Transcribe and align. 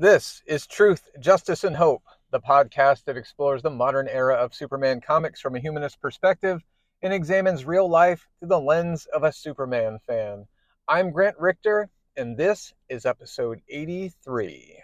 This 0.00 0.42
is 0.46 0.66
Truth, 0.66 1.10
Justice, 1.20 1.62
and 1.62 1.76
Hope, 1.76 2.02
the 2.30 2.40
podcast 2.40 3.04
that 3.04 3.18
explores 3.18 3.60
the 3.60 3.68
modern 3.68 4.08
era 4.08 4.34
of 4.34 4.54
Superman 4.54 5.02
comics 5.02 5.42
from 5.42 5.56
a 5.56 5.60
humanist 5.60 6.00
perspective 6.00 6.62
and 7.02 7.12
examines 7.12 7.66
real 7.66 7.86
life 7.86 8.26
through 8.38 8.48
the 8.48 8.58
lens 8.58 9.04
of 9.12 9.24
a 9.24 9.32
Superman 9.34 9.98
fan. 10.06 10.46
I'm 10.88 11.10
Grant 11.10 11.36
Richter, 11.38 11.90
and 12.16 12.34
this 12.34 12.72
is 12.88 13.04
episode 13.04 13.60
83. 13.68 14.78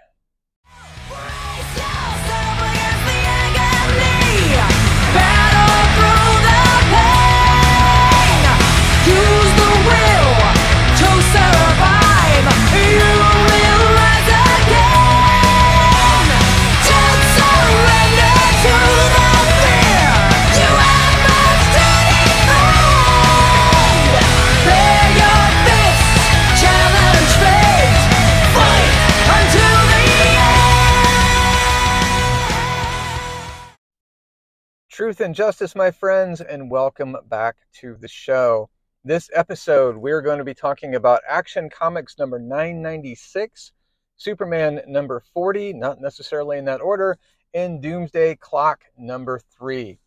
Truth 34.96 35.20
and 35.20 35.34
justice, 35.34 35.74
my 35.74 35.90
friends, 35.90 36.40
and 36.40 36.70
welcome 36.70 37.18
back 37.28 37.56
to 37.80 37.98
the 38.00 38.08
show. 38.08 38.70
This 39.04 39.28
episode, 39.34 39.98
we're 39.98 40.22
going 40.22 40.38
to 40.38 40.44
be 40.44 40.54
talking 40.54 40.94
about 40.94 41.20
Action 41.28 41.68
Comics 41.68 42.18
number 42.18 42.38
996, 42.38 43.72
Superman 44.16 44.80
number 44.86 45.22
40, 45.34 45.74
not 45.74 46.00
necessarily 46.00 46.56
in 46.56 46.64
that 46.64 46.80
order, 46.80 47.18
and 47.52 47.82
Doomsday 47.82 48.36
Clock 48.36 48.84
number 48.96 49.38
3. 49.58 49.98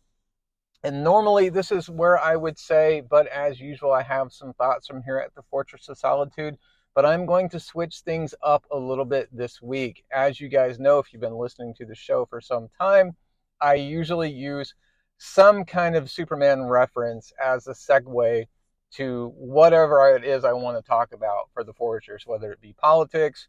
And 0.82 1.04
normally, 1.04 1.50
this 1.50 1.70
is 1.70 1.88
where 1.88 2.18
I 2.18 2.34
would 2.34 2.58
say, 2.58 3.00
but 3.08 3.28
as 3.28 3.60
usual, 3.60 3.92
I 3.92 4.02
have 4.02 4.32
some 4.32 4.54
thoughts 4.54 4.88
from 4.88 5.04
here 5.04 5.18
at 5.18 5.32
the 5.36 5.42
Fortress 5.52 5.88
of 5.88 5.98
Solitude. 5.98 6.58
But 6.96 7.06
I'm 7.06 7.26
going 7.26 7.48
to 7.50 7.60
switch 7.60 8.00
things 8.00 8.34
up 8.42 8.64
a 8.72 8.76
little 8.76 9.04
bit 9.04 9.28
this 9.30 9.62
week. 9.62 10.02
As 10.12 10.40
you 10.40 10.48
guys 10.48 10.80
know, 10.80 10.98
if 10.98 11.12
you've 11.12 11.22
been 11.22 11.38
listening 11.38 11.74
to 11.74 11.86
the 11.86 11.94
show 11.94 12.26
for 12.26 12.40
some 12.40 12.66
time, 12.76 13.14
I 13.60 13.74
usually 13.74 14.30
use 14.30 14.74
some 15.18 15.64
kind 15.64 15.96
of 15.96 16.10
Superman 16.10 16.62
reference 16.62 17.32
as 17.42 17.66
a 17.66 17.72
segue 17.72 18.46
to 18.92 19.32
whatever 19.36 20.16
it 20.16 20.24
is 20.24 20.44
I 20.44 20.52
want 20.52 20.76
to 20.76 20.88
talk 20.88 21.12
about 21.12 21.50
for 21.52 21.62
the 21.62 21.74
Foresters, 21.74 22.26
whether 22.26 22.50
it 22.52 22.60
be 22.60 22.72
politics 22.72 23.48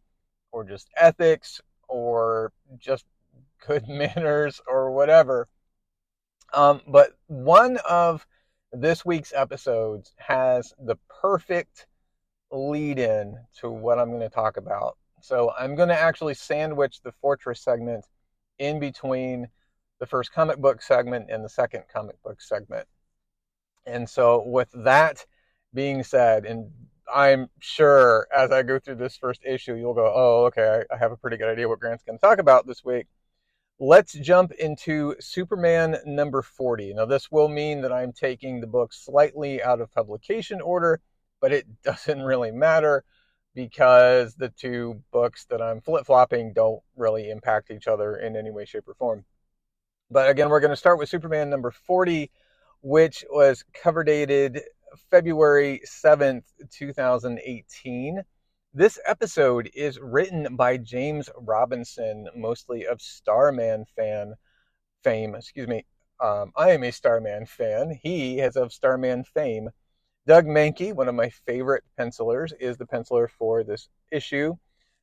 or 0.52 0.64
just 0.64 0.90
ethics 0.98 1.62
or 1.88 2.52
just 2.78 3.06
good 3.66 3.88
manners 3.88 4.62
or 4.68 4.92
whatever. 4.92 5.48
Um, 6.54 6.82
but 6.88 7.18
one 7.28 7.78
of 7.90 8.26
this 8.74 9.06
week's 9.06 9.34
episodes 9.34 10.14
has 10.18 10.74
the 10.78 10.98
perfect 11.22 11.88
lead 12.52 13.00
in 13.00 13.38
to 13.60 13.70
what 13.70 13.98
I'm 13.98 14.10
going 14.10 14.22
to 14.22 14.30
talk 14.30 14.58
about. 14.58 14.98
So 15.22 15.54
I'm 15.58 15.76
going 15.76 15.90
to 15.90 16.00
actually 16.00 16.34
sandwich 16.34 17.02
the 17.02 17.14
Fortress 17.22 17.62
segment 17.62 18.06
in 18.60 18.80
between 18.80 19.48
the 20.02 20.08
first 20.08 20.34
comic 20.34 20.58
book 20.58 20.82
segment 20.82 21.30
and 21.30 21.46
the 21.46 21.50
second 21.50 21.84
comic 21.94 22.22
book 22.24 22.42
segment. 22.42 22.88
And 23.86 24.10
so, 24.10 24.44
with 24.46 24.70
that 24.74 25.26
being 25.74 26.04
said, 26.04 26.44
and 26.44 26.72
I'm 27.14 27.50
sure 27.60 28.28
as 28.36 28.52
I 28.52 28.64
go 28.64 28.80
through 28.80 28.96
this 28.96 29.16
first 29.16 29.42
issue, 29.46 29.76
you'll 29.76 29.94
go, 29.94 30.12
oh, 30.14 30.46
okay, 30.48 30.84
I 30.92 30.98
have 30.98 31.12
a 31.12 31.18
pretty 31.18 31.38
good 31.38 31.50
idea 31.50 31.70
what 31.70 31.80
Grant's 31.80 32.04
going 32.04 32.18
to 32.18 32.22
talk 32.22 32.40
about 32.40 32.66
this 32.66 32.84
week. 32.84 33.06
Let's 33.80 34.14
jump 34.14 34.52
into 34.54 35.16
Superman 35.20 35.98
number 36.06 36.42
40. 36.42 36.96
Now, 36.96 37.06
this 37.06 37.32
will 37.32 37.48
mean 37.48 37.82
that 37.82 37.92
I'm 37.92 38.12
taking 38.12 38.60
the 38.60 38.68
book 38.68 38.94
slightly 38.94 39.62
out 39.62 39.82
of 39.82 39.94
publication 39.94 40.62
order, 40.62 41.00
but 41.40 41.54
it 41.54 41.68
doesn't 41.84 42.24
really 42.24 42.52
matter 42.52 43.04
because 43.54 44.34
the 44.36 44.50
two 44.50 45.04
books 45.12 45.46
that 45.52 45.62
I'm 45.62 45.82
flip 45.82 46.08
flopping 46.08 46.54
don't 46.54 46.82
really 46.96 47.30
impact 47.30 47.70
each 47.70 47.88
other 47.88 48.16
in 48.16 48.36
any 48.36 48.50
way, 48.50 48.66
shape, 48.66 48.88
or 48.88 48.96
form. 48.96 49.26
But 50.12 50.30
again, 50.30 50.50
we're 50.50 50.60
going 50.60 50.72
to 50.72 50.76
start 50.76 51.00
with 51.00 51.08
Superman 51.08 51.50
number 51.50 51.72
40, 51.72 52.30
which 52.82 53.24
was 53.30 53.64
cover 53.74 54.04
dated 54.04 54.60
February 55.10 55.80
7th, 55.88 56.44
2018. 56.70 58.22
This 58.74 59.00
episode 59.08 59.70
is 59.74 60.00
written 60.02 60.58
by 60.58 60.76
James 60.76 61.30
Robinson, 61.38 62.28
mostly 62.36 62.86
of 62.86 63.02
Starman 63.02 63.86
fan 63.96 64.34
fame. 65.02 65.34
Excuse 65.34 65.70
me. 65.70 65.86
Um, 66.20 66.52
I 66.58 66.72
am 66.72 66.84
a 66.84 66.92
Starman 66.92 67.46
fan. 67.46 67.98
He 68.04 68.40
is 68.40 68.58
of 68.58 68.74
Starman 68.74 69.24
fame. 69.24 69.70
Doug 70.28 70.46
Mahnke, 70.46 70.94
one 70.94 71.08
of 71.08 71.16
my 71.16 71.30
favorite 71.30 71.86
pencilers, 71.98 72.52
is 72.60 72.76
the 72.76 72.86
penciler 72.86 73.30
for 73.30 73.64
this 73.64 73.88
issue. 74.12 74.58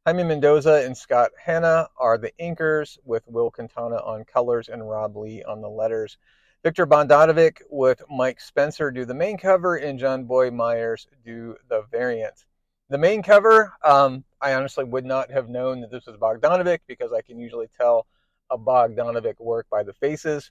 Jaime 0.09 0.25
Mendoza 0.25 0.87
and 0.87 0.97
Scott 0.97 1.33
Hanna 1.39 1.87
are 1.99 2.17
the 2.17 2.33
inkers, 2.41 2.97
with 3.05 3.29
Will 3.29 3.51
Quintana 3.51 3.97
on 3.97 4.25
colors 4.25 4.71
and 4.71 4.89
Rob 4.89 5.19
Leigh 5.19 5.45
on 5.45 5.61
the 5.61 5.69
letters. 5.69 6.17
Viktor 6.63 6.87
Bogdanovic 6.87 7.59
with 7.69 8.01
Mike 8.09 8.41
Spicer 8.41 8.91
do 8.91 9.05
the 9.05 9.13
main 9.13 9.37
cover, 9.37 9.77
and 9.77 10.01
Jonboy 10.01 10.51
Meyers 10.51 11.07
do 11.27 11.57
the 11.69 11.83
variant. 11.91 12.47
The 12.89 12.97
main 12.97 13.23
cover, 13.23 13.75
um, 13.85 14.25
I 14.41 14.55
honestly 14.55 14.85
would 14.85 15.05
not 15.05 15.31
have 15.31 15.51
known 15.51 15.83
that 15.83 15.91
this 15.91 16.07
was 16.07 16.17
Bogdanovic 16.17 16.79
because 16.87 17.13
I 17.13 17.21
can 17.21 17.39
usually 17.39 17.69
tell 17.79 18.07
a 18.49 18.57
Bogdanovic 18.57 19.39
work 19.39 19.67
by 19.71 19.83
the 19.83 19.93
faces 19.93 20.51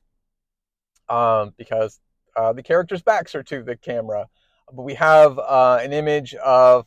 um, 1.10 1.56
because 1.58 2.00
uh, 2.36 2.54
the 2.54 2.62
characters' 2.62 3.02
backs 3.02 3.34
are 3.34 3.42
to 3.42 3.64
the 3.64 3.76
camera. 3.76 4.28
But 4.72 4.84
we 4.84 4.94
have 4.94 5.40
uh, 5.40 5.80
an 5.82 5.94
image 5.94 6.36
of 6.36 6.86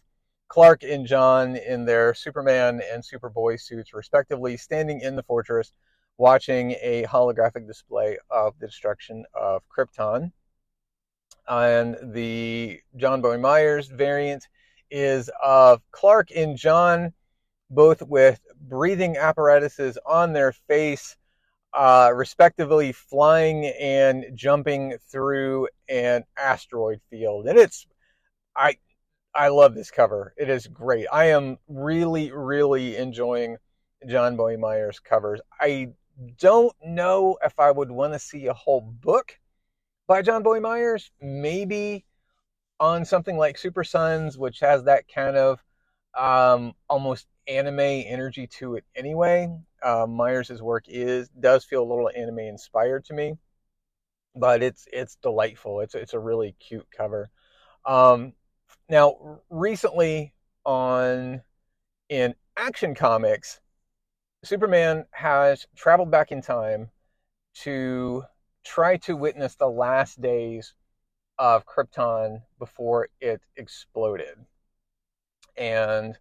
Clark 0.50 0.82
and 0.82 1.06
John 1.06 1.54
in 1.54 1.84
their 1.84 2.12
Superman 2.12 2.82
and 2.92 3.04
Superboy 3.04 3.60
suits, 3.60 3.94
respectively, 3.94 4.56
standing 4.56 5.00
in 5.00 5.14
the 5.14 5.22
fortress 5.22 5.72
watching 6.18 6.72
a 6.82 7.04
holographic 7.04 7.68
display 7.68 8.18
of 8.30 8.58
the 8.58 8.66
destruction 8.66 9.24
of 9.32 9.62
Krypton. 9.68 10.32
And 11.48 11.96
the 12.12 12.80
Jonboy 12.98 13.40
Meyers 13.40 13.86
variant 13.86 14.48
is 14.90 15.30
of 15.40 15.82
Clark 15.92 16.30
and 16.34 16.56
John, 16.56 17.12
both 17.70 18.02
with 18.02 18.40
breathing 18.60 19.16
apparatuses 19.16 19.98
on 20.04 20.32
their 20.32 20.50
face, 20.50 21.16
uh, 21.72 22.10
respectively, 22.12 22.90
flying 22.90 23.66
and 23.66 24.26
jumping 24.34 24.96
through 25.12 25.68
an 25.88 26.24
asteroid 26.36 27.00
field. 27.08 27.46
And 27.46 27.56
it's, 27.56 27.86
I, 28.56 28.78
I 29.34 29.48
love 29.48 29.74
this 29.74 29.90
cover. 29.90 30.34
It 30.36 30.48
is 30.48 30.66
great. 30.66 31.06
I 31.12 31.26
am 31.26 31.58
really, 31.68 32.32
really 32.32 32.96
enjoying 32.96 33.56
Jonboy 34.06 34.58
Meyers 34.58 34.98
covers. 34.98 35.40
I 35.60 35.92
don't 36.38 36.74
know 36.84 37.38
if 37.44 37.58
I 37.58 37.70
would 37.70 37.90
want 37.90 38.12
to 38.12 38.18
see 38.18 38.46
a 38.46 38.54
whole 38.54 38.80
book 38.80 39.38
by 40.06 40.22
Jonboy 40.22 40.60
Meyers. 40.60 41.12
Maybe 41.20 42.04
on 42.80 43.04
something 43.04 43.36
like 43.36 43.58
Super 43.58 43.84
Sons, 43.84 44.36
which 44.36 44.60
has 44.60 44.84
that 44.84 45.04
kind 45.12 45.36
of 45.36 45.62
um, 46.18 46.72
almost 46.88 47.26
anime 47.46 47.80
energy 47.80 48.46
to 48.46 48.74
it 48.76 48.84
anyway. 48.96 49.48
Uh, 49.82 50.06
Meyers' 50.06 50.62
work 50.62 50.84
is 50.88 51.28
does 51.38 51.64
feel 51.64 51.82
a 51.82 51.88
little 51.88 52.10
anime 52.14 52.40
inspired 52.40 53.04
to 53.06 53.14
me, 53.14 53.34
but 54.34 54.62
it's 54.62 54.86
it's 54.92 55.16
delightful. 55.16 55.80
It's 55.80 55.94
it's 55.94 56.14
a 56.14 56.18
really 56.18 56.56
cute 56.58 56.86
cover. 56.90 57.30
Um, 57.86 58.34
now, 58.90 59.40
recently 59.50 60.34
on 60.66 61.42
in 62.08 62.34
Action 62.56 62.94
Comics, 62.94 63.60
Superman 64.42 65.04
has 65.12 65.64
traveled 65.76 66.10
back 66.10 66.32
in 66.32 66.42
time 66.42 66.90
to 67.62 68.24
try 68.64 68.96
to 68.96 69.16
witness 69.16 69.54
the 69.54 69.68
last 69.68 70.20
days 70.20 70.74
of 71.38 71.64
Krypton 71.66 72.42
before 72.58 73.08
it 73.20 73.40
exploded. 73.56 74.36
And 75.56 76.18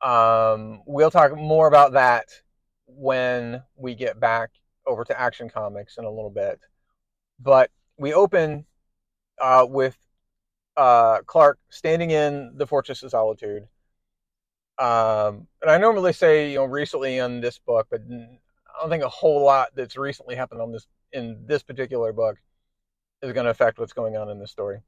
um, 0.00 0.82
we'll 0.86 1.10
talk 1.10 1.36
more 1.36 1.68
about 1.68 1.92
that 1.92 2.24
when 2.86 3.62
we 3.76 3.94
get 3.94 4.18
back 4.18 4.50
over 4.86 5.04
to 5.04 5.20
Action 5.20 5.50
Comics 5.50 5.98
in 5.98 6.04
a 6.04 6.10
little 6.10 6.30
bit. 6.30 6.58
But 7.38 7.70
we 7.98 8.14
open 8.14 8.64
uh, 9.38 9.66
with 9.68 9.96
uh, 10.78 11.22
Clark 11.26 11.58
standing 11.70 12.12
in 12.12 12.52
the 12.56 12.66
Fortress 12.66 13.02
of 13.02 13.10
Solitude. 13.10 13.64
Um, 14.78 15.48
and 15.60 15.70
I 15.70 15.76
normally 15.76 16.12
say, 16.12 16.52
you 16.52 16.58
know, 16.58 16.64
recently 16.64 17.18
in 17.18 17.40
this 17.40 17.58
book, 17.58 17.88
but 17.90 18.00
I 18.08 18.80
don't 18.80 18.88
think 18.88 19.02
a 19.02 19.08
whole 19.08 19.44
lot 19.44 19.70
that's 19.74 19.96
recently 19.96 20.36
happened 20.36 20.62
on 20.62 20.70
this 20.70 20.86
in 21.12 21.42
this 21.46 21.64
particular 21.64 22.12
book 22.12 22.36
is 23.22 23.32
going 23.32 23.44
to 23.44 23.50
affect 23.50 23.80
what's 23.80 23.92
going 23.92 24.16
on 24.16 24.30
in 24.30 24.38
this 24.38 24.52
story. 24.52 24.78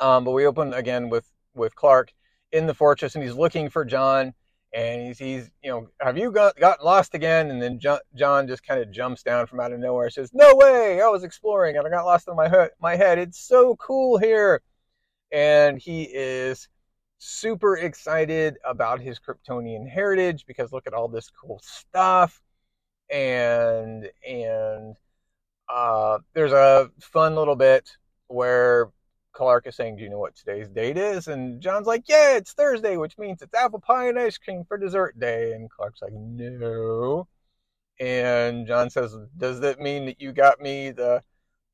Um, 0.00 0.24
but 0.24 0.32
we 0.32 0.44
open 0.44 0.74
again 0.74 1.08
with 1.08 1.30
with 1.54 1.76
Clark 1.76 2.12
in 2.50 2.66
the 2.66 2.74
fortress, 2.74 3.14
and 3.14 3.22
he's 3.22 3.34
looking 3.34 3.68
for 3.68 3.84
John, 3.84 4.34
and 4.74 5.06
he's, 5.06 5.18
he's 5.18 5.50
you 5.62 5.70
know, 5.70 5.88
have 6.00 6.18
you 6.18 6.32
got 6.32 6.56
gotten 6.56 6.84
lost 6.84 7.14
again? 7.14 7.50
And 7.52 7.62
then 7.62 7.78
John, 7.78 8.00
John 8.16 8.48
just 8.48 8.66
kind 8.66 8.80
of 8.80 8.90
jumps 8.90 9.22
down 9.22 9.46
from 9.46 9.60
out 9.60 9.72
of 9.72 9.78
nowhere, 9.78 10.10
says, 10.10 10.30
"No 10.34 10.56
way! 10.56 11.00
I 11.00 11.06
was 11.06 11.22
exploring 11.22 11.76
and 11.76 11.86
I 11.86 11.90
got 11.90 12.06
lost 12.06 12.26
in 12.26 12.34
my 12.34 12.48
he- 12.48 12.74
my 12.80 12.96
head. 12.96 13.18
It's 13.18 13.38
so 13.38 13.76
cool 13.76 14.18
here." 14.18 14.62
And 15.32 15.78
he 15.78 16.04
is 16.04 16.68
super 17.18 17.76
excited 17.76 18.56
about 18.64 19.00
his 19.00 19.20
Kryptonian 19.20 19.88
heritage 19.88 20.44
because 20.46 20.72
look 20.72 20.86
at 20.86 20.94
all 20.94 21.08
this 21.08 21.30
cool 21.30 21.60
stuff, 21.62 22.42
and 23.10 24.08
and 24.26 24.96
uh, 25.68 26.18
there's 26.34 26.52
a 26.52 26.90
fun 27.00 27.34
little 27.36 27.56
bit 27.56 27.90
where 28.28 28.90
Clark 29.32 29.66
is 29.66 29.76
saying, 29.76 29.96
Do 29.96 30.02
you 30.02 30.10
know 30.10 30.18
what 30.18 30.36
today's 30.36 30.68
date 30.68 30.96
is? 30.96 31.28
And 31.28 31.60
John's 31.60 31.86
like, 31.86 32.04
Yeah, 32.08 32.36
it's 32.36 32.52
Thursday, 32.52 32.96
which 32.96 33.18
means 33.18 33.42
it's 33.42 33.54
apple 33.54 33.80
pie 33.80 34.08
and 34.08 34.18
ice 34.18 34.38
cream 34.38 34.64
for 34.66 34.78
dessert 34.78 35.18
day. 35.18 35.52
And 35.52 35.70
Clark's 35.70 36.02
like, 36.02 36.12
No. 36.12 37.28
And 38.00 38.66
John 38.66 38.90
says, 38.90 39.16
Does 39.36 39.60
that 39.60 39.80
mean 39.80 40.06
that 40.06 40.20
you 40.20 40.32
got 40.32 40.60
me 40.60 40.90
the 40.90 41.22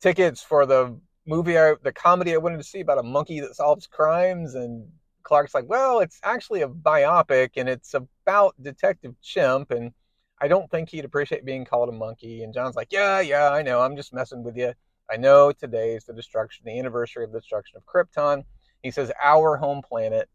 tickets 0.01 0.43
for 0.43 0.67
the 0.67 0.99
movie, 1.27 1.59
I, 1.59 1.75
the 1.83 1.93
comedy 1.93 2.35
I 2.35 2.39
wanted 2.39 2.59
to 2.59 2.65
see 2.65 2.81
about 2.81 2.99
a 2.99 3.03
monkey 3.03 3.41
that 3.41 3.57
solves 3.57 3.87
crimes? 3.87 4.55
And 4.55 4.89
Clark's 5.23 5.55
like, 5.55 5.69
Well, 5.69 6.01
it's 6.01 6.21
actually 6.23 6.63
a 6.63 6.69
biopic 6.69 7.51
and 7.57 7.69
it's 7.69 7.95
about 7.95 8.55
Detective 8.63 9.15
Chimp. 9.23 9.71
And 9.71 9.93
I 10.41 10.49
don't 10.49 10.71
think 10.71 10.91
he'd 10.91 11.05
appreciate 11.05 11.45
being 11.45 11.65
called 11.65 11.89
a 11.89 11.93
monkey. 11.93 12.43
And 12.43 12.55
John's 12.55 12.77
like, 12.77 12.93
Yeah, 12.93 13.21
yeah, 13.21 13.51
I 13.51 13.63
know. 13.63 13.81
I'm 13.81 13.97
just 13.97 14.15
messing 14.15 14.43
with 14.43 14.57
you. 14.57 14.73
I 15.11 15.17
know 15.17 15.53
today 15.53 15.95
is 15.95 16.05
the 16.05 16.13
destruction, 16.13 16.65
the 16.67 16.79
anniversary 16.79 17.25
of 17.25 17.33
the 17.33 17.41
destruction 17.41 17.77
of 17.77 17.87
Krypton. 17.87 18.45
He 18.83 18.91
says, 18.91 19.13
Our 19.23 19.57
home 19.57 19.83
planet. 19.83 20.29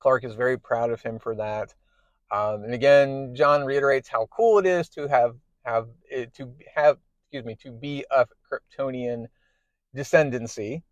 Clark 0.00 0.24
is 0.24 0.34
very 0.34 0.58
proud 0.58 0.90
of 0.90 1.00
him 1.00 1.18
for 1.18 1.34
that. 1.36 1.74
Um, 2.30 2.64
and 2.64 2.74
again, 2.74 3.34
John 3.34 3.64
reiterates 3.64 4.08
how 4.08 4.26
cool 4.26 4.58
it 4.58 4.66
is 4.66 4.88
to 4.90 5.08
have 5.08 5.36
have 5.64 5.86
to 6.34 6.52
have 6.74 6.98
excuse 7.22 7.44
me 7.44 7.56
to 7.62 7.72
be 7.72 8.04
a 8.10 8.26
Kryptonian 8.50 9.26
descendancy. 9.94 10.82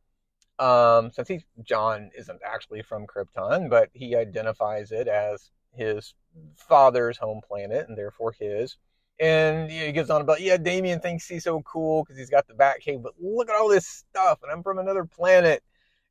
Um, 0.58 1.10
since 1.12 1.28
he 1.28 1.44
John 1.64 2.10
isn't 2.16 2.40
actually 2.44 2.82
from 2.82 3.06
Krypton, 3.06 3.68
but 3.68 3.90
he 3.94 4.14
identifies 4.14 4.92
it 4.92 5.08
as 5.08 5.50
his 5.74 6.14
father's 6.56 7.18
home 7.18 7.40
planet 7.46 7.88
and 7.88 7.96
therefore 7.96 8.32
his. 8.32 8.76
And 9.18 9.70
he 9.70 9.92
goes 9.92 10.10
on 10.10 10.20
about, 10.20 10.40
yeah, 10.40 10.56
Damian 10.56 11.00
thinks 11.00 11.28
he's 11.28 11.44
so 11.44 11.62
cool 11.62 12.02
because 12.02 12.18
he's 12.18 12.30
got 12.30 12.46
the 12.46 12.54
Batcave, 12.54 13.02
but 13.02 13.12
look 13.20 13.48
at 13.48 13.54
all 13.54 13.68
this 13.68 13.86
stuff, 13.86 14.40
and 14.42 14.50
I'm 14.50 14.62
from 14.62 14.78
another 14.78 15.04
planet, 15.04 15.62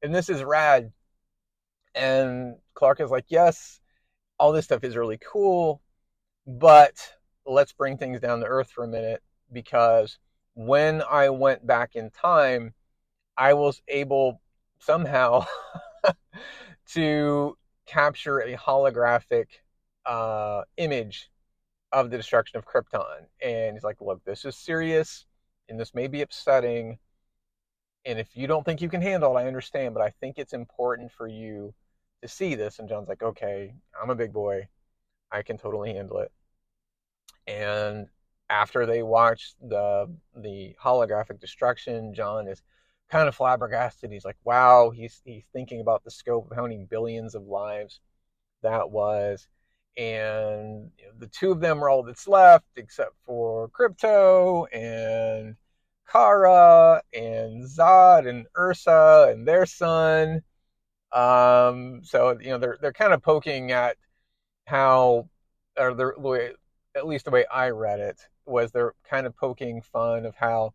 and 0.02 0.14
this 0.14 0.30
is 0.30 0.44
rad. 0.44 0.92
And 1.94 2.56
Clark 2.74 3.02
is 3.02 3.12
like, 3.12 3.26
yes, 3.28 3.82
all 4.40 4.52
this 4.52 4.66
stuff 4.66 4.84
is 4.84 4.96
really 4.96 5.20
cool, 5.20 5.82
but 6.48 6.96
let's 7.46 7.74
bring 7.74 7.98
things 7.98 8.22
down 8.22 8.40
to 8.40 8.46
earth 8.46 8.72
for 8.72 8.84
a 8.84 8.88
minute 8.88 9.22
because 9.52 10.18
when 10.54 11.02
I 11.10 11.30
went 11.30 11.66
back 11.66 11.96
in 11.96 12.12
time, 12.12 12.74
I 13.38 13.54
was 13.54 13.82
able 13.88 14.42
somehow 14.80 15.46
to 16.94 17.58
capture 17.86 18.40
a 18.40 18.56
holographic 18.56 19.46
uh, 20.06 20.64
image 20.78 21.30
of 21.92 22.10
the 22.10 22.18
destruction 22.18 22.58
of 22.58 22.66
Krypton. 22.66 23.26
And 23.44 23.76
he's 23.76 23.84
like, 23.84 24.02
look, 24.02 24.24
this 24.24 24.46
is 24.46 24.56
serious 24.56 25.26
and 25.70 25.80
this 25.80 25.94
may 25.94 26.08
be 26.08 26.22
upsetting. 26.22 27.00
And 28.06 28.20
if 28.20 28.36
you 28.36 28.48
don't 28.48 28.66
think 28.66 28.82
you 28.82 28.90
can 28.90 29.02
handle 29.02 29.38
it, 29.38 29.42
I 29.42 29.48
understand, 29.48 29.94
but 29.94 30.04
I 30.04 30.10
think 30.10 30.38
it's 30.38 30.54
important 30.54 31.12
for 31.12 31.28
you 31.28 31.74
to 32.22 32.28
see 32.28 32.56
this. 32.56 32.80
And 32.80 32.90
John's 32.90 33.08
like, 33.08 33.22
okay, 33.24 33.74
I'm 34.02 34.10
a 34.10 34.16
big 34.16 34.34
boy. 34.34 34.68
I 35.32 35.44
can 35.44 35.58
totally 35.58 35.94
handle 35.94 36.20
it. 36.20 36.32
And 37.48 38.08
after 38.50 38.86
they 38.86 39.02
watch 39.02 39.54
the 39.62 40.14
the 40.36 40.76
holographic 40.84 41.40
destruction, 41.40 42.14
John 42.14 42.48
is 42.48 42.62
kind 43.12 43.28
of 43.28 43.36
flabbergasted. 43.36 44.12
He's 44.12 44.26
like, 44.26 44.38
wow, 44.44 44.92
he's 44.92 45.22
he's 45.26 45.44
thinking 45.54 45.82
about 45.82 46.04
the 46.04 46.12
scope 46.12 46.50
of 46.50 46.56
how 46.56 46.64
many 46.64 46.86
billions 46.90 47.36
of 47.36 47.44
lives 47.48 48.00
that 48.64 48.92
was 48.92 49.48
and 49.98 50.92
you 50.98 51.06
know, 51.06 51.12
the 51.20 51.28
two 51.28 51.52
of 51.52 51.60
them 51.60 51.84
are 51.84 51.90
all 51.90 52.04
that's 52.04 52.28
left 52.28 52.66
except 52.78 53.14
for 53.26 53.70
Krypto 53.70 54.66
and 54.74 55.56
Kara 56.10 57.02
and 57.14 57.64
Zod 57.66 58.28
and 58.28 58.48
Ursa 58.58 59.30
and 59.32 59.48
their 59.48 59.66
son. 59.66 60.44
Um, 61.12 62.02
so 62.04 62.38
you 62.40 62.50
know 62.52 62.58
they're 62.58 62.78
they're 62.82 62.94
kind 62.94 63.14
of 63.14 63.22
poking 63.22 63.72
at 63.72 63.98
how, 64.68 65.30
or 65.78 65.94
the 65.94 66.56
at 66.96 67.08
least 67.08 67.26
the 67.26 67.32
way 67.32 67.46
I 67.54 67.70
read 67.70 68.00
it 68.00 68.20
was 68.46 68.72
they're 68.72 68.94
kind 69.04 69.28
of 69.28 69.36
poking 69.36 69.82
fun 69.82 70.26
of 70.26 70.36
how 70.36 70.74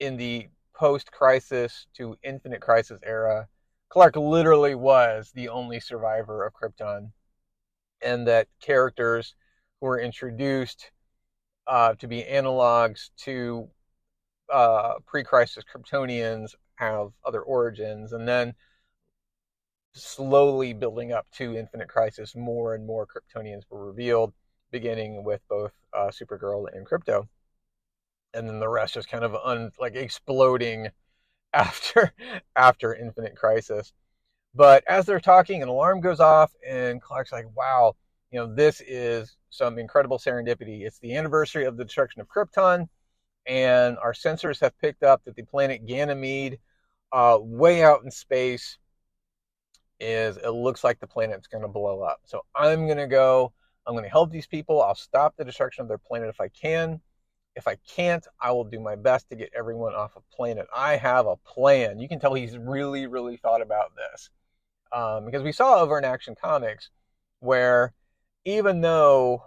in 0.00 0.16
the 0.16 0.48
post-crisis 0.74 1.86
to 1.96 2.16
Infinite 2.22 2.60
Crisis 2.60 3.00
era, 3.04 3.48
Clark 3.88 4.16
literally 4.16 4.74
was 4.74 5.30
the 5.34 5.48
only 5.48 5.80
survivor 5.80 6.44
of 6.44 6.52
Krypton. 6.52 7.12
And 8.02 8.26
that 8.26 8.48
characters 8.60 9.34
who 9.80 9.86
were 9.86 10.00
introduced 10.00 10.90
uh, 11.66 11.94
to 11.94 12.06
be 12.06 12.22
analogs 12.22 13.10
to 13.18 13.68
uh, 14.52 14.94
pre-crisis 15.06 15.64
Kryptonians 15.64 16.54
have 16.76 17.08
other 17.24 17.40
origins, 17.40 18.12
and 18.12 18.28
then 18.28 18.54
slowly 19.94 20.72
building 20.72 21.12
up 21.12 21.26
to 21.32 21.56
Infinite 21.56 21.88
Crisis, 21.88 22.34
more 22.34 22.74
and 22.74 22.86
more 22.86 23.06
Kryptonians 23.06 23.62
were 23.70 23.86
revealed, 23.86 24.34
beginning 24.70 25.24
with 25.24 25.40
both 25.48 25.72
uh, 25.96 26.08
Supergirl 26.08 26.66
and 26.72 26.86
Krypto, 26.86 27.28
and 28.34 28.48
then 28.48 28.60
the 28.60 28.68
rest 28.68 28.94
just 28.94 29.08
kind 29.08 29.24
of 29.24 29.34
un, 29.34 29.70
like 29.80 29.94
exploding 29.96 30.88
after 31.54 32.12
after 32.56 32.94
Infinite 32.94 33.36
Crisis. 33.36 33.92
But 34.54 34.84
as 34.88 35.06
they're 35.06 35.20
talking, 35.20 35.62
an 35.62 35.68
alarm 35.68 36.00
goes 36.00 36.20
off, 36.20 36.52
and 36.66 37.02
Clark's 37.02 37.32
like, 37.32 37.46
wow, 37.56 37.96
you 38.30 38.38
know, 38.38 38.54
this 38.54 38.80
is 38.86 39.36
some 39.50 39.78
incredible 39.78 40.18
serendipity. 40.18 40.82
It's 40.82 40.98
the 41.00 41.16
anniversary 41.16 41.64
of 41.64 41.76
the 41.76 41.84
destruction 41.84 42.20
of 42.20 42.28
Krypton, 42.28 42.88
and 43.46 43.98
our 43.98 44.12
sensors 44.12 44.60
have 44.60 44.78
picked 44.78 45.02
up 45.02 45.22
that 45.24 45.36
the 45.36 45.42
planet 45.42 45.86
Ganymede, 45.86 46.58
uh, 47.12 47.38
way 47.40 47.82
out 47.82 48.02
in 48.04 48.10
space, 48.10 48.78
is 50.00 50.36
it 50.36 50.50
looks 50.50 50.84
like 50.84 51.00
the 51.00 51.06
planet's 51.06 51.46
going 51.46 51.62
to 51.62 51.68
blow 51.68 52.02
up. 52.02 52.20
So 52.24 52.44
I'm 52.54 52.86
going 52.86 52.98
to 52.98 53.06
go. 53.06 53.52
I'm 53.86 53.94
going 53.94 54.04
to 54.04 54.10
help 54.10 54.30
these 54.30 54.46
people. 54.46 54.82
I'll 54.82 54.94
stop 54.94 55.34
the 55.36 55.44
destruction 55.44 55.82
of 55.82 55.88
their 55.88 55.98
planet 55.98 56.28
if 56.28 56.40
I 56.40 56.48
can. 56.48 57.00
If 57.56 57.68
I 57.68 57.76
can't, 57.88 58.26
I 58.40 58.50
will 58.52 58.64
do 58.64 58.80
my 58.80 58.96
best 58.96 59.28
to 59.30 59.36
get 59.36 59.50
everyone 59.56 59.94
off 59.94 60.16
a 60.16 60.36
planet. 60.36 60.66
I 60.74 60.96
have 60.96 61.26
a 61.26 61.36
plan. 61.36 62.00
You 62.00 62.08
can 62.08 62.18
tell 62.18 62.34
he's 62.34 62.58
really, 62.58 63.06
really 63.06 63.36
thought 63.36 63.62
about 63.62 63.92
this 63.96 64.30
um, 64.92 65.24
because 65.24 65.42
we 65.42 65.52
saw 65.52 65.80
over 65.80 65.98
in 65.98 66.04
Action 66.04 66.34
Comics 66.40 66.90
where 67.40 67.92
even 68.44 68.80
though 68.80 69.44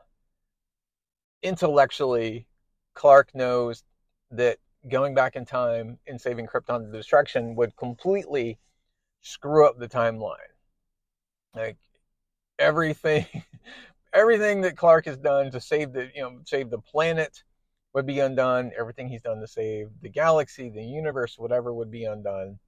intellectually 1.42 2.48
Clark 2.94 3.34
knows 3.34 3.84
that 4.32 4.58
going 4.90 5.14
back 5.14 5.36
in 5.36 5.46
time 5.46 5.98
and 6.08 6.20
saving 6.20 6.48
Krypton 6.48 6.86
to 6.86 6.98
destruction 6.98 7.56
would 7.56 7.76
completely 7.76 8.58
screw 9.22 9.66
up 9.68 9.80
the 9.80 9.88
timeline. 9.88 10.36
Like 11.56 11.78
everything 12.60 13.26
everything 14.14 14.62
that 14.62 14.78
Clark 14.78 15.06
has 15.06 15.18
done 15.18 15.52
to 15.52 15.62
save 15.62 15.94
the 15.94 16.10
you 16.16 16.22
know 16.22 16.40
save 16.46 16.70
the 16.70 16.80
planet 16.80 17.44
would 17.98 18.06
be 18.06 18.20
undone. 18.20 18.72
Everything 18.78 19.10
he's 19.10 19.24
done 19.24 19.40
to 19.40 19.48
save 19.48 19.90
the 20.04 20.10
galaxy, 20.10 20.70
the 20.70 20.84
universe, 20.84 21.36
whatever 21.40 21.74
would 21.74 21.90
be 21.90 22.06
undone. 22.06 22.60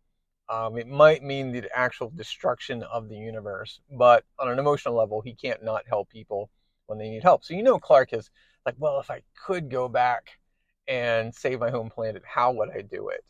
Um, 0.49 0.75
it 0.75 0.87
might 0.87 1.21
mean 1.21 1.51
the 1.51 1.69
actual 1.71 2.09
destruction 2.09 2.81
of 2.81 3.09
the 3.09 3.15
universe, 3.15 3.79
but 3.91 4.23
on 4.39 4.49
an 4.49 4.57
emotional 4.57 4.95
level, 4.95 5.21
he 5.21 5.35
can't 5.35 5.63
not 5.63 5.83
help 5.87 6.09
people 6.09 6.49
when 6.87 6.97
they 6.97 7.11
need 7.11 7.21
help. 7.21 7.43
So 7.43 7.53
you 7.53 7.61
know, 7.61 7.77
Clark 7.77 8.11
is 8.11 8.31
like, 8.65 8.73
well, 8.79 8.99
if 8.99 9.11
I 9.11 9.21
could 9.45 9.69
go 9.69 9.87
back 9.87 10.39
and 10.87 11.33
save 11.35 11.59
my 11.59 11.69
home 11.69 11.91
planet, 11.91 12.23
how 12.25 12.51
would 12.53 12.71
I 12.71 12.81
do 12.81 13.09
it? 13.09 13.23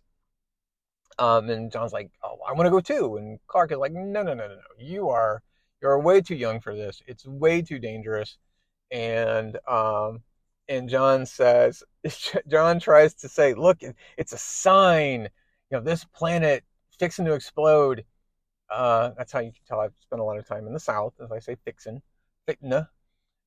Um, 1.17 1.49
and 1.49 1.69
John's 1.69 1.91
like, 1.91 2.11
oh, 2.23 2.37
I 2.47 2.53
want 2.53 2.67
to 2.67 2.71
go 2.71 2.79
too. 2.79 3.17
And 3.17 3.39
Clark 3.47 3.73
is 3.73 3.77
like, 3.77 3.91
no, 3.91 4.05
no, 4.05 4.23
no, 4.23 4.33
no, 4.33 4.47
no. 4.47 4.61
You 4.77 5.09
are 5.09 5.43
you're 5.81 5.99
way 5.99 6.21
too 6.21 6.35
young 6.35 6.61
for 6.61 6.73
this. 6.73 7.01
It's 7.07 7.27
way 7.27 7.61
too 7.61 7.77
dangerous. 7.77 8.37
And 8.89 9.57
um, 9.67 10.21
and 10.69 10.87
John 10.87 11.25
says, 11.25 11.83
John 12.47 12.79
tries 12.79 13.15
to 13.15 13.27
say, 13.27 13.55
look, 13.55 13.79
it's 14.17 14.33
a 14.33 14.37
sign. 14.37 15.23
You 15.69 15.77
know, 15.77 15.81
this 15.81 16.05
planet 16.05 16.63
fixing 16.99 17.25
to 17.25 17.33
explode. 17.33 18.05
Uh, 18.69 19.11
that's 19.17 19.31
how 19.31 19.39
you 19.39 19.51
can 19.51 19.61
tell 19.67 19.79
I've 19.79 19.93
spent 19.99 20.21
a 20.21 20.23
lot 20.23 20.37
of 20.37 20.47
time 20.47 20.67
in 20.67 20.73
the 20.73 20.79
South, 20.79 21.13
as 21.21 21.31
I 21.31 21.39
say 21.39 21.57
fixing, 21.65 22.01
fitna. 22.47 22.87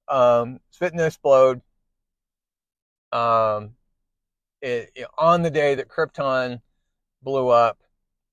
Um, 0.09 0.59
fitting 0.73 0.99
to 0.99 1.07
explode. 1.07 1.63
Um, 3.13 3.77
it, 4.61 4.91
it, 4.97 5.07
on 5.17 5.43
the 5.43 5.51
day 5.51 5.77
that 5.77 5.89
Krypton 5.89 6.61
blew 7.23 7.49
up, 7.49 7.79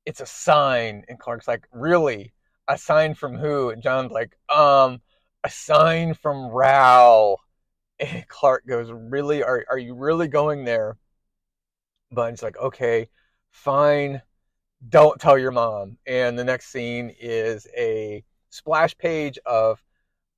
it's 0.06 0.22
a 0.22 0.26
sign. 0.26 1.04
And 1.08 1.20
Clark's 1.20 1.48
like, 1.48 1.68
really? 1.72 2.34
A 2.68 2.78
sign 2.78 3.14
from 3.14 3.38
who? 3.38 3.70
And 3.70 3.84
John's 3.84 4.12
like, 4.12 4.36
um, 4.50 5.02
a 5.44 5.50
sign 5.50 6.16
from 6.16 6.48
Rao. 6.48 7.38
Clark 8.28 8.66
goes, 8.68 8.92
Really? 8.92 9.44
Are, 9.44 9.66
are 9.70 9.78
you 9.78 9.94
really 9.96 10.28
going 10.28 10.66
there? 10.66 10.98
Bunny's 12.12 12.44
like, 12.44 12.58
Okay, 12.58 13.10
fine. 13.52 14.22
Don't 14.88 15.20
tell 15.20 15.38
your 15.38 15.52
mom. 15.52 15.98
And 16.08 16.40
the 16.40 16.44
next 16.44 16.68
scene 16.68 17.14
is 17.20 17.68
a 17.78 18.24
splash 18.50 18.98
page 18.98 19.38
of 19.46 19.84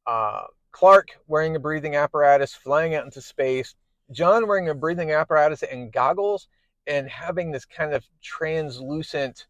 uh, 0.08 0.44
Clark 0.72 1.10
wearing 1.28 1.56
a 1.56 1.60
breathing 1.60 1.96
apparatus, 1.96 2.54
flying 2.54 2.96
out 2.96 3.06
into 3.06 3.22
space, 3.22 3.76
John 4.12 4.48
wearing 4.48 4.70
a 4.70 4.76
breathing 4.76 5.12
apparatus 5.12 5.64
and 5.64 5.92
goggles, 5.92 6.48
and 6.88 7.08
having 7.10 7.52
this 7.52 7.66
kind 7.66 7.94
of 7.94 8.04
translucent 8.22 9.46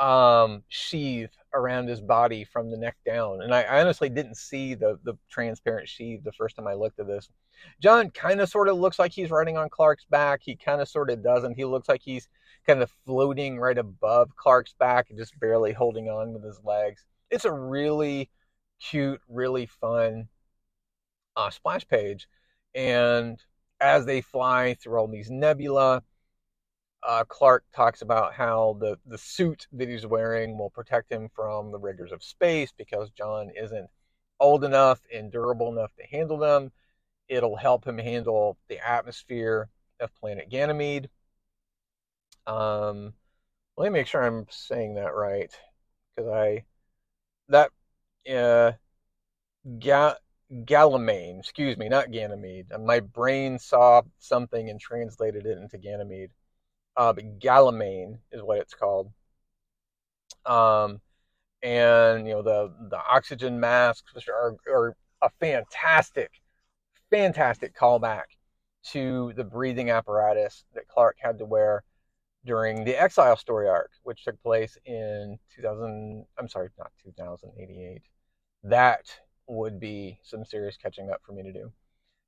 um, 0.00 0.62
sheath 0.68 1.36
around 1.52 1.86
his 1.86 2.00
body 2.00 2.42
from 2.42 2.70
the 2.70 2.76
neck 2.76 2.96
down. 3.04 3.42
And 3.42 3.54
I, 3.54 3.62
I, 3.62 3.80
honestly 3.82 4.08
didn't 4.08 4.36
see 4.36 4.74
the, 4.74 4.98
the 5.04 5.14
transparent 5.28 5.88
sheath 5.88 6.24
the 6.24 6.32
first 6.32 6.56
time 6.56 6.66
I 6.66 6.72
looked 6.72 6.98
at 6.98 7.06
this. 7.06 7.28
John 7.82 8.08
kind 8.10 8.40
of 8.40 8.48
sort 8.48 8.68
of 8.68 8.78
looks 8.78 8.98
like 8.98 9.12
he's 9.12 9.30
riding 9.30 9.58
on 9.58 9.68
Clark's 9.68 10.06
back. 10.08 10.40
He 10.42 10.56
kind 10.56 10.80
of 10.80 10.88
sort 10.88 11.10
of 11.10 11.22
doesn't. 11.22 11.54
He 11.54 11.66
looks 11.66 11.86
like 11.86 12.00
he's 12.02 12.30
kind 12.66 12.82
of 12.82 12.90
floating 13.04 13.58
right 13.58 13.76
above 13.76 14.34
Clark's 14.36 14.74
back 14.78 15.10
and 15.10 15.18
just 15.18 15.38
barely 15.38 15.72
holding 15.72 16.08
on 16.08 16.32
with 16.32 16.44
his 16.44 16.60
legs. 16.64 17.04
It's 17.30 17.44
a 17.44 17.52
really 17.52 18.30
cute, 18.80 19.20
really 19.28 19.66
fun 19.66 20.28
uh, 21.36 21.50
splash 21.50 21.86
page. 21.86 22.26
And 22.74 23.38
as 23.80 24.06
they 24.06 24.22
fly 24.22 24.76
through 24.80 24.98
all 24.98 25.08
these 25.08 25.30
nebula, 25.30 26.02
uh, 27.02 27.24
Clark 27.24 27.64
talks 27.74 28.02
about 28.02 28.34
how 28.34 28.76
the, 28.80 28.98
the 29.06 29.18
suit 29.18 29.66
that 29.72 29.88
he's 29.88 30.06
wearing 30.06 30.58
will 30.58 30.70
protect 30.70 31.10
him 31.10 31.28
from 31.34 31.72
the 31.72 31.78
rigors 31.78 32.12
of 32.12 32.22
space 32.22 32.72
because 32.76 33.10
John 33.10 33.50
isn't 33.56 33.88
old 34.38 34.64
enough 34.64 35.00
and 35.12 35.32
durable 35.32 35.72
enough 35.72 35.94
to 35.96 36.06
handle 36.06 36.38
them. 36.38 36.72
It'll 37.28 37.56
help 37.56 37.86
him 37.86 37.98
handle 37.98 38.58
the 38.68 38.78
atmosphere 38.86 39.68
of 40.00 40.14
planet 40.14 40.50
Ganymede. 40.50 41.08
Um, 42.46 43.14
let 43.76 43.92
me 43.92 43.98
make 43.98 44.06
sure 44.06 44.22
I'm 44.22 44.46
saying 44.50 44.94
that 44.94 45.14
right 45.14 45.52
because 46.16 46.30
I 46.30 46.64
that 47.48 47.70
uh, 48.30 48.72
Ga- 49.78 50.16
Gallimian, 50.52 51.40
excuse 51.40 51.76
me, 51.76 51.88
not 51.88 52.10
Ganymede. 52.10 52.66
My 52.80 53.00
brain 53.00 53.58
saw 53.58 54.02
something 54.18 54.68
and 54.68 54.80
translated 54.80 55.46
it 55.46 55.58
into 55.58 55.78
Ganymede 55.78 56.30
uh, 56.96 57.12
but 57.12 57.38
Gallimian 57.38 58.18
is 58.32 58.42
what 58.42 58.58
it's 58.58 58.74
called. 58.74 59.10
Um, 60.46 61.00
and 61.62 62.26
you 62.26 62.34
know 62.34 62.42
the 62.42 62.72
the 62.90 62.98
oxygen 62.98 63.60
masks, 63.60 64.14
which 64.14 64.28
are, 64.28 64.56
are 64.68 64.96
a 65.22 65.30
fantastic, 65.40 66.30
fantastic 67.10 67.76
callback 67.76 68.24
to 68.82 69.32
the 69.36 69.44
breathing 69.44 69.90
apparatus 69.90 70.64
that 70.74 70.88
Clark 70.88 71.16
had 71.20 71.38
to 71.38 71.44
wear 71.44 71.84
during 72.44 72.84
the 72.84 72.96
Exile 72.96 73.36
story 73.36 73.68
arc, 73.68 73.90
which 74.02 74.24
took 74.24 74.42
place 74.42 74.78
in 74.86 75.38
2000. 75.54 76.24
I'm 76.38 76.48
sorry, 76.48 76.70
not 76.78 76.92
2088. 77.04 78.02
That 78.64 79.04
would 79.46 79.78
be 79.80 80.18
some 80.22 80.44
serious 80.44 80.76
catching 80.76 81.10
up 81.10 81.20
for 81.24 81.32
me 81.32 81.42
to 81.42 81.52
do. 81.52 81.72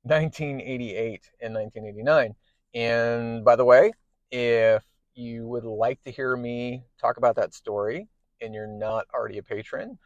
1988 0.03 1.21
and 1.41 1.53
1989. 1.53 2.35
And 2.75 3.45
by 3.45 3.55
the 3.55 3.65
way, 3.65 3.93
if 4.33 4.83
you 5.13 5.47
would 5.47 5.63
like 5.63 6.01
to 6.01 6.11
hear 6.11 6.35
me 6.35 6.83
talk 6.99 7.17
about 7.17 7.35
that 7.35 7.53
story 7.53 8.09
and 8.41 8.53
you're 8.53 8.67
not 8.67 9.05
already 9.13 9.37
a 9.37 9.43
patron, 9.43 9.99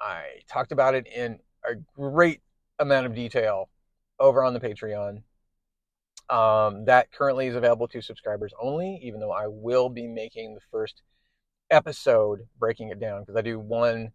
I 0.00 0.40
talked 0.48 0.70
about 0.70 0.94
it 0.94 1.06
in 1.08 1.40
a 1.68 1.74
great 1.96 2.40
amount 2.78 3.06
of 3.06 3.14
detail 3.14 3.68
over 4.20 4.44
on 4.44 4.54
the 4.54 4.60
Patreon. 4.60 5.22
Um, 6.30 6.84
that 6.84 7.10
currently 7.12 7.48
is 7.48 7.56
available 7.56 7.88
to 7.88 8.00
subscribers 8.00 8.52
only, 8.60 9.00
even 9.02 9.18
though 9.18 9.32
I 9.32 9.48
will 9.48 9.88
be 9.88 10.06
making 10.06 10.54
the 10.54 10.60
first 10.70 11.02
episode 11.70 12.46
breaking 12.60 12.90
it 12.90 13.00
down 13.00 13.22
because 13.22 13.36
I 13.36 13.42
do 13.42 13.58
one 13.58 14.12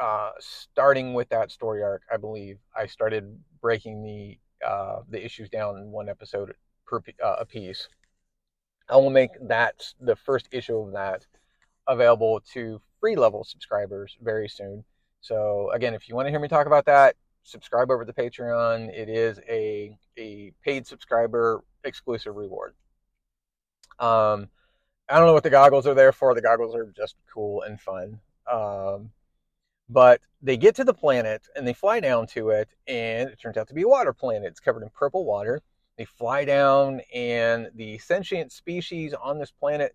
uh, 0.00 0.32
starting 0.38 1.14
with 1.14 1.30
that 1.30 1.50
story 1.50 1.82
arc. 1.82 2.02
I 2.12 2.18
believe 2.18 2.58
I 2.76 2.86
started 2.86 3.38
breaking 3.62 4.02
the 4.02 4.38
uh, 4.66 5.00
the 5.08 5.24
issues 5.24 5.48
down 5.48 5.78
in 5.78 5.90
one 5.90 6.10
episode 6.10 6.54
per 6.86 7.00
uh, 7.24 7.36
a 7.40 7.46
piece. 7.46 7.88
I 8.92 8.96
will 8.96 9.10
make 9.10 9.30
that 9.48 9.94
the 10.00 10.14
first 10.14 10.48
issue 10.52 10.76
of 10.76 10.92
that 10.92 11.26
available 11.88 12.40
to 12.52 12.80
free 13.00 13.16
level 13.16 13.42
subscribers 13.42 14.18
very 14.20 14.48
soon. 14.48 14.84
So 15.22 15.70
again, 15.72 15.94
if 15.94 16.08
you 16.08 16.14
want 16.14 16.26
to 16.26 16.30
hear 16.30 16.38
me 16.38 16.46
talk 16.46 16.66
about 16.66 16.84
that, 16.84 17.16
subscribe 17.42 17.90
over 17.90 18.04
to 18.04 18.12
Patreon. 18.12 18.92
It 18.94 19.08
is 19.08 19.40
a 19.48 19.96
a 20.18 20.52
paid 20.62 20.86
subscriber 20.86 21.64
exclusive 21.84 22.36
reward. 22.36 22.74
Um, 23.98 24.48
I 25.08 25.16
don't 25.16 25.26
know 25.26 25.32
what 25.32 25.42
the 25.42 25.50
goggles 25.50 25.86
are 25.86 25.94
there 25.94 26.12
for. 26.12 26.34
The 26.34 26.42
goggles 26.42 26.74
are 26.74 26.92
just 26.94 27.16
cool 27.32 27.62
and 27.62 27.80
fun. 27.80 28.20
Um, 28.50 29.10
but 29.88 30.20
they 30.42 30.58
get 30.58 30.74
to 30.76 30.84
the 30.84 30.94
planet 30.94 31.48
and 31.56 31.66
they 31.66 31.72
fly 31.72 32.00
down 32.00 32.26
to 32.28 32.50
it, 32.50 32.68
and 32.86 33.30
it 33.30 33.40
turns 33.40 33.56
out 33.56 33.68
to 33.68 33.74
be 33.74 33.82
a 33.82 33.88
water 33.88 34.12
planet. 34.12 34.48
It's 34.48 34.60
covered 34.60 34.82
in 34.82 34.90
purple 34.90 35.24
water. 35.24 35.62
They 35.98 36.04
fly 36.04 36.44
down, 36.44 37.00
and 37.14 37.70
the 37.74 37.98
sentient 37.98 38.52
species 38.52 39.14
on 39.14 39.38
this 39.38 39.50
planet 39.50 39.94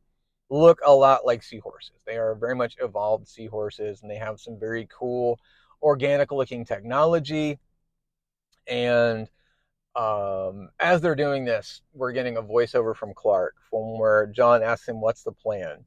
look 0.49 0.79
a 0.85 0.93
lot 0.93 1.25
like 1.25 1.43
seahorses. 1.43 2.03
They 2.05 2.17
are 2.17 2.35
very 2.35 2.55
much 2.55 2.75
evolved 2.79 3.27
seahorses, 3.27 4.01
and 4.01 4.09
they 4.11 4.15
have 4.17 4.39
some 4.39 4.59
very 4.59 4.87
cool 4.91 5.39
organic 5.81 6.31
looking 6.31 6.65
technology. 6.65 7.59
And 8.67 9.29
um, 9.95 10.69
as 10.79 11.01
they're 11.01 11.15
doing 11.15 11.45
this, 11.45 11.81
we're 11.93 12.11
getting 12.11 12.37
a 12.37 12.43
voiceover 12.43 12.95
from 12.95 13.13
Clark 13.13 13.55
from 13.69 13.97
where 13.97 14.27
John 14.27 14.61
asks 14.63 14.87
him, 14.87 15.01
What's 15.01 15.23
the 15.23 15.31
plan? 15.31 15.85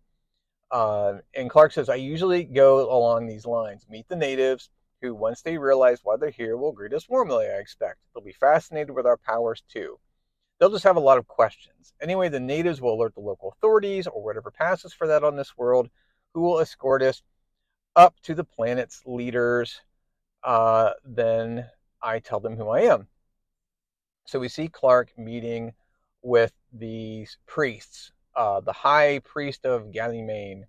Uh, 0.71 1.15
and 1.35 1.51
Clark 1.51 1.73
says, 1.73 1.89
I 1.89 1.97
usually 1.97 2.45
go 2.45 2.91
along 2.93 3.27
these 3.27 3.47
lines 3.47 3.87
meet 3.89 4.09
the 4.09 4.17
natives, 4.17 4.71
who, 5.01 5.15
once 5.15 5.43
they 5.43 5.59
realize 5.59 6.01
why 6.03 6.17
they're 6.17 6.31
here, 6.31 6.57
will 6.57 6.73
greet 6.73 6.93
us 6.93 7.09
warmly, 7.09 7.47
I 7.47 7.59
expect. 7.59 7.99
They'll 8.15 8.25
be 8.25 8.33
fascinated 8.33 8.91
with 8.95 9.07
our 9.07 9.17
powers 9.17 9.63
too. 9.69 9.99
They'll 10.59 10.71
just 10.71 10.85
have 10.85 10.97
a 10.97 11.01
lot 11.01 11.19
of 11.19 11.27
questions. 11.27 11.95
Anyway, 12.03 12.29
the 12.29 12.41
natives 12.41 12.81
will 12.81 12.95
alert 12.95 13.15
the 13.15 13.21
local 13.21 13.51
authorities 13.51 14.07
or 14.07 14.23
whatever 14.23 14.51
passes 14.51 14.93
for 14.93 15.07
that 15.07 15.25
on 15.25 15.37
this 15.37 15.57
world, 15.57 15.89
who 16.35 16.43
will 16.43 16.61
escort 16.61 17.03
us 17.03 17.23
up 17.97 18.15
to 18.23 18.35
the 18.35 18.45
planet's 18.45 19.03
leaders. 19.07 19.81
Uh, 20.45 20.91
then 21.05 21.67
I 22.03 22.19
tell 22.19 22.41
them 22.41 22.57
who 22.57 22.69
I 22.69 22.81
am. 22.81 23.09
So 24.27 24.39
we 24.39 24.49
see 24.49 24.69
Clark 24.69 25.19
meeting 25.19 25.73
with 26.23 26.53
these 26.73 27.39
priests, 27.47 28.13
uh, 28.37 28.61
the 28.61 28.73
high 28.73 29.21
priest 29.21 29.65
of 29.65 29.93
Ganymede 29.93 30.65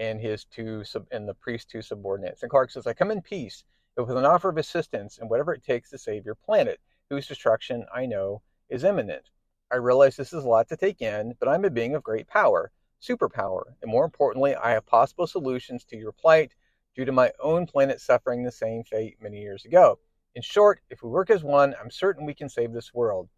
and 0.00 0.20
his 0.20 0.44
two 0.46 0.82
sub- 0.82 1.06
and 1.12 1.28
the 1.28 1.34
priest's 1.34 1.70
two 1.70 1.82
subordinates. 1.82 2.42
And 2.42 2.50
Clark 2.50 2.72
says, 2.72 2.86
"I 2.88 2.94
come 2.94 3.12
in 3.12 3.22
peace, 3.22 3.62
but 3.94 4.08
with 4.08 4.16
an 4.16 4.24
offer 4.24 4.48
of 4.48 4.56
assistance 4.56 5.18
and 5.18 5.30
whatever 5.30 5.52
it 5.52 5.62
takes 5.62 5.90
to 5.90 5.98
save 5.98 6.24
your 6.24 6.34
planet, 6.34 6.80
whose 7.10 7.28
destruction 7.28 7.86
I 7.92 8.06
know 8.06 8.42
is 8.70 8.82
imminent. 8.82 9.30
I 9.70 9.76
realize 9.76 10.16
this 10.16 10.32
is 10.32 10.44
a 10.44 10.48
lot 10.48 10.68
to 10.68 10.76
take 10.76 11.02
in, 11.02 11.34
but 11.38 11.48
I'm 11.48 11.64
a 11.64 11.70
being 11.70 11.94
of 11.94 12.02
great 12.02 12.26
power, 12.26 12.72
superpower, 13.00 13.74
and 13.82 13.90
more 13.90 14.04
importantly, 14.04 14.54
I 14.54 14.70
have 14.70 14.86
possible 14.86 15.26
solutions 15.26 15.84
to 15.86 15.96
your 15.96 16.12
plight 16.12 16.54
due 16.94 17.04
to 17.04 17.12
my 17.12 17.32
own 17.40 17.66
planet 17.66 18.00
suffering 18.00 18.42
the 18.42 18.50
same 18.50 18.82
fate 18.84 19.18
many 19.20 19.40
years 19.40 19.64
ago. 19.64 19.98
In 20.34 20.42
short, 20.42 20.80
if 20.90 21.02
we 21.02 21.10
work 21.10 21.30
as 21.30 21.44
one, 21.44 21.74
I'm 21.80 21.90
certain 21.90 22.24
we 22.24 22.34
can 22.34 22.48
save 22.48 22.72
this 22.72 22.94
world. 22.94 23.28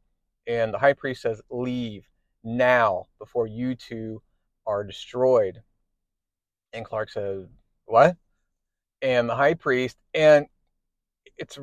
And 0.46 0.72
the 0.72 0.78
high 0.78 0.92
priest 0.92 1.22
says, 1.22 1.42
Leave 1.50 2.08
now 2.44 3.06
before 3.18 3.46
you 3.46 3.74
two 3.74 4.22
are 4.66 4.84
destroyed. 4.84 5.62
And 6.72 6.84
Clark 6.84 7.10
says, 7.10 7.46
What? 7.86 8.16
And 9.00 9.28
the 9.28 9.36
high 9.36 9.54
priest, 9.54 9.96
and 10.14 10.46
it's 11.36 11.58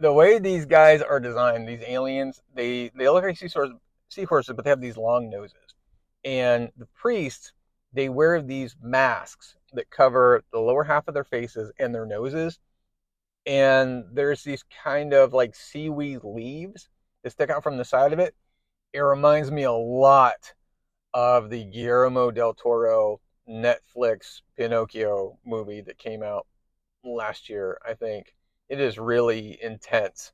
the 0.00 0.12
way 0.12 0.38
these 0.38 0.66
guys 0.66 1.00
are 1.00 1.20
designed, 1.20 1.68
these 1.68 1.84
aliens, 1.86 2.42
they 2.54 2.90
they 2.94 3.08
look 3.08 3.24
like 3.24 3.36
seahorses, 3.36 3.76
seahorses, 4.08 4.54
but 4.54 4.64
they 4.64 4.70
have 4.70 4.80
these 4.80 4.96
long 4.96 5.30
noses. 5.30 5.74
And 6.24 6.70
the 6.76 6.86
priests, 6.94 7.52
they 7.92 8.08
wear 8.08 8.42
these 8.42 8.76
masks 8.82 9.56
that 9.72 9.90
cover 9.90 10.42
the 10.52 10.58
lower 10.58 10.84
half 10.84 11.08
of 11.08 11.14
their 11.14 11.24
faces 11.24 11.72
and 11.78 11.94
their 11.94 12.06
noses. 12.06 12.58
And 13.46 14.04
there's 14.12 14.42
these 14.42 14.64
kind 14.82 15.12
of 15.12 15.32
like 15.32 15.54
seaweed 15.54 16.20
leaves 16.24 16.88
that 17.22 17.30
stick 17.30 17.50
out 17.50 17.62
from 17.62 17.76
the 17.76 17.84
side 17.84 18.12
of 18.12 18.18
it. 18.18 18.34
It 18.92 19.00
reminds 19.00 19.50
me 19.50 19.64
a 19.64 19.72
lot 19.72 20.54
of 21.12 21.50
the 21.50 21.64
Guillermo 21.64 22.30
del 22.30 22.54
Toro 22.54 23.20
Netflix 23.48 24.40
Pinocchio 24.56 25.38
movie 25.44 25.82
that 25.82 25.98
came 25.98 26.22
out 26.22 26.46
last 27.04 27.48
year, 27.48 27.78
I 27.86 27.94
think 27.94 28.34
it 28.68 28.80
is 28.80 28.98
really 28.98 29.58
intense. 29.62 30.32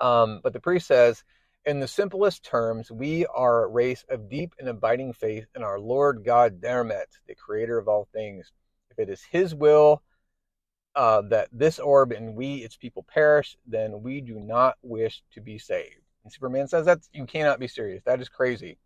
Um, 0.00 0.40
but 0.42 0.52
the 0.52 0.60
priest 0.60 0.86
says, 0.86 1.24
in 1.64 1.80
the 1.80 1.88
simplest 1.88 2.44
terms, 2.44 2.90
we 2.90 3.26
are 3.26 3.64
a 3.64 3.68
race 3.68 4.04
of 4.08 4.30
deep 4.30 4.54
and 4.58 4.68
abiding 4.68 5.12
faith 5.12 5.46
in 5.54 5.62
our 5.62 5.78
Lord 5.78 6.24
God 6.24 6.60
Dermet, 6.60 7.06
the 7.26 7.34
creator 7.34 7.78
of 7.78 7.88
all 7.88 8.08
things. 8.12 8.52
If 8.90 8.98
it 8.98 9.10
is 9.10 9.22
his 9.22 9.54
will 9.54 10.02
uh, 10.94 11.22
that 11.22 11.48
this 11.52 11.78
orb 11.78 12.12
and 12.12 12.34
we, 12.34 12.56
its 12.56 12.76
people, 12.76 13.04
perish, 13.12 13.56
then 13.66 14.02
we 14.02 14.20
do 14.20 14.38
not 14.38 14.76
wish 14.82 15.22
to 15.32 15.40
be 15.40 15.58
saved. 15.58 16.00
And 16.24 16.32
Superman 16.32 16.68
says 16.68 16.86
that 16.86 17.00
you 17.12 17.26
cannot 17.26 17.60
be 17.60 17.68
serious. 17.68 18.02
That 18.04 18.20
is 18.20 18.28
crazy. 18.28 18.78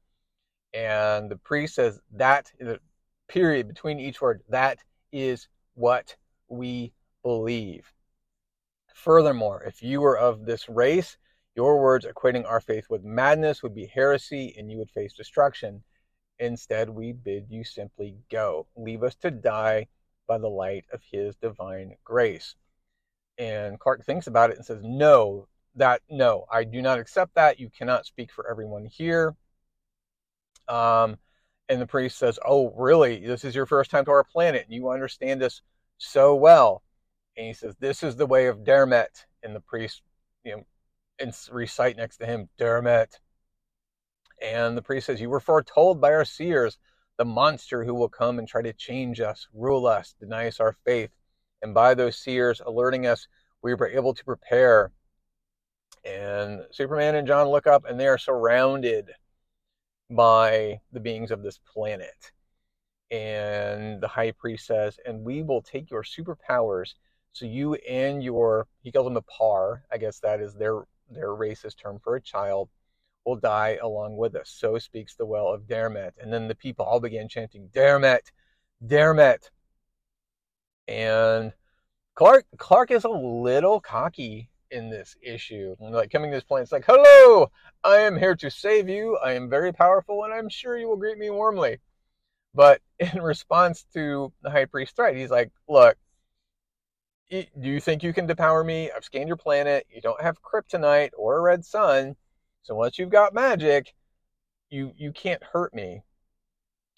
And 0.75 1.31
the 1.31 1.37
priest 1.37 1.75
says 1.75 2.00
that 2.12 2.50
period 3.32 3.66
between 3.66 3.98
each 3.98 4.20
word. 4.20 4.42
That 4.48 4.78
is 5.10 5.48
what 5.74 6.16
we 6.48 6.92
believe. 7.22 7.92
Furthermore, 8.94 9.62
if 9.64 9.82
you 9.82 10.00
were 10.00 10.18
of 10.18 10.44
this 10.44 10.68
race, 10.68 11.16
your 11.54 11.80
words 11.80 12.06
equating 12.06 12.46
our 12.46 12.60
faith 12.60 12.86
with 12.90 13.04
madness 13.04 13.62
would 13.62 13.74
be 13.74 13.86
heresy 13.86 14.54
and 14.56 14.70
you 14.70 14.78
would 14.78 14.90
face 14.90 15.14
destruction. 15.14 15.82
Instead, 16.38 16.90
we 16.90 17.12
bid 17.12 17.46
you 17.48 17.64
simply 17.64 18.16
go. 18.30 18.66
Leave 18.76 19.02
us 19.02 19.14
to 19.16 19.30
die 19.30 19.86
by 20.26 20.38
the 20.38 20.48
light 20.48 20.84
of 20.92 21.00
his 21.10 21.34
divine 21.36 21.94
grace. 22.04 22.54
And 23.38 23.78
Clark 23.78 24.04
thinks 24.04 24.26
about 24.26 24.50
it 24.50 24.56
and 24.56 24.64
says, 24.64 24.80
No, 24.82 25.48
that, 25.74 26.02
no, 26.10 26.44
I 26.50 26.64
do 26.64 26.82
not 26.82 26.98
accept 26.98 27.34
that. 27.34 27.58
You 27.58 27.70
cannot 27.70 28.06
speak 28.06 28.30
for 28.30 28.50
everyone 28.50 28.84
here. 28.84 29.34
Um, 30.68 31.16
and 31.69 31.81
the 31.81 31.87
priest 31.87 32.19
says, 32.19 32.38
Oh, 32.45 32.73
really? 32.76 33.25
This 33.26 33.45
is 33.45 33.54
your 33.54 33.66
first 33.66 33.90
time 33.90 34.04
to 34.04 34.11
our 34.11 34.25
planet 34.25 34.66
you 34.69 34.90
understand 34.90 35.42
us 35.42 35.62
so 35.99 36.35
well. 36.35 36.83
And 37.37 37.47
he 37.47 37.52
says, 37.52 37.75
This 37.78 38.02
is 38.02 38.16
the 38.16 38.26
way 38.26 38.47
of 38.47 38.59
Dermet. 38.59 39.25
And 39.42 39.57
the 39.57 39.61
priest, 39.61 40.02
you 40.45 40.57
know, 40.57 40.62
and 41.19 41.35
recite 41.50 41.97
next 41.97 42.19
to 42.19 42.26
him, 42.26 42.49
Dermet. 42.59 43.19
And 44.42 44.76
the 44.76 44.83
priest 44.83 45.07
says, 45.07 45.21
You 45.21 45.31
were 45.31 45.40
foretold 45.40 46.00
by 46.00 46.12
our 46.12 46.25
seers 46.25 46.78
the 47.19 47.25
monster 47.25 47.85
who 47.85 47.95
will 47.95 48.09
come 48.09 48.38
and 48.38 48.49
try 48.49 48.62
to 48.62 48.73
change 48.73 49.21
us, 49.21 49.47
rule 49.54 49.87
us, 49.87 50.14
deny 50.19 50.49
us 50.49 50.61
our 50.61 50.76
faith. 50.85 51.11
And 51.62 51.73
by 51.73 51.95
those 51.95 52.19
seers 52.19 52.61
alerting 52.64 53.07
us, 53.07 53.28
we 53.62 53.75
were 53.75 53.88
able 53.88 54.14
to 54.14 54.25
prepare. 54.25 54.90
And 56.04 56.62
Superman 56.73 57.14
and 57.14 57.26
John 57.28 57.49
look 57.49 57.66
up 57.69 57.85
and 57.85 57.99
they 58.00 58.09
are 58.09 58.19
surrounded 58.19 59.12
by 60.14 60.81
the 60.92 61.00
beings 61.00 61.31
of 61.31 61.42
this 61.42 61.59
planet. 61.59 62.33
And 63.11 64.00
the 64.00 64.09
high 64.09 64.33
priest 64.33 64.66
says, 64.66 64.99
And 65.04 65.25
we 65.25 65.42
will 65.42 65.62
take 65.62 65.90
your 65.90 66.02
superpowers 66.02 66.95
so 67.33 67.47
you 67.47 67.75
and 67.75 68.23
your, 68.23 68.69
he 68.83 68.92
calls 68.92 69.07
them 69.07 69.16
a 69.16 69.23
par, 69.23 69.85
I 69.90 69.99
guess 69.99 70.21
that 70.21 70.40
is 70.40 70.54
their, 70.54 70.83
their 71.11 71.28
racist 71.28 71.78
term 71.78 71.99
for 72.02 72.16
a 72.16 72.21
child, 72.21 72.69
will 73.25 73.37
die 73.37 73.78
along 73.83 74.16
with 74.16 74.35
us. 74.35 74.50
So 74.50 74.78
speaks 74.78 75.14
the 75.14 75.26
well 75.26 75.49
of 75.49 75.62
Dermet. 75.62 76.12
And 76.21 76.33
then 76.33 76.47
the 76.49 76.54
people 76.54 76.85
all 76.85 77.00
began 77.00 77.28
chanting, 77.28 77.69
Dermet, 77.75 78.31
Dermet. 78.85 79.49
And 80.88 81.52
Clark 82.14 82.47
Clark 82.59 82.90
is 82.90 83.04
a 83.04 83.09
little 83.09 83.81
cocky 83.81 84.50
in 84.72 84.90
this 84.90 85.16
issue. 85.22 85.76
Like 85.80 86.10
coming 86.10 86.30
to 86.30 86.36
this 86.36 86.44
point, 86.44 86.62
it's 86.62 86.72
like, 86.72 86.84
hello, 86.86 87.50
I 87.84 87.98
am 87.98 88.18
here 88.18 88.34
to 88.36 88.50
save 88.50 88.88
you. 88.88 89.16
I 89.18 89.32
am 89.34 89.48
very 89.50 89.72
powerful, 89.72 90.24
and 90.24 90.32
I'm 90.32 90.48
sure 90.48 90.76
you 90.76 90.88
will 90.88 90.96
greet 90.96 91.18
me 91.18 91.30
warmly. 91.30 91.78
But 92.54 92.80
in 92.98 93.22
response 93.22 93.84
to 93.94 94.32
the 94.42 94.50
high 94.50 94.66
priest 94.66 94.96
threat, 94.96 95.16
he's 95.16 95.30
like, 95.30 95.52
look, 95.68 95.96
do 97.30 97.46
you 97.60 97.80
think 97.80 98.02
you 98.02 98.12
can 98.12 98.26
depower 98.26 98.64
me? 98.64 98.90
I've 98.94 99.04
scanned 99.04 99.28
your 99.28 99.38
planet. 99.38 99.86
You 99.90 100.02
don't 100.02 100.20
have 100.20 100.42
kryptonite 100.42 101.10
or 101.16 101.38
a 101.38 101.40
red 101.40 101.64
sun. 101.64 102.16
So 102.62 102.74
once 102.74 102.98
you've 102.98 103.10
got 103.10 103.34
magic, 103.34 103.94
you 104.70 104.92
you 104.96 105.12
can't 105.12 105.42
hurt 105.42 105.72
me. 105.74 106.02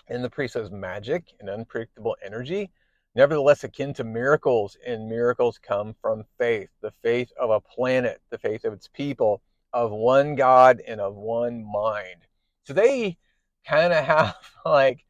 And 0.08 0.24
the 0.24 0.30
priest 0.30 0.54
says 0.54 0.70
magic 0.70 1.34
and 1.40 1.48
unpredictable 1.48 2.16
energy, 2.24 2.70
nevertheless 3.14 3.64
akin 3.64 3.94
to 3.94 4.04
miracles, 4.04 4.76
and 4.86 5.08
miracles 5.08 5.58
come 5.58 5.94
from 6.00 6.24
faith, 6.38 6.70
the 6.80 6.90
faith 7.02 7.32
of 7.38 7.50
a 7.50 7.60
planet, 7.60 8.20
the 8.30 8.38
faith 8.38 8.64
of 8.64 8.72
its 8.72 8.88
people, 8.88 9.42
of 9.72 9.90
one 9.90 10.34
God 10.34 10.80
and 10.86 11.00
of 11.00 11.14
one 11.14 11.64
mind. 11.64 12.26
So 12.64 12.72
they 12.72 13.18
kind 13.66 13.92
of 13.92 14.04
have 14.06 14.36
like 14.64 15.04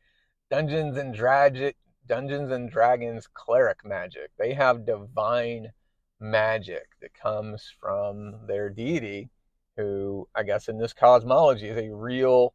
Dungeons 0.51 0.97
and 0.97 1.15
Dragons, 1.15 1.75
Dungeons 2.07 2.51
and 2.51 2.71
Dragons 2.71 3.27
cleric 3.33 3.85
magic. 3.85 4.31
They 4.39 4.55
have 4.55 4.87
divine 4.87 5.73
magic 6.21 6.87
that 7.01 7.15
comes 7.15 7.73
from 7.81 8.47
their 8.47 8.71
deity 8.71 9.31
who 9.77 10.29
I 10.35 10.43
guess 10.43 10.69
in 10.69 10.79
this 10.79 10.93
cosmology 10.93 11.69
is 11.69 11.77
a 11.79 11.95
real, 11.95 12.55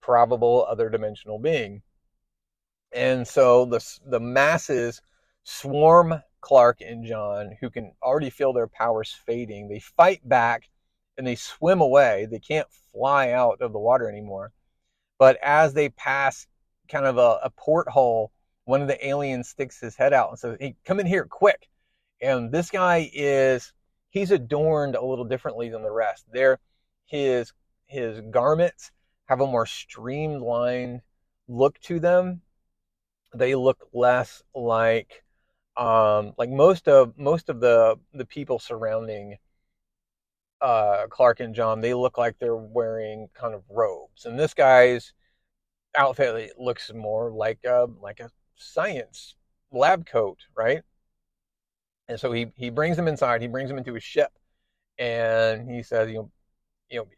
probable 0.00 0.66
other 0.68 0.88
dimensional 0.88 1.38
being. 1.38 1.82
And 2.92 3.26
so 3.26 3.64
the, 3.64 3.84
the 4.06 4.20
masses 4.20 5.00
swarm 5.44 6.22
Clark 6.40 6.80
and 6.80 7.04
John, 7.04 7.56
who 7.60 7.70
can 7.70 7.92
already 8.02 8.30
feel 8.30 8.52
their 8.52 8.68
powers 8.68 9.14
fading. 9.26 9.68
They 9.68 9.80
fight 9.80 10.26
back 10.26 10.68
and 11.16 11.26
they 11.26 11.34
swim 11.34 11.80
away. 11.80 12.26
They 12.30 12.38
can't 12.38 12.68
fly 12.92 13.32
out 13.32 13.60
of 13.60 13.72
the 13.72 13.78
water 13.78 14.08
anymore. 14.08 14.52
But 15.18 15.36
as 15.42 15.74
they 15.74 15.88
pass 15.90 16.46
kind 16.88 17.06
of 17.06 17.18
a, 17.18 17.40
a 17.42 17.50
porthole, 17.50 18.32
one 18.64 18.82
of 18.82 18.88
the 18.88 19.06
aliens 19.06 19.48
sticks 19.48 19.80
his 19.80 19.96
head 19.96 20.12
out 20.12 20.30
and 20.30 20.38
says, 20.38 20.56
Hey, 20.60 20.76
come 20.84 21.00
in 21.00 21.06
here 21.06 21.24
quick. 21.24 21.68
And 22.20 22.52
this 22.52 22.70
guy 22.70 23.10
is 23.12 23.72
he's 24.10 24.30
adorned 24.30 24.94
a 24.94 25.04
little 25.04 25.24
differently 25.24 25.68
than 25.68 25.82
the 25.82 25.90
rest. 25.90 26.24
There, 26.32 26.58
his 27.06 27.52
his 27.86 28.20
garments 28.30 28.90
have 29.26 29.40
a 29.40 29.46
more 29.46 29.66
streamlined 29.66 31.00
look 31.48 31.78
to 31.80 31.98
them. 31.98 32.42
They 33.34 33.54
look 33.54 33.88
less 33.92 34.42
like 34.54 35.22
um, 35.76 36.34
like 36.38 36.50
most 36.50 36.88
of 36.88 37.16
most 37.18 37.48
of 37.48 37.60
the 37.60 37.96
the 38.14 38.26
people 38.26 38.58
surrounding 38.58 39.38
uh, 40.60 41.06
Clark 41.08 41.40
and 41.40 41.54
John. 41.54 41.80
They 41.80 41.94
look 41.94 42.18
like 42.18 42.38
they're 42.38 42.56
wearing 42.56 43.28
kind 43.34 43.54
of 43.54 43.62
robes, 43.70 44.24
and 44.24 44.38
this 44.38 44.54
guy's 44.54 45.12
outfit 45.96 46.54
looks 46.58 46.92
more 46.94 47.32
like 47.32 47.60
a 47.64 47.86
like 48.00 48.20
a 48.20 48.30
science 48.56 49.36
lab 49.72 50.06
coat, 50.06 50.38
right? 50.56 50.82
And 52.08 52.18
so 52.18 52.32
he 52.32 52.46
he 52.56 52.70
brings 52.70 52.96
them 52.96 53.08
inside. 53.08 53.42
He 53.42 53.48
brings 53.48 53.68
them 53.68 53.78
into 53.78 53.94
his 53.94 54.02
ship, 54.04 54.32
and 54.98 55.70
he 55.70 55.82
says, 55.82 56.08
you 56.10 56.16
know, 56.16 56.32
you 56.90 56.98
know, 57.00 57.08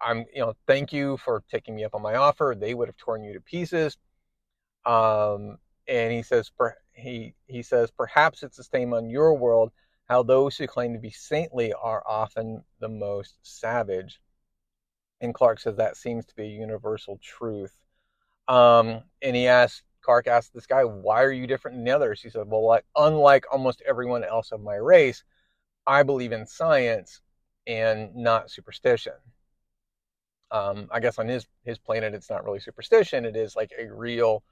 I'm 0.00 0.26
you 0.34 0.40
know, 0.42 0.54
thank 0.66 0.92
you 0.92 1.16
for 1.18 1.44
taking 1.50 1.76
me 1.76 1.84
up 1.84 1.94
on 1.94 2.02
my 2.02 2.16
offer. 2.16 2.56
They 2.58 2.74
would 2.74 2.88
have 2.88 2.96
torn 2.96 3.22
you 3.24 3.34
to 3.34 3.40
pieces. 3.40 3.96
Um, 4.84 5.58
and 5.88 6.12
he 6.12 6.22
says, 6.22 6.50
per, 6.50 6.76
he 6.92 7.34
he 7.46 7.62
says, 7.62 7.90
perhaps 7.90 8.42
it's 8.42 8.56
the 8.56 8.64
same 8.64 8.94
on 8.94 9.10
your 9.10 9.34
world. 9.34 9.72
How 10.08 10.22
those 10.22 10.56
who 10.56 10.66
claim 10.66 10.92
to 10.94 10.98
be 10.98 11.10
saintly 11.10 11.72
are 11.72 12.02
often 12.06 12.64
the 12.80 12.88
most 12.88 13.36
savage. 13.42 14.20
And 15.20 15.34
Clark 15.34 15.60
says 15.60 15.76
that 15.76 15.96
seems 15.96 16.26
to 16.26 16.34
be 16.34 16.44
a 16.44 16.46
universal 16.46 17.18
truth. 17.22 17.78
Um, 18.48 19.02
and 19.22 19.36
he 19.36 19.46
asks, 19.46 19.82
Clark 20.02 20.26
asked 20.26 20.54
this 20.54 20.66
guy, 20.66 20.82
why 20.84 21.22
are 21.22 21.32
you 21.32 21.46
different 21.46 21.76
than 21.76 21.84
the 21.84 21.92
others? 21.92 22.22
He 22.22 22.30
said, 22.30 22.48
well, 22.48 22.66
like, 22.66 22.84
unlike 22.96 23.44
almost 23.52 23.82
everyone 23.86 24.24
else 24.24 24.50
of 24.50 24.62
my 24.62 24.76
race, 24.76 25.22
I 25.86 26.02
believe 26.02 26.32
in 26.32 26.46
science 26.46 27.20
and 27.66 28.14
not 28.16 28.50
superstition. 28.50 29.12
Um, 30.50 30.88
I 30.90 31.00
guess 31.00 31.18
on 31.18 31.28
his 31.28 31.46
his 31.64 31.78
planet, 31.78 32.14
it's 32.14 32.30
not 32.30 32.44
really 32.44 32.58
superstition; 32.58 33.24
it 33.24 33.36
is 33.36 33.54
like 33.54 33.70
a 33.78 33.86
real 33.92 34.42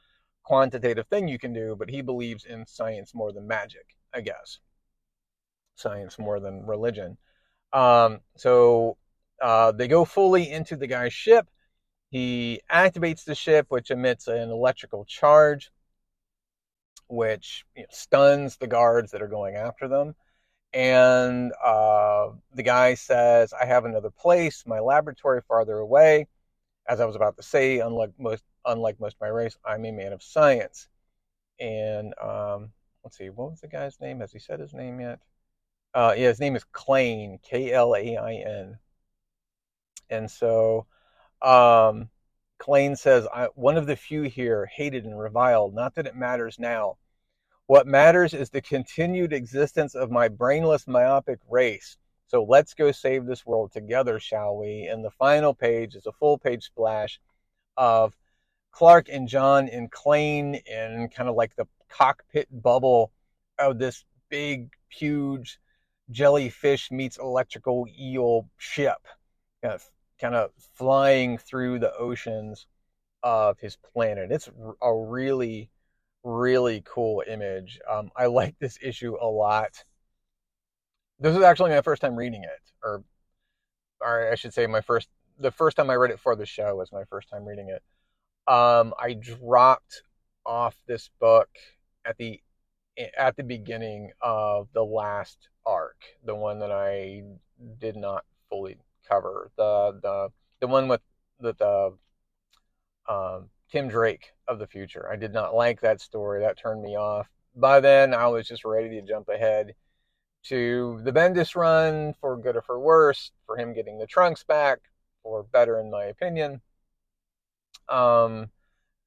quantitative 0.48 1.06
thing 1.08 1.28
you 1.28 1.38
can 1.38 1.52
do. 1.52 1.76
But 1.78 1.90
he 1.90 2.00
believes 2.02 2.44
in 2.44 2.66
science 2.66 3.14
more 3.14 3.32
than 3.32 3.46
magic. 3.46 3.86
I 4.14 4.20
guess 4.22 4.58
science 5.78 6.18
more 6.18 6.40
than 6.40 6.66
religion. 6.66 7.16
Um, 7.72 8.20
so 8.36 8.96
uh, 9.40 9.72
they 9.72 9.88
go 9.88 10.04
fully 10.04 10.50
into 10.50 10.76
the 10.76 10.86
guy's 10.86 11.12
ship. 11.12 11.48
He 12.10 12.60
activates 12.70 13.24
the 13.24 13.34
ship, 13.34 13.66
which 13.68 13.90
emits 13.90 14.28
an 14.28 14.50
electrical 14.50 15.04
charge, 15.04 15.70
which 17.08 17.64
you 17.76 17.82
know, 17.82 17.88
stuns 17.90 18.56
the 18.56 18.66
guards 18.66 19.12
that 19.12 19.22
are 19.22 19.28
going 19.28 19.56
after 19.56 19.88
them. 19.88 20.14
And 20.72 21.52
uh, 21.64 22.30
the 22.54 22.62
guy 22.62 22.94
says, 22.94 23.52
I 23.52 23.66
have 23.66 23.84
another 23.84 24.10
place, 24.10 24.64
my 24.66 24.80
laboratory 24.80 25.42
farther 25.46 25.78
away. 25.78 26.26
As 26.88 27.00
I 27.00 27.04
was 27.04 27.16
about 27.16 27.36
to 27.36 27.42
say, 27.42 27.80
unlike 27.80 28.10
most, 28.18 28.44
unlike 28.64 28.98
most 28.98 29.16
of 29.16 29.20
my 29.20 29.28
race, 29.28 29.58
I'm 29.64 29.84
a 29.84 29.92
man 29.92 30.12
of 30.12 30.22
science. 30.22 30.88
And 31.60 32.14
um, 32.18 32.72
let's 33.04 33.18
see, 33.18 33.28
what 33.28 33.50
was 33.50 33.60
the 33.60 33.68
guy's 33.68 34.00
name? 34.00 34.20
Has 34.20 34.32
he 34.32 34.38
said 34.38 34.60
his 34.60 34.72
name 34.72 35.00
yet? 35.00 35.20
Uh, 35.94 36.14
yeah, 36.16 36.28
his 36.28 36.40
name 36.40 36.56
is 36.56 36.64
Klain, 36.72 37.38
K 37.42 37.72
L 37.72 37.94
A 37.94 38.16
I 38.16 38.34
N. 38.34 38.78
And 40.10 40.30
so 40.30 40.86
um, 41.42 42.08
Klain 42.58 42.96
says, 42.96 43.26
One 43.54 43.76
of 43.76 43.86
the 43.86 43.96
few 43.96 44.22
here 44.22 44.66
hated 44.66 45.04
and 45.04 45.18
reviled, 45.18 45.74
not 45.74 45.94
that 45.94 46.06
it 46.06 46.16
matters 46.16 46.58
now. 46.58 46.96
What 47.66 47.86
matters 47.86 48.32
is 48.32 48.48
the 48.48 48.62
continued 48.62 49.32
existence 49.32 49.94
of 49.94 50.10
my 50.10 50.28
brainless, 50.28 50.86
myopic 50.86 51.38
race. 51.50 51.98
So 52.28 52.44
let's 52.44 52.74
go 52.74 52.92
save 52.92 53.24
this 53.26 53.46
world 53.46 53.72
together, 53.72 54.20
shall 54.20 54.56
we? 54.56 54.86
And 54.86 55.04
the 55.04 55.10
final 55.10 55.54
page 55.54 55.94
is 55.94 56.06
a 56.06 56.12
full 56.12 56.38
page 56.38 56.64
splash 56.64 57.20
of 57.76 58.14
Clark 58.70 59.08
and 59.10 59.26
John 59.26 59.66
in 59.68 59.88
Klain 59.88 60.54
in 60.66 61.08
kind 61.08 61.28
of 61.28 61.36
like 61.36 61.56
the 61.56 61.66
cockpit 61.88 62.46
bubble 62.50 63.12
of 63.58 63.78
this 63.78 64.04
big 64.28 64.70
huge 64.90 65.58
jellyfish 66.10 66.90
meets 66.90 67.18
electrical 67.18 67.86
eel 67.98 68.48
ship, 68.58 69.06
kind 69.62 69.74
of, 69.74 69.84
kind 70.20 70.34
of 70.34 70.50
flying 70.74 71.38
through 71.38 71.78
the 71.78 71.94
oceans 71.96 72.66
of 73.22 73.58
his 73.58 73.76
planet. 73.76 74.30
It's 74.30 74.50
a 74.82 74.94
really, 74.94 75.70
really 76.24 76.82
cool 76.86 77.22
image. 77.26 77.80
Um, 77.90 78.10
I 78.14 78.26
like 78.26 78.58
this 78.58 78.78
issue 78.82 79.16
a 79.20 79.26
lot. 79.26 79.82
This 81.20 81.34
was 81.34 81.44
actually 81.44 81.70
my 81.70 81.82
first 81.82 82.00
time 82.02 82.16
reading 82.16 82.44
it, 82.44 82.60
or, 82.82 83.02
or 84.00 84.30
I 84.30 84.34
should 84.36 84.54
say, 84.54 84.66
my 84.66 84.80
first. 84.80 85.08
The 85.40 85.50
first 85.50 85.76
time 85.76 85.90
I 85.90 85.94
read 85.94 86.10
it 86.10 86.20
for 86.20 86.34
the 86.34 86.46
show 86.46 86.76
was 86.76 86.90
my 86.92 87.04
first 87.04 87.28
time 87.28 87.44
reading 87.44 87.68
it. 87.68 87.82
Um, 88.52 88.94
I 89.00 89.14
dropped 89.14 90.02
off 90.44 90.76
this 90.86 91.10
book 91.20 91.48
at 92.04 92.16
the 92.16 92.40
at 93.16 93.36
the 93.36 93.44
beginning 93.44 94.10
of 94.20 94.68
the 94.72 94.84
last 94.84 95.48
arc, 95.66 95.96
the 96.24 96.34
one 96.34 96.58
that 96.60 96.72
I 96.72 97.22
did 97.80 97.96
not 97.96 98.24
fully 98.48 98.78
cover, 99.08 99.50
the 99.56 99.98
the 100.02 100.28
the 100.60 100.66
one 100.66 100.88
with 100.88 101.00
the, 101.40 101.54
the 101.54 103.12
um, 103.12 103.48
Tim 103.70 103.88
Drake 103.88 104.32
of 104.46 104.58
the 104.58 104.66
future. 104.66 105.08
I 105.10 105.16
did 105.16 105.32
not 105.32 105.54
like 105.54 105.80
that 105.80 106.00
story. 106.00 106.40
That 106.40 106.58
turned 106.58 106.82
me 106.82 106.96
off. 106.96 107.28
By 107.54 107.80
then, 107.80 108.14
I 108.14 108.28
was 108.28 108.46
just 108.46 108.64
ready 108.64 108.88
to 108.90 109.02
jump 109.02 109.28
ahead 109.28 109.74
to 110.44 111.00
the 111.02 111.12
Bendis 111.12 111.56
run 111.56 112.14
for 112.20 112.36
good 112.36 112.56
or 112.56 112.62
for 112.62 112.78
worse, 112.78 113.32
for 113.46 113.56
him 113.56 113.74
getting 113.74 113.98
the 113.98 114.06
trunks 114.06 114.44
back, 114.44 114.80
or 115.22 115.42
better 115.42 115.80
in 115.80 115.90
my 115.90 116.04
opinion. 116.04 116.60
Um, 117.88 118.50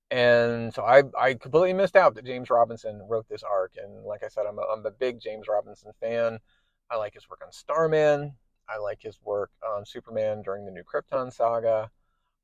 and 0.10 0.74
so 0.74 0.84
I, 0.84 1.04
I 1.17 1.36
completely 1.36 1.74
missed 1.74 1.96
out 1.96 2.15
that 2.15 2.26
James 2.26 2.50
Robinson 2.50 3.02
wrote 3.10 3.28
this 3.30 3.44
arc. 3.44 3.74
And 3.82 4.04
like 4.04 4.24
I 4.24 4.28
said, 4.28 4.46
I'm 4.48 4.60
a, 4.60 4.63
I'm 4.63 4.86
a 4.86 4.91
big 4.91 5.22
James 5.22 5.48
Robinson 5.48 5.91
fan. 6.00 6.39
I 6.89 6.98
like 6.98 7.13
his 7.13 7.30
work 7.30 7.41
on 7.46 7.52
Starman. 7.52 8.34
I 8.67 8.78
like 8.78 9.00
his 9.02 9.17
work 9.24 9.52
on 9.65 9.86
Superman 9.86 10.41
during 10.41 10.65
the 10.65 10.72
New 10.72 10.84
Krypton 10.84 11.32
saga. 11.32 11.89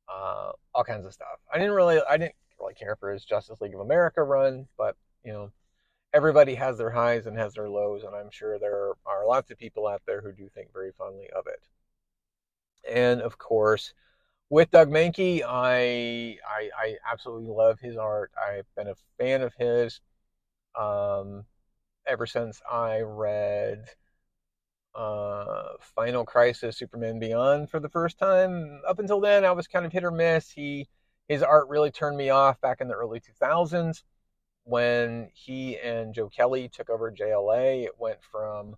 Uh, 0.08 0.52
all 0.74 0.84
kinds 0.86 1.06
of 1.06 1.14
stuff. 1.14 1.40
I 1.54 1.58
didn't 1.58 1.74
really, 1.74 2.00
I 2.10 2.18
didn't 2.18 2.36
really 2.60 2.74
care 2.74 2.96
for 2.96 3.12
his 3.12 3.26
Justice 3.26 3.60
League 3.60 3.76
of 3.76 3.82
America 3.82 4.24
run, 4.24 4.68
but 4.78 4.96
you 5.24 5.34
know, 5.34 5.52
everybody 6.14 6.56
has 6.56 6.78
their 6.78 6.90
highs 6.92 7.26
and 7.28 7.38
has 7.38 7.54
their 7.54 7.70
lows, 7.70 8.04
and 8.04 8.16
I'm 8.16 8.32
sure 8.32 8.60
there 8.60 8.94
are 9.06 9.26
lots 9.28 9.52
of 9.52 9.58
people 9.58 9.88
out 9.88 10.02
there 10.06 10.22
who 10.22 10.32
do 10.32 10.50
think 10.50 10.74
very 10.74 10.92
fondly 10.98 11.30
of 11.36 11.46
it. 11.48 11.62
And 12.90 13.22
of 13.22 13.38
course, 13.38 13.94
with 14.50 14.72
Doug 14.72 14.90
Mahnke, 14.90 15.44
I, 15.46 16.38
I, 16.48 16.70
I 16.78 16.98
absolutely 17.12 17.50
love 17.50 17.80
his 17.80 17.98
art. 17.98 18.32
I've 18.38 18.68
been 18.76 18.88
a 18.88 18.96
fan 19.20 19.42
of 19.42 19.54
his 19.56 20.00
um, 20.76 21.46
ever 22.06 22.26
since 22.26 22.62
I 22.70 23.02
read 23.02 23.86
uh, 24.96 25.74
Final 25.96 26.26
Crisis, 26.26 26.78
Superman 26.78 27.20
Beyond 27.20 27.70
for 27.70 27.80
the 27.80 27.90
first 27.90 28.18
time. 28.18 28.82
Up 28.88 29.00
until 29.00 29.20
then, 29.20 29.46
I 29.46 29.52
was 29.52 29.68
kind 29.68 29.86
of 29.86 29.92
hit 29.92 30.04
or 30.04 30.12
miss. 30.12 30.52
He 30.52 30.88
his 31.28 31.44
art 31.44 31.68
really 31.68 31.92
turned 31.92 32.18
me 32.18 32.30
off 32.30 32.60
back 32.62 32.80
in 32.80 32.88
the 32.88 32.94
early 32.96 33.20
2000s 33.20 34.04
when 34.68 35.30
he 35.34 35.78
and 35.78 36.14
Joe 36.14 36.28
Kelly 36.28 36.68
took 36.68 36.90
over 36.90 37.10
JLA. 37.10 37.86
It 37.86 37.98
went 37.98 38.20
from 38.22 38.76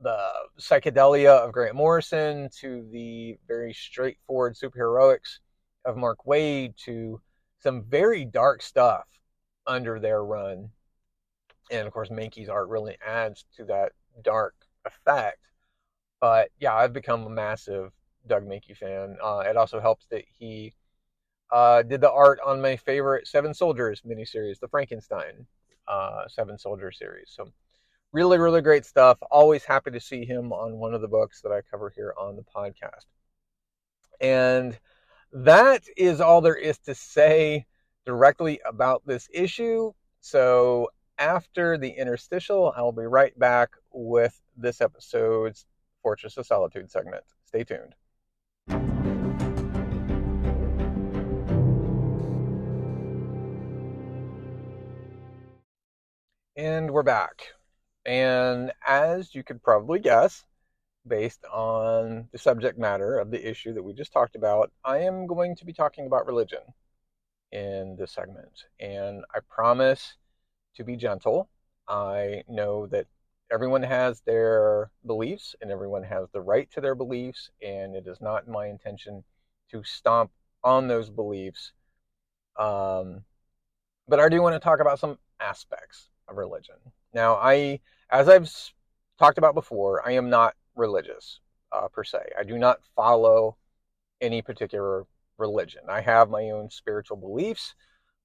the 0.00 0.18
psychedelia 0.58 1.30
of 1.30 1.52
Grant 1.52 1.76
Morrison 1.76 2.48
to 2.60 2.88
the 2.90 3.38
very 3.46 3.72
straightforward 3.72 4.56
superheroics 4.56 5.38
of 5.84 5.96
Mark 5.96 6.18
Waid 6.26 6.76
to 6.84 7.20
some 7.60 7.84
very 7.84 8.24
dark 8.24 8.60
stuff 8.60 9.06
under 9.66 10.00
their 10.00 10.24
run. 10.24 10.70
And 11.70 11.86
of 11.86 11.92
course, 11.92 12.08
Mahnke's 12.08 12.48
art 12.48 12.68
really 12.68 12.98
adds 13.06 13.44
to 13.56 13.64
that 13.66 13.92
dark 14.22 14.54
effect. 14.84 15.38
But 16.20 16.50
yeah, 16.58 16.74
I've 16.74 16.92
become 16.92 17.24
a 17.24 17.30
massive 17.30 17.92
Doug 18.26 18.44
Mahnke 18.46 18.76
fan. 18.76 19.16
Uh, 19.22 19.44
it 19.46 19.56
also 19.56 19.80
helps 19.80 20.06
that 20.10 20.24
he 20.38 20.74
uh, 21.52 21.82
did 21.82 22.00
the 22.00 22.10
art 22.10 22.38
on 22.44 22.60
my 22.60 22.76
favorite 22.76 23.26
Seven 23.26 23.54
Soldiers 23.54 24.02
miniseries, 24.06 24.60
the 24.60 24.68
Frankenstein 24.68 25.46
uh, 25.88 26.28
Seven 26.28 26.58
Soldier 26.58 26.92
series. 26.92 27.30
So 27.34 27.52
really, 28.12 28.38
really 28.38 28.62
great 28.62 28.84
stuff. 28.84 29.18
Always 29.30 29.64
happy 29.64 29.90
to 29.90 30.00
see 30.00 30.24
him 30.24 30.52
on 30.52 30.78
one 30.78 30.94
of 30.94 31.00
the 31.00 31.08
books 31.08 31.40
that 31.42 31.52
I 31.52 31.60
cover 31.62 31.92
here 31.94 32.14
on 32.18 32.36
the 32.36 32.42
podcast. 32.42 33.06
And 34.20 34.78
that 35.32 35.82
is 35.96 36.20
all 36.20 36.40
there 36.40 36.56
is 36.56 36.78
to 36.78 36.94
say 36.94 37.66
directly 38.04 38.60
about 38.66 39.02
this 39.06 39.28
issue. 39.32 39.92
So 40.20 40.88
after 41.18 41.78
the 41.78 41.90
interstitial, 41.90 42.72
I'll 42.76 42.92
be 42.92 43.02
right 43.02 43.38
back 43.38 43.70
with 43.92 44.40
this 44.56 44.80
episode's 44.80 45.66
Fortress 46.02 46.36
of 46.36 46.46
Solitude 46.46 46.90
segment. 46.90 47.24
Stay 47.44 47.64
tuned. 47.64 48.99
And 56.60 56.90
we're 56.90 57.02
back. 57.02 57.54
And 58.04 58.70
as 58.86 59.34
you 59.34 59.42
could 59.42 59.62
probably 59.62 59.98
guess, 59.98 60.44
based 61.06 61.42
on 61.46 62.28
the 62.32 62.38
subject 62.38 62.78
matter 62.78 63.18
of 63.18 63.30
the 63.30 63.48
issue 63.48 63.72
that 63.72 63.82
we 63.82 63.94
just 63.94 64.12
talked 64.12 64.36
about, 64.36 64.70
I 64.84 64.98
am 64.98 65.26
going 65.26 65.56
to 65.56 65.64
be 65.64 65.72
talking 65.72 66.04
about 66.04 66.26
religion 66.26 66.60
in 67.50 67.96
this 67.98 68.12
segment. 68.12 68.64
And 68.78 69.24
I 69.34 69.38
promise 69.48 70.16
to 70.74 70.84
be 70.84 70.98
gentle. 70.98 71.48
I 71.88 72.44
know 72.46 72.86
that 72.88 73.06
everyone 73.50 73.82
has 73.82 74.20
their 74.20 74.90
beliefs 75.06 75.54
and 75.62 75.70
everyone 75.70 76.02
has 76.02 76.28
the 76.34 76.42
right 76.42 76.70
to 76.72 76.82
their 76.82 76.94
beliefs, 76.94 77.48
and 77.62 77.96
it 77.96 78.06
is 78.06 78.20
not 78.20 78.48
my 78.48 78.66
intention 78.66 79.24
to 79.70 79.82
stomp 79.82 80.30
on 80.62 80.88
those 80.88 81.08
beliefs. 81.08 81.72
Um, 82.58 83.24
but 84.06 84.20
I 84.20 84.28
do 84.28 84.42
want 84.42 84.56
to 84.56 84.60
talk 84.60 84.80
about 84.80 84.98
some 84.98 85.16
aspects 85.40 86.10
of 86.30 86.36
religion. 86.36 86.76
Now, 87.12 87.34
I, 87.34 87.80
as 88.10 88.28
I've 88.28 88.50
talked 89.18 89.38
about 89.38 89.54
before, 89.54 90.06
I 90.06 90.12
am 90.12 90.30
not 90.30 90.54
religious 90.76 91.40
uh, 91.72 91.88
per 91.88 92.04
se. 92.04 92.30
I 92.38 92.44
do 92.44 92.58
not 92.58 92.78
follow 92.96 93.56
any 94.20 94.42
particular 94.42 95.04
religion. 95.38 95.82
I 95.88 96.00
have 96.00 96.30
my 96.30 96.50
own 96.50 96.70
spiritual 96.70 97.16
beliefs, 97.16 97.74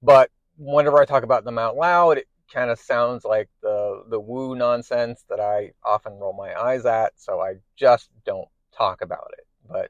but 0.01 0.29
whenever 0.57 0.99
I 0.99 1.05
talk 1.05 1.23
about 1.23 1.45
them 1.45 1.57
out 1.57 1.75
loud, 1.75 2.17
it 2.17 2.27
kind 2.53 2.69
of 2.69 2.79
sounds 2.79 3.25
like 3.25 3.49
the 3.61 4.03
the 4.09 4.19
woo 4.19 4.55
nonsense 4.55 5.25
that 5.29 5.39
I 5.39 5.71
often 5.83 6.13
roll 6.13 6.33
my 6.33 6.53
eyes 6.59 6.85
at. 6.85 7.13
So 7.15 7.41
I 7.41 7.55
just 7.75 8.09
don't 8.25 8.47
talk 8.77 9.01
about 9.01 9.31
it. 9.37 9.45
But 9.67 9.89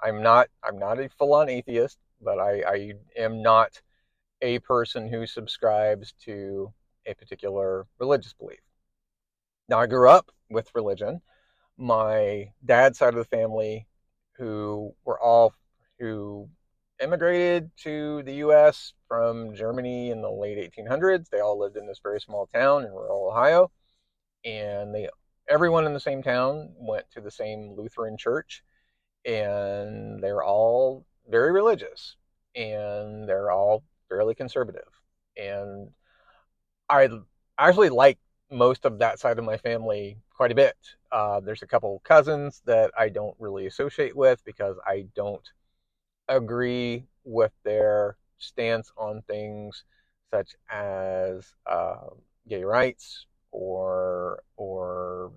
I'm 0.00 0.22
not 0.22 0.48
I'm 0.62 0.78
not 0.78 1.00
a 1.00 1.08
full 1.08 1.34
on 1.34 1.48
atheist, 1.48 1.98
but 2.20 2.38
I, 2.38 2.62
I 2.62 2.92
am 3.16 3.42
not 3.42 3.80
a 4.42 4.58
person 4.60 5.08
who 5.08 5.26
subscribes 5.26 6.12
to 6.24 6.72
a 7.06 7.14
particular 7.14 7.86
religious 7.98 8.32
belief. 8.32 8.60
Now, 9.68 9.80
I 9.80 9.86
grew 9.86 10.08
up 10.08 10.30
with 10.50 10.74
religion. 10.74 11.20
My 11.76 12.50
dad's 12.64 12.98
side 12.98 13.14
of 13.14 13.16
the 13.16 13.24
family, 13.24 13.86
who 14.36 14.94
were 15.04 15.20
all 15.20 15.54
who 15.98 16.48
immigrated 17.00 17.70
to 17.76 18.22
the 18.22 18.34
U.S. 18.34 18.92
from 19.08 19.54
Germany 19.54 20.10
in 20.10 20.22
the 20.22 20.30
late 20.30 20.72
1800s, 20.72 21.28
they 21.28 21.40
all 21.40 21.58
lived 21.58 21.76
in 21.76 21.86
this 21.86 22.00
very 22.02 22.20
small 22.20 22.48
town 22.54 22.84
in 22.84 22.90
rural 22.92 23.28
Ohio, 23.28 23.70
and 24.44 24.94
they 24.94 25.08
everyone 25.48 25.86
in 25.86 25.92
the 25.92 26.00
same 26.00 26.22
town 26.22 26.70
went 26.76 27.10
to 27.12 27.20
the 27.20 27.30
same 27.30 27.74
Lutheran 27.76 28.16
church, 28.16 28.62
and 29.24 30.22
they're 30.22 30.42
all 30.42 31.04
very 31.28 31.52
religious, 31.52 32.16
and 32.54 33.28
they're 33.28 33.50
all 33.50 33.82
fairly 34.08 34.34
conservative, 34.34 34.88
and 35.36 35.90
I 36.88 37.08
actually 37.58 37.88
like 37.90 38.18
most 38.50 38.84
of 38.84 38.98
that 38.98 39.18
side 39.18 39.38
of 39.38 39.44
my 39.44 39.56
family 39.56 40.18
quite 40.34 40.52
a 40.52 40.54
bit. 40.54 40.76
Uh, 41.10 41.40
there's 41.40 41.62
a 41.62 41.66
couple 41.66 42.00
cousins 42.04 42.62
that 42.66 42.90
I 42.96 43.08
don't 43.08 43.34
really 43.38 43.66
associate 43.66 44.16
with 44.16 44.44
because 44.44 44.76
I 44.86 45.06
don't 45.14 45.46
agree 46.28 47.06
with 47.24 47.52
their 47.64 48.16
stance 48.38 48.92
on 48.96 49.22
things 49.22 49.84
such 50.32 50.54
as 50.70 51.46
uh, 51.66 52.08
gay 52.48 52.64
rights 52.64 53.26
or 53.52 54.40
or 54.56 55.32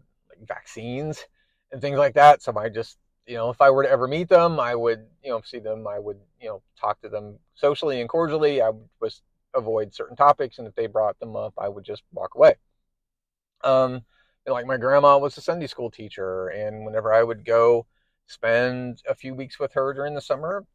vaccines 0.48 1.26
and 1.72 1.82
things 1.82 1.98
like 1.98 2.16
that. 2.16 2.42
So 2.42 2.54
I 2.58 2.70
just 2.70 2.98
you 3.28 3.36
know 3.36 3.50
if 3.50 3.62
I 3.62 3.70
were 3.70 3.84
to 3.84 3.90
ever 3.90 4.08
meet 4.08 4.30
them, 4.30 4.60
I 4.60 4.76
would 4.76 5.06
you 5.24 5.32
know 5.32 5.42
see 5.44 5.60
them, 5.60 5.88
I 5.88 6.00
would 6.00 6.20
you 6.42 6.50
know 6.50 6.62
talk 6.80 7.02
to 7.02 7.10
them 7.10 7.40
socially 7.56 8.02
and 8.02 8.10
cordially. 8.10 8.62
I 8.62 8.72
just 9.04 9.24
avoid 9.56 9.94
certain 9.94 10.16
topics, 10.16 10.58
and 10.60 10.68
if 10.68 10.76
they 10.76 10.88
brought 10.88 11.20
them 11.20 11.36
up, 11.36 11.54
I 11.58 11.70
would 11.70 11.84
just 11.84 12.04
walk 12.14 12.36
away. 12.36 12.56
Um, 13.64 14.04
like 14.48 14.66
my 14.66 14.78
grandma 14.78 15.18
was 15.18 15.38
a 15.38 15.42
Sunday 15.42 15.68
school 15.68 15.92
teacher, 15.92 16.48
and 16.48 16.86
whenever 16.86 17.14
I 17.14 17.24
would 17.24 17.46
go 17.46 17.86
spend 18.28 19.02
a 19.08 19.16
few 19.16 19.34
weeks 19.36 19.60
with 19.60 19.74
her 19.74 19.94
during 19.94 20.16
the 20.16 20.22
summer, 20.22 20.66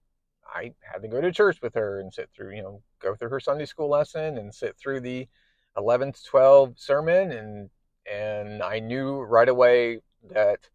I 0.47 0.75
had 0.81 1.03
to 1.03 1.09
go 1.09 1.21
to 1.21 1.33
church 1.33 1.61
with 1.63 1.75
her 1.75 2.01
and 2.01 2.13
sit 2.13 2.31
through, 2.35 2.55
you 2.55 2.63
know, 2.63 2.83
go 3.01 3.15
through 3.15 3.31
her 3.31 3.41
Sunday 3.41 3.67
school 3.67 3.89
lesson 3.89 4.39
and 4.39 4.55
sit 4.55 4.77
through 4.77 5.01
the 5.01 5.29
11 5.77 6.13
to 6.13 6.25
12 6.25 6.75
sermon 6.79 7.33
and 7.33 7.71
and 8.11 8.63
I 8.63 8.81
knew 8.81 9.21
right 9.23 9.49
away 9.49 10.01
that 10.31 10.69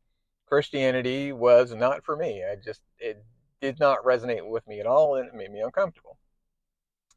Christianity 0.47 1.31
was 1.31 1.73
not 1.73 2.03
for 2.03 2.15
me. 2.17 2.43
I 2.43 2.55
just 2.55 2.81
it 2.99 3.23
did 3.61 3.79
not 3.79 4.03
resonate 4.03 4.49
with 4.49 4.67
me 4.67 4.79
at 4.79 4.87
all, 4.87 5.15
and 5.15 5.27
it 5.27 5.35
made 5.35 5.51
me 5.51 5.61
uncomfortable. 5.61 6.17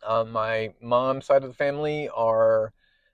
Um, 0.05 0.33
my 0.33 0.75
mom's 0.81 1.27
side 1.27 1.43
of 1.45 1.51
the 1.51 1.55
family 1.55 2.09
are 2.11 2.73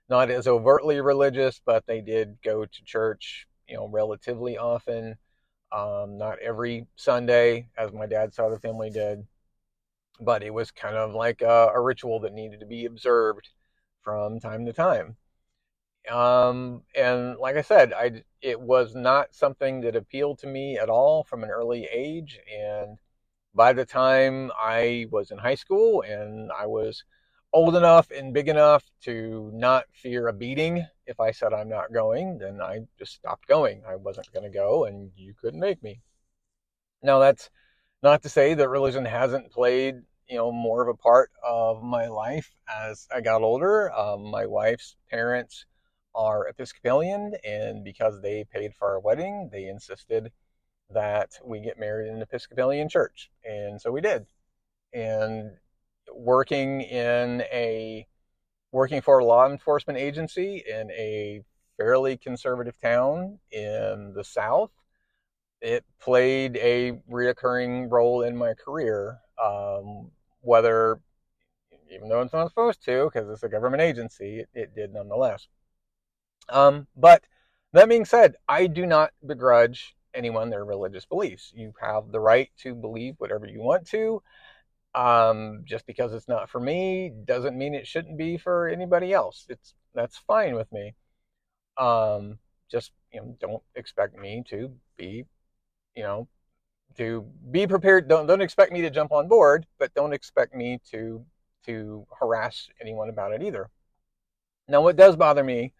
not 0.09 0.29
as 0.29 0.47
overtly 0.47 1.01
religious, 1.01 1.61
but 1.65 1.85
they 1.85 2.01
did 2.01 2.41
go 2.43 2.65
to 2.65 2.83
church, 2.83 3.47
you 3.67 3.75
know, 3.77 3.87
relatively 3.87 4.57
often. 4.57 5.17
Um, 5.71 6.17
not 6.17 6.39
every 6.39 6.87
Sunday, 6.95 7.69
as 7.77 7.93
my 7.93 8.07
dad's 8.07 8.35
side 8.35 8.47
of 8.47 8.51
the 8.53 8.67
family 8.67 8.89
did, 8.89 9.27
but 10.19 10.43
it 10.43 10.53
was 10.53 10.71
kind 10.71 10.95
of 10.95 11.13
like 11.13 11.41
a, 11.41 11.71
a 11.75 11.81
ritual 11.81 12.19
that 12.21 12.33
needed 12.33 12.59
to 12.61 12.65
be 12.65 12.85
observed 12.85 13.49
from 14.03 14.39
time 14.39 14.65
to 14.65 14.73
time. 14.73 15.17
Um, 16.09 16.83
and 16.95 17.37
like 17.37 17.55
I 17.57 17.61
said, 17.61 17.93
I 17.93 18.23
it 18.41 18.59
was 18.59 18.95
not 18.95 19.35
something 19.35 19.81
that 19.81 19.95
appealed 19.95 20.39
to 20.39 20.47
me 20.47 20.77
at 20.77 20.89
all 20.89 21.23
from 21.23 21.43
an 21.43 21.49
early 21.49 21.87
age. 21.91 22.39
And 22.51 22.97
by 23.59 23.73
the 23.73 23.83
time 23.85 24.49
I 24.57 25.05
was 25.11 25.31
in 25.31 25.37
high 25.37 25.55
school 25.55 26.01
and 26.03 26.49
I 26.57 26.65
was 26.65 27.03
old 27.51 27.75
enough 27.75 28.09
and 28.09 28.33
big 28.33 28.47
enough 28.47 28.85
to 29.01 29.51
not 29.53 29.83
fear 29.91 30.29
a 30.29 30.33
beating 30.33 30.85
if 31.05 31.19
I 31.19 31.31
said 31.31 31.51
I'm 31.51 31.67
not 31.67 31.91
going, 31.91 32.37
then 32.37 32.61
I 32.61 32.79
just 32.97 33.15
stopped 33.15 33.47
going. 33.47 33.81
I 33.85 33.97
wasn't 33.97 34.31
going 34.31 34.49
to 34.49 34.57
go, 34.57 34.85
and 34.85 35.11
you 35.17 35.33
couldn't 35.41 35.59
make 35.59 35.83
me. 35.83 35.99
Now, 37.03 37.19
that's 37.19 37.49
not 38.01 38.21
to 38.23 38.29
say 38.29 38.53
that 38.53 38.69
religion 38.69 39.03
hasn't 39.03 39.51
played, 39.51 39.95
you 40.29 40.37
know, 40.37 40.53
more 40.53 40.81
of 40.81 40.87
a 40.87 40.93
part 41.09 41.29
of 41.45 41.83
my 41.83 42.07
life 42.07 42.49
as 42.73 43.09
I 43.13 43.19
got 43.19 43.41
older. 43.41 43.91
Um, 43.91 44.31
my 44.31 44.45
wife's 44.45 44.95
parents 45.11 45.65
are 46.15 46.47
Episcopalian, 46.47 47.33
and 47.43 47.83
because 47.83 48.21
they 48.21 48.45
paid 48.53 48.71
for 48.73 48.87
our 48.87 49.01
wedding, 49.01 49.49
they 49.51 49.65
insisted 49.65 50.31
that 50.91 51.31
we 51.43 51.59
get 51.59 51.79
married 51.79 52.09
in 52.09 52.15
an 52.15 52.21
Episcopalian 52.21 52.89
church, 52.89 53.29
and 53.43 53.79
so 53.79 53.91
we 53.91 54.01
did. 54.01 54.25
And 54.93 55.51
working 56.13 56.81
in 56.81 57.41
a 57.51 58.07
working 58.71 59.01
for 59.01 59.19
a 59.19 59.25
law 59.25 59.47
enforcement 59.49 59.99
agency 59.99 60.63
in 60.67 60.91
a 60.91 61.41
fairly 61.77 62.17
conservative 62.17 62.79
town 62.79 63.39
in 63.51 64.13
the 64.15 64.23
South, 64.23 64.71
it 65.61 65.85
played 65.99 66.57
a 66.57 66.93
reoccurring 67.09 67.91
role 67.91 68.21
in 68.21 68.35
my 68.35 68.53
career. 68.53 69.19
Um, 69.43 70.11
whether, 70.41 70.99
even 71.91 72.09
though 72.09 72.21
it's 72.21 72.33
not 72.33 72.49
supposed 72.49 72.83
to, 72.85 73.09
because 73.11 73.29
it's 73.29 73.43
a 73.43 73.49
government 73.49 73.81
agency, 73.81 74.39
it, 74.39 74.49
it 74.53 74.75
did 74.75 74.93
nonetheless. 74.93 75.47
Um, 76.49 76.87
but 76.95 77.23
that 77.73 77.89
being 77.89 78.05
said, 78.05 78.35
I 78.47 78.67
do 78.67 78.85
not 78.85 79.11
begrudge 79.25 79.95
anyone 80.13 80.49
their 80.49 80.65
religious 80.65 81.05
beliefs. 81.05 81.51
You 81.55 81.73
have 81.81 82.11
the 82.11 82.19
right 82.19 82.49
to 82.59 82.75
believe 82.75 83.15
whatever 83.17 83.47
you 83.47 83.61
want 83.61 83.87
to. 83.87 84.21
Um, 84.95 85.61
just 85.65 85.85
because 85.85 86.13
it's 86.13 86.27
not 86.27 86.49
for 86.49 86.59
me 86.59 87.11
doesn't 87.25 87.57
mean 87.57 87.75
it 87.75 87.85
shouldn't 87.85 88.17
be 88.17 88.37
for 88.37 88.67
anybody 88.67 89.13
else. 89.13 89.45
It's 89.49 89.75
that's 89.93 90.17
fine 90.17 90.55
with 90.55 90.71
me. 90.71 90.95
Um, 91.77 92.39
just 92.71 92.91
you 93.13 93.21
know, 93.21 93.37
don't 93.39 93.63
expect 93.75 94.17
me 94.17 94.43
to 94.49 94.71
be, 94.97 95.25
you 95.95 96.03
know, 96.03 96.27
to 96.97 97.25
be 97.51 97.67
prepared. 97.67 98.07
Don't 98.07 98.27
don't 98.27 98.41
expect 98.41 98.71
me 98.71 98.81
to 98.81 98.89
jump 98.89 99.11
on 99.11 99.27
board, 99.27 99.65
but 99.77 99.93
don't 99.93 100.13
expect 100.13 100.55
me 100.55 100.79
to 100.91 101.23
to 101.65 102.05
harass 102.19 102.69
anyone 102.81 103.09
about 103.09 103.31
it 103.33 103.43
either. 103.43 103.69
Now, 104.67 104.81
what 104.81 104.95
does 104.95 105.15
bother 105.15 105.43
me 105.43 105.73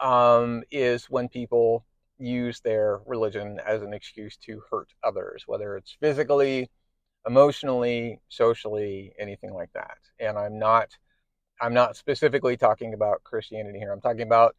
um, 0.00 0.62
is 0.70 1.06
when 1.06 1.28
people 1.28 1.84
use 2.18 2.60
their 2.60 3.00
religion 3.06 3.60
as 3.66 3.82
an 3.82 3.92
excuse 3.92 4.36
to 4.38 4.62
hurt 4.70 4.92
others, 5.02 5.44
whether 5.46 5.76
it's 5.76 5.96
physically, 6.00 6.70
emotionally, 7.26 8.20
socially, 8.28 9.12
anything 9.18 9.52
like 9.52 9.72
that. 9.74 9.98
And 10.18 10.38
I'm 10.38 10.58
not 10.58 10.96
I'm 11.60 11.74
not 11.74 11.96
specifically 11.96 12.56
talking 12.56 12.94
about 12.94 13.24
Christianity 13.24 13.78
here. 13.78 13.92
I'm 13.92 14.00
talking 14.00 14.22
about 14.22 14.54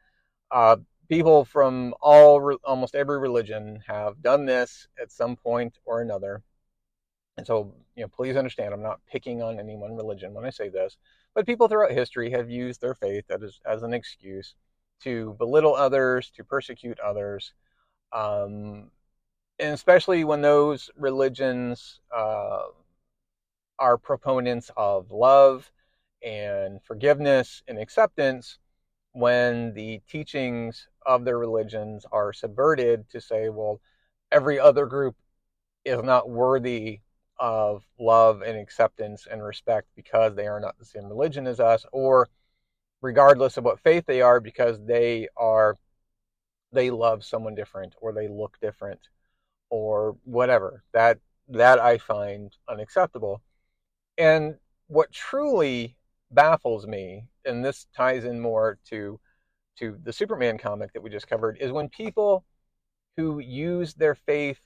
uh, 0.51 0.77
people 1.09 1.45
from 1.45 1.93
all 2.01 2.57
almost 2.63 2.95
every 2.95 3.19
religion 3.19 3.81
have 3.87 4.21
done 4.21 4.45
this 4.45 4.87
at 5.01 5.11
some 5.11 5.35
point 5.35 5.77
or 5.85 6.01
another. 6.01 6.43
And 7.37 7.47
so, 7.47 7.73
you 7.95 8.03
know, 8.03 8.09
please 8.09 8.35
understand, 8.35 8.73
I'm 8.73 8.83
not 8.83 8.99
picking 9.09 9.41
on 9.41 9.59
any 9.59 9.75
one 9.77 9.95
religion 9.95 10.33
when 10.33 10.45
I 10.45 10.49
say 10.49 10.67
this, 10.67 10.97
but 11.33 11.45
people 11.45 11.69
throughout 11.69 11.91
history 11.91 12.31
have 12.31 12.49
used 12.49 12.81
their 12.81 12.95
faith 12.95 13.25
as, 13.31 13.59
as 13.65 13.83
an 13.83 13.93
excuse 13.93 14.55
to 15.03 15.35
belittle 15.37 15.75
others, 15.75 16.31
to 16.31 16.43
persecute 16.43 16.99
others, 16.99 17.53
um, 18.11 18.91
and 19.59 19.73
especially 19.73 20.23
when 20.23 20.41
those 20.41 20.89
religions 20.97 21.99
uh, 22.15 22.63
are 23.77 23.97
proponents 23.97 24.71
of 24.77 25.11
love 25.11 25.71
and 26.23 26.81
forgiveness 26.83 27.63
and 27.67 27.77
acceptance, 27.77 28.57
when 29.13 29.73
the 29.73 30.01
teachings 30.07 30.87
of 31.05 31.25
their 31.25 31.37
religions 31.37 32.05
are 32.11 32.31
subverted 32.31 33.09
to 33.09 33.19
say, 33.19 33.49
well, 33.49 33.81
every 34.31 34.59
other 34.59 34.85
group 34.85 35.15
is 35.85 36.03
not 36.03 36.29
worthy 36.29 36.99
of 37.39 37.83
love 37.99 38.41
and 38.41 38.57
acceptance 38.57 39.27
and 39.29 39.43
respect 39.43 39.87
because 39.95 40.35
they 40.35 40.45
are 40.47 40.59
not 40.59 40.77
the 40.77 40.85
same 40.85 41.05
religion 41.05 41.47
as 41.47 41.59
us, 41.59 41.85
or 41.91 42.27
regardless 43.01 43.57
of 43.57 43.63
what 43.63 43.79
faith 43.79 44.05
they 44.05 44.21
are, 44.21 44.39
because 44.39 44.79
they 44.85 45.27
are 45.37 45.75
they 46.71 46.91
love 46.91 47.25
someone 47.25 47.55
different 47.55 47.95
or 47.99 48.13
they 48.13 48.27
look 48.27 48.57
different 48.61 48.99
or 49.69 50.15
whatever. 50.23 50.83
That 50.93 51.19
that 51.49 51.79
I 51.79 51.97
find 51.97 52.55
unacceptable. 52.67 53.41
And 54.17 54.55
what 54.87 55.11
truly 55.11 55.95
baffles 56.31 56.85
me, 56.85 57.25
and 57.45 57.63
this 57.65 57.87
ties 57.95 58.25
in 58.25 58.39
more 58.39 58.77
to 58.89 59.19
to 59.77 59.97
the 60.03 60.13
Superman 60.13 60.57
comic 60.57 60.93
that 60.93 61.01
we 61.01 61.09
just 61.09 61.27
covered, 61.27 61.57
is 61.59 61.71
when 61.71 61.89
people 61.89 62.43
who 63.17 63.39
use 63.39 63.93
their 63.93 64.15
faith 64.15 64.59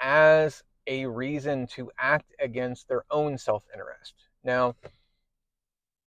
as 0.00 0.62
a 0.86 1.06
reason 1.06 1.66
to 1.68 1.90
act 1.98 2.34
against 2.40 2.88
their 2.88 3.04
own 3.10 3.38
self-interest. 3.38 4.14
Now, 4.42 4.74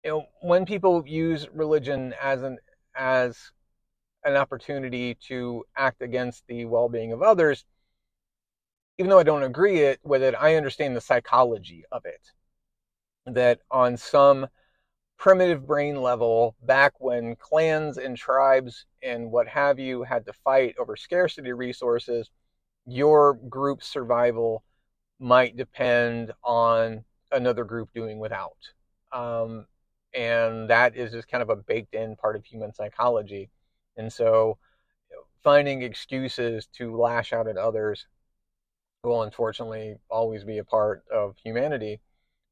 you 0.03 0.11
know, 0.11 0.25
when 0.41 0.65
people 0.65 1.03
use 1.07 1.47
religion 1.53 2.13
as 2.21 2.43
an 2.43 2.57
as 2.95 3.51
an 4.25 4.35
opportunity 4.35 5.15
to 5.27 5.63
act 5.75 6.01
against 6.01 6.45
the 6.47 6.65
well-being 6.65 7.11
of 7.11 7.21
others, 7.21 7.65
even 8.97 9.09
though 9.09 9.19
I 9.19 9.23
don't 9.23 9.43
agree 9.43 9.81
it 9.81 9.99
with 10.03 10.21
it, 10.23 10.35
I 10.39 10.55
understand 10.55 10.95
the 10.95 11.01
psychology 11.01 11.83
of 11.91 12.05
it. 12.05 12.31
That 13.25 13.59
on 13.71 13.97
some 13.97 14.47
primitive 15.17 15.65
brain 15.65 16.01
level, 16.01 16.55
back 16.61 16.93
when 16.99 17.35
clans 17.35 17.97
and 17.97 18.17
tribes 18.17 18.85
and 19.01 19.31
what 19.31 19.47
have 19.47 19.79
you 19.79 20.03
had 20.03 20.25
to 20.25 20.33
fight 20.33 20.75
over 20.79 20.95
scarcity 20.95 21.53
resources, 21.53 22.29
your 22.85 23.33
group's 23.33 23.87
survival 23.87 24.63
might 25.19 25.55
depend 25.55 26.33
on 26.43 27.05
another 27.31 27.63
group 27.63 27.89
doing 27.93 28.19
without. 28.19 28.57
Um, 29.13 29.65
and 30.13 30.69
that 30.69 30.95
is 30.95 31.11
just 31.11 31.27
kind 31.27 31.41
of 31.41 31.49
a 31.49 31.55
baked 31.55 31.93
in 31.93 32.15
part 32.15 32.35
of 32.35 32.45
human 32.45 32.73
psychology. 32.73 33.49
And 33.97 34.11
so 34.11 34.57
finding 35.43 35.81
excuses 35.81 36.67
to 36.77 36.95
lash 36.95 37.33
out 37.33 37.47
at 37.47 37.57
others 37.57 38.07
will 39.03 39.23
unfortunately 39.23 39.95
always 40.09 40.43
be 40.43 40.57
a 40.59 40.63
part 40.63 41.03
of 41.11 41.35
humanity. 41.43 41.99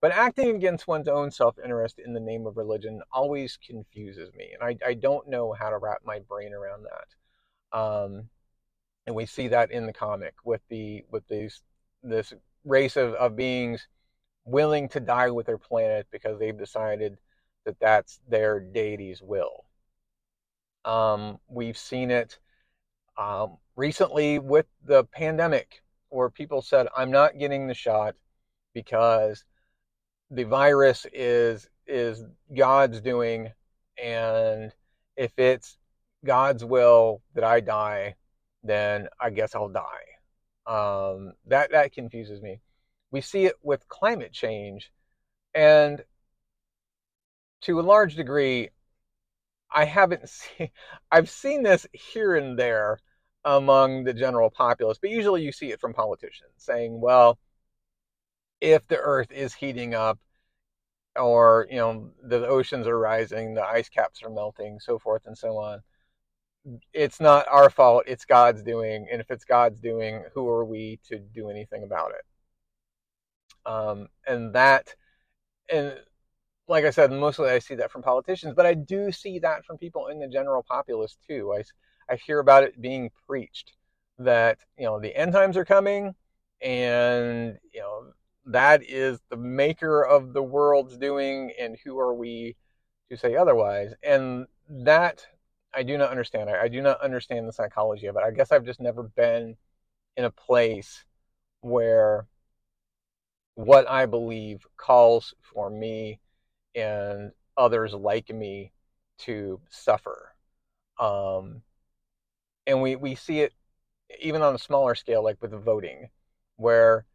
But 0.02 0.12
acting 0.12 0.56
against 0.56 0.88
one's 0.88 1.08
own 1.08 1.32
self 1.32 1.56
interest 1.63 2.00
in 2.00 2.13
the 2.13 2.19
name 2.19 2.47
of 2.47 2.58
religion 2.58 3.02
always 3.12 3.58
confuses 3.65 4.34
me. 4.34 4.52
And 4.54 4.63
I, 4.63 4.89
I 4.89 4.93
don't 4.95 5.30
know 5.30 5.54
how 5.54 5.69
to 5.69 5.78
wrap 5.78 6.02
my 6.04 6.19
brain 6.19 6.54
around 6.54 6.84
that. 6.84 7.78
Um, 7.78 8.30
and 9.06 9.15
we 9.15 9.26
see 9.26 9.47
that 9.50 9.71
in 9.71 9.86
the 9.86 9.93
comic 9.93 10.34
with 10.43 10.62
the 10.69 11.06
with 11.12 11.28
these 11.28 11.62
this 12.04 12.34
race 12.65 12.97
of, 12.97 13.13
of 13.13 13.36
beings 13.36 13.88
willing 14.45 14.89
to 14.89 15.00
die 15.00 15.30
with 15.30 15.45
their 15.45 15.58
planet 15.58 16.08
because 16.12 16.39
they've 16.39 16.58
decided 16.58 17.17
that 17.65 17.80
that's 17.80 18.19
their 18.28 18.60
deity's 18.60 19.21
will. 19.21 19.65
Um, 20.86 21.39
we've 21.47 21.78
seen 21.78 22.12
it 22.12 22.39
um, 23.17 23.58
recently 23.76 24.39
with 24.39 24.65
the 24.84 25.04
pandemic 25.06 25.84
where 26.10 26.30
people 26.30 26.62
said, 26.62 26.88
I'm 26.95 27.12
not 27.12 27.38
getting 27.38 27.67
the 27.67 27.74
shot 27.74 28.15
because 28.74 29.45
the 30.30 30.43
virus 30.43 31.06
is 31.13 31.67
is 31.88 32.24
God's 32.56 33.02
doing, 33.02 33.52
and 34.02 34.71
if 35.17 35.38
it's 35.38 35.78
God's 36.26 36.63
will 36.63 37.21
that 37.36 37.43
I 37.43 37.60
die, 37.60 38.15
then 38.63 39.10
I 39.19 39.30
guess 39.30 39.56
I'll 39.56 39.69
die. 39.69 39.84
Um, 40.67 41.34
that 41.47 41.71
that 41.71 41.91
confuses 41.91 42.41
me. 42.41 42.62
We 43.12 43.21
see 43.21 43.45
it 43.45 43.56
with 43.62 43.88
climate 43.89 44.32
change, 44.32 44.91
and 45.54 46.04
to 47.62 47.80
a 47.80 47.82
large 47.82 48.15
degree, 48.15 48.69
I 49.74 49.86
haven't 49.86 50.30
seen, 50.30 50.69
I've 51.12 51.30
seen 51.30 51.63
this 51.63 51.88
here 51.93 52.36
and 52.36 52.58
there 52.58 53.00
among 53.45 54.04
the 54.04 54.13
general 54.13 54.50
populace, 54.50 55.00
but 55.00 55.10
usually 55.10 55.43
you 55.43 55.52
see 55.52 55.71
it 55.71 55.80
from 55.80 55.93
politicians 55.93 56.52
saying, 56.58 57.00
well, 57.02 57.39
if 58.60 58.88
the 58.88 58.97
earth 58.97 59.32
is 59.32 59.54
heating 59.54 59.95
up 59.95 60.19
or, 61.15 61.67
you 61.69 61.78
know, 61.78 62.12
the 62.24 62.47
oceans 62.47 62.88
are 62.88 63.00
rising, 63.00 63.54
the 63.54 63.65
ice 63.65 63.89
caps 63.89 64.21
are 64.24 64.30
melting, 64.30 64.80
so 64.80 65.00
forth 65.00 65.24
and 65.26 65.38
so 65.38 65.58
on, 65.58 65.82
it's 66.93 67.19
not 67.19 67.47
our 67.50 67.69
fault, 67.69 68.04
it's 68.08 68.26
God's 68.26 68.62
doing. 68.63 69.08
And 69.12 69.19
if 69.19 69.32
it's 69.32 69.45
God's 69.45 69.80
doing, 69.80 70.24
who 70.34 70.47
are 70.47 70.65
we 70.65 71.00
to 71.08 71.17
do 71.19 71.50
anything 71.50 71.84
about 71.84 72.12
it? 72.12 72.26
Um, 73.65 74.08
and 74.28 74.54
that, 74.54 74.95
and 75.71 76.00
like 76.72 76.86
I 76.86 76.90
said, 76.90 77.12
mostly 77.12 77.50
I 77.50 77.60
see 77.60 77.76
that 77.76 77.92
from 77.92 78.02
politicians, 78.02 78.54
but 78.56 78.66
I 78.66 78.74
do 78.74 79.12
see 79.12 79.40
that 79.40 79.66
from 79.66 79.78
people 79.78 80.08
in 80.08 80.20
the 80.20 80.28
general 80.28 80.64
populace 80.64 81.18
too. 81.28 81.54
I, 81.54 81.64
I 82.12 82.16
hear 82.16 82.40
about 82.40 82.64
it 82.64 82.82
being 82.82 83.12
preached 83.28 83.74
that, 84.20 84.58
you 84.78 84.86
know, 84.86 84.98
the 84.98 85.14
end 85.14 85.34
times 85.34 85.58
are 85.58 85.66
coming 85.66 86.16
and, 86.62 87.58
you 87.74 87.82
know, 87.82 88.14
that 88.46 88.84
is 88.90 89.20
the 89.30 89.36
maker 89.36 90.02
of 90.02 90.32
the 90.32 90.42
world's 90.42 90.98
doing 90.98 91.52
and 91.60 91.76
who 91.84 92.00
are 92.00 92.14
we 92.14 92.56
to 93.10 93.18
say 93.18 93.36
otherwise? 93.36 93.94
And 94.02 94.48
that 94.70 95.26
I 95.74 95.84
do 95.84 95.98
not 95.98 96.10
understand. 96.10 96.50
I, 96.50 96.64
I 96.64 96.68
do 96.70 96.82
not 96.82 97.02
understand 97.02 97.50
the 97.50 97.54
psychology 97.54 98.08
of 98.08 98.16
it. 98.16 98.24
I 98.24 98.32
guess 98.32 98.54
I've 98.54 98.66
just 98.66 98.80
never 98.80 99.04
been 99.04 99.58
in 100.16 100.24
a 100.24 100.32
place 100.32 101.04
where 101.60 102.28
what 103.56 103.90
I 103.90 104.06
believe 104.06 104.66
calls 104.78 105.34
for 105.42 105.70
me 105.70 106.22
and 106.76 107.32
others 107.58 107.94
like 107.94 108.30
me 108.30 108.72
to 109.20 109.60
suffer. 109.70 110.34
Um, 111.00 111.62
and 112.68 112.82
we, 112.82 112.96
we 112.96 113.16
see 113.16 113.42
it 113.42 113.54
even 114.22 114.42
on 114.42 114.56
a 114.56 114.60
smaller 114.60 114.96
scale, 114.96 115.24
like 115.24 115.42
with 115.42 115.52
voting, 115.52 116.10
where 116.58 117.06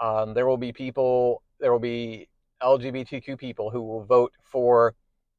um, 0.00 0.34
there 0.34 0.46
will 0.46 0.56
be 0.56 0.72
people, 0.72 1.42
there 1.60 1.72
will 1.72 1.78
be 1.78 2.28
LGBTQ 2.62 3.38
people 3.38 3.70
who 3.70 3.82
will 3.82 4.04
vote 4.04 4.32
for 4.44 4.94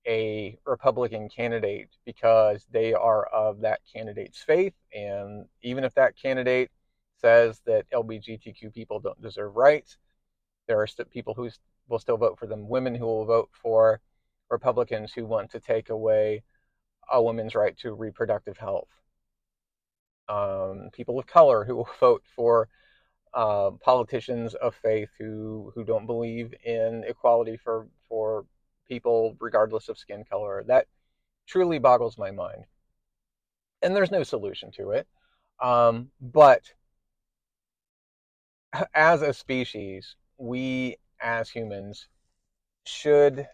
a 0.06 0.58
Republican 0.66 1.30
candidate 1.30 1.90
because 2.06 2.66
they 2.72 2.94
are 2.94 3.26
of 3.28 3.62
that 3.62 3.80
candidate's 3.94 4.42
faith. 4.42 4.74
And 4.94 5.46
even 5.62 5.84
if 5.84 5.94
that 5.96 6.18
candidate 6.18 6.72
says 7.22 7.62
that 7.66 7.90
LGBTQ 7.92 8.74
people 8.74 9.00
don't 9.00 9.22
deserve 9.22 9.56
rights, 9.56 9.98
there 10.68 10.82
are 10.82 10.88
people 11.12 11.34
who 11.34 11.50
will 11.88 12.00
still 12.00 12.18
vote 12.18 12.38
for 12.40 12.48
them, 12.48 12.68
women 12.68 12.96
who 12.96 13.06
will 13.06 13.26
vote 13.26 13.50
for 13.52 14.02
Republicans 14.50 15.14
who 15.14 15.26
want 15.26 15.52
to 15.52 15.60
take 15.60 15.90
away 15.90 16.44
a 17.12 17.22
woman's 17.22 17.56
right 17.56 17.78
to 17.78 17.94
reproductive 17.94 18.58
health, 18.58 18.90
um, 20.30 20.90
people 20.94 21.20
of 21.20 21.28
color 21.28 21.66
who 21.66 21.76
will 21.76 21.90
vote 22.00 22.24
for 22.36 22.70
uh, 23.34 23.72
politicians 23.82 24.54
of 24.56 24.76
faith 24.76 25.10
who 25.18 25.72
who 25.74 25.84
don't 25.84 26.06
believe 26.06 26.54
in 26.64 27.04
equality 27.08 27.58
for 27.58 27.88
for 28.08 28.46
people 28.88 29.36
regardless 29.40 29.90
of 29.90 29.98
skin 29.98 30.24
color. 30.30 30.64
That 30.68 30.88
truly 31.48 31.80
boggles 31.80 32.18
my 32.18 32.32
mind, 32.32 32.66
and 33.82 33.96
there's 33.96 34.12
no 34.12 34.24
solution 34.24 34.72
to 34.74 34.92
it. 34.92 35.08
Um, 35.62 36.10
but 36.22 36.74
as 38.94 39.22
a 39.22 39.34
species, 39.34 40.16
we 40.38 40.98
as 41.24 41.50
humans 41.50 42.08
should 42.86 43.48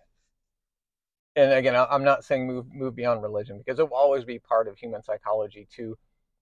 and 1.36 1.54
again 1.54 1.76
i'm 1.90 2.04
not 2.04 2.26
saying 2.26 2.48
move 2.48 2.66
move 2.74 2.96
beyond 2.96 3.22
religion 3.22 3.58
because 3.58 3.80
it 3.80 3.84
will 3.84 3.96
always 3.96 4.26
be 4.26 4.40
part 4.40 4.68
of 4.68 4.78
human 4.78 5.04
psychology 5.04 5.68
to 5.74 5.96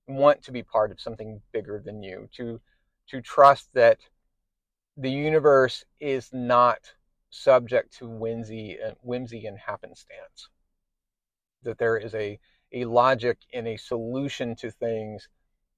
want 0.08 0.42
to 0.42 0.52
be 0.52 0.64
part 0.64 0.92
of 0.92 1.02
something 1.02 1.42
bigger 1.52 1.82
than 1.84 2.02
you 2.02 2.30
to 2.32 2.60
to 3.08 3.22
trust 3.22 3.70
that 3.74 4.00
the 4.98 5.12
universe 5.12 5.86
is 6.00 6.34
not 6.34 6.94
subject 7.30 7.96
to 7.98 8.08
whimsy 8.08 8.78
and 8.84 8.96
whimsy 9.02 9.46
and 9.46 9.60
happenstance. 9.60 10.50
That 11.64 11.78
there 11.78 11.98
is 11.98 12.16
a 12.16 12.40
a 12.74 12.86
logic 12.86 13.38
and 13.54 13.68
a 13.68 13.78
solution 13.78 14.56
to 14.58 14.72
things 14.72 15.30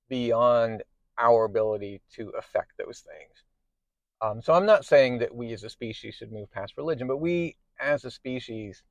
beyond 0.07 0.83
our 1.17 1.45
ability 1.45 2.01
to 2.15 2.29
affect 2.29 2.71
those 2.77 3.01
things 3.01 3.43
um, 4.21 4.41
so 4.41 4.53
I'm 4.53 4.65
not 4.65 4.85
saying 4.85 5.19
that 5.19 5.33
we 5.33 5.53
as 5.53 5.63
a 5.63 5.69
species 5.69 6.15
should 6.15 6.31
move 6.31 6.51
past 6.51 6.73
religion, 6.77 7.07
but 7.07 7.17
we 7.17 7.55
as 7.79 8.05
a 8.05 8.11
species, 8.11 8.83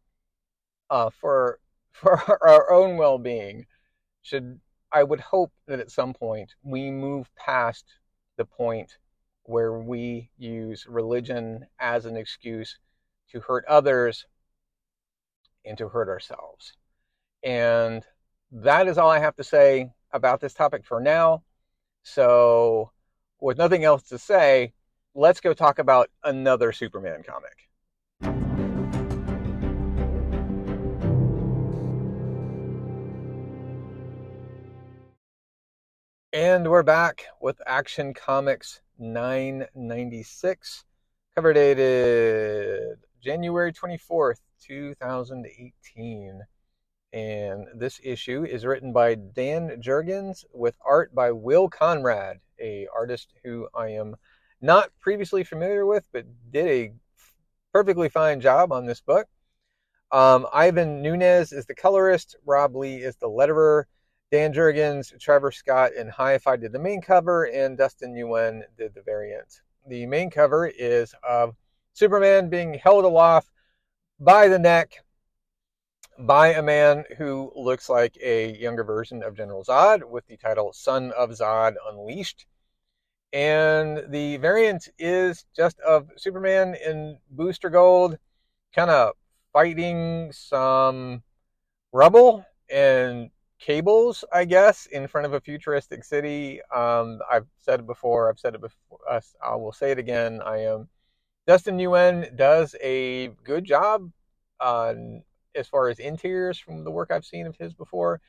uh, 0.90 1.10
for 1.10 1.60
for 1.92 2.38
our 2.46 2.70
own 2.72 2.96
well-being, 2.96 3.66
should 4.22 4.60
I 4.92 5.02
would 5.02 5.20
hope 5.20 5.52
that 5.66 5.80
at 5.80 5.90
some 5.90 6.14
point 6.14 6.54
we 6.62 6.90
move 6.90 7.28
past 7.36 7.84
the 8.36 8.44
point 8.44 8.98
where 9.44 9.72
we 9.72 10.30
use 10.38 10.86
religion 10.86 11.66
as 11.80 12.04
an 12.06 12.16
excuse 12.16 12.78
to 13.32 13.40
hurt 13.40 13.64
others 13.66 14.26
and 15.64 15.76
to 15.78 15.88
hurt 15.88 16.08
ourselves. 16.08 16.74
And 17.42 18.04
that 18.52 18.88
is 18.88 18.98
all 18.98 19.10
I 19.10 19.18
have 19.18 19.36
to 19.36 19.44
say 19.44 19.90
about 20.12 20.40
this 20.40 20.54
topic 20.54 20.84
for 20.84 21.00
now. 21.00 21.42
So, 22.02 22.92
with 23.40 23.58
nothing 23.58 23.84
else 23.84 24.04
to 24.04 24.18
say, 24.18 24.72
let's 25.18 25.40
go 25.40 25.52
talk 25.52 25.80
about 25.80 26.08
another 26.22 26.70
Superman 26.70 27.24
comic. 27.24 27.68
And 36.32 36.70
we're 36.70 36.84
back 36.84 37.24
with 37.40 37.60
Action 37.66 38.14
Comics 38.14 38.80
996, 39.00 40.84
cover 41.34 41.52
dated 41.52 42.98
January 43.20 43.72
24th, 43.72 44.38
2018. 44.64 46.42
And 47.12 47.66
this 47.74 48.00
issue 48.04 48.44
is 48.44 48.64
written 48.64 48.92
by 48.92 49.16
Dan 49.16 49.82
Jurgens 49.82 50.44
with 50.52 50.76
art 50.86 51.12
by 51.12 51.32
Will 51.32 51.68
Conrad, 51.68 52.38
a 52.60 52.86
artist 52.94 53.34
who 53.42 53.66
I 53.74 53.88
am 53.88 54.14
not 54.60 54.90
previously 55.00 55.44
familiar 55.44 55.86
with, 55.86 56.04
but 56.12 56.26
did 56.50 56.66
a 56.66 56.92
perfectly 57.72 58.08
fine 58.08 58.40
job 58.40 58.72
on 58.72 58.86
this 58.86 59.00
book. 59.00 59.26
Um, 60.10 60.46
Ivan 60.52 61.02
Nunes 61.02 61.52
is 61.52 61.66
the 61.66 61.74
colorist, 61.74 62.36
Rob 62.46 62.74
Leigh 62.74 62.96
is 62.96 63.16
the 63.16 63.28
letterer, 63.28 63.84
Dan 64.30 64.52
Jurgens, 64.52 65.18
Trevor 65.20 65.52
Scott, 65.52 65.92
and 65.96 66.10
Hi-Fi 66.10 66.56
did 66.56 66.72
the 66.72 66.78
main 66.78 67.00
cover, 67.00 67.44
and 67.44 67.78
Dustin 67.78 68.14
Nguyen 68.14 68.62
did 68.76 68.94
the 68.94 69.02
variant. 69.02 69.60
The 69.86 70.06
main 70.06 70.30
cover 70.30 70.66
is 70.66 71.14
of 71.26 71.54
Superman 71.94 72.48
being 72.48 72.74
held 72.74 73.04
aloft 73.04 73.50
by 74.20 74.48
the 74.48 74.58
neck 74.58 75.02
by 76.18 76.48
a 76.48 76.62
man 76.62 77.04
who 77.16 77.52
looks 77.54 77.88
like 77.88 78.16
a 78.20 78.56
younger 78.56 78.82
version 78.84 79.22
of 79.22 79.36
General 79.36 79.64
Zod 79.64 80.08
with 80.08 80.26
the 80.26 80.36
title 80.36 80.72
Son 80.72 81.12
of 81.16 81.30
Zod 81.30 81.74
Unleashed. 81.88 82.46
And 83.32 84.04
the 84.10 84.38
variant 84.38 84.88
is 84.98 85.44
just 85.54 85.78
of 85.80 86.10
Superman 86.16 86.74
in 86.74 87.18
Booster 87.30 87.68
Gold, 87.70 88.18
kind 88.74 88.90
of 88.90 89.12
fighting 89.52 90.32
some 90.32 91.22
rubble 91.92 92.44
and 92.70 93.30
cables, 93.58 94.24
I 94.32 94.44
guess, 94.44 94.86
in 94.86 95.06
front 95.08 95.26
of 95.26 95.34
a 95.34 95.40
futuristic 95.40 96.04
city. 96.04 96.60
Um, 96.74 97.20
I've 97.30 97.46
said 97.58 97.80
it 97.80 97.86
before. 97.86 98.30
I've 98.30 98.38
said 98.38 98.54
it 98.54 98.60
before. 98.60 98.98
I 99.10 99.54
will 99.56 99.72
say 99.72 99.90
it 99.90 99.98
again. 99.98 100.40
I 100.42 100.58
am. 100.58 100.88
Dustin 101.46 101.78
Nguyen 101.78 102.36
does 102.36 102.76
a 102.82 103.28
good 103.44 103.64
job 103.64 104.10
on 104.60 105.22
as 105.54 105.66
far 105.66 105.88
as 105.88 105.98
interiors 105.98 106.58
from 106.58 106.84
the 106.84 106.90
work 106.90 107.10
I've 107.10 107.24
seen 107.24 107.46
of 107.46 107.56
his 107.56 107.74
before, 107.74 108.20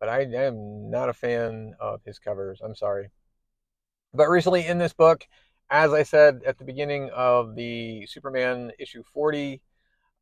but 0.00 0.08
I 0.08 0.22
am 0.22 0.90
not 0.90 1.08
a 1.08 1.12
fan 1.12 1.74
of 1.80 2.02
his 2.04 2.18
covers. 2.18 2.60
I'm 2.62 2.74
sorry. 2.74 3.10
But 4.14 4.28
recently 4.28 4.66
in 4.66 4.78
this 4.78 4.92
book, 4.92 5.26
as 5.70 5.92
I 5.92 6.02
said 6.02 6.42
at 6.46 6.58
the 6.58 6.64
beginning 6.64 7.10
of 7.10 7.54
the 7.54 8.06
Superman 8.06 8.72
issue 8.78 9.02
40 9.12 9.60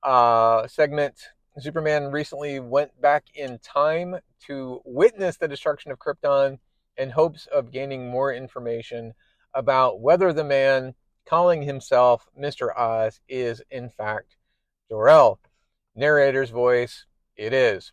uh, 0.02 0.66
segment, 0.66 1.14
Superman 1.58 2.10
recently 2.10 2.60
went 2.60 3.00
back 3.00 3.24
in 3.34 3.58
time 3.60 4.16
to 4.46 4.80
witness 4.84 5.36
the 5.36 5.48
destruction 5.48 5.90
of 5.90 5.98
Krypton 5.98 6.58
in 6.96 7.10
hopes 7.10 7.46
of 7.46 7.70
gaining 7.70 8.10
more 8.10 8.32
information 8.32 9.14
about 9.54 10.00
whether 10.00 10.32
the 10.32 10.44
man 10.44 10.94
calling 11.24 11.62
himself 11.62 12.28
Mr. 12.38 12.76
Oz 12.76 13.20
is 13.28 13.62
in 13.70 13.88
fact 13.88 14.36
Jor-El. 14.88 15.40
Narrator's 15.96 16.50
voice, 16.50 17.06
it 17.36 17.52
is. 17.54 17.92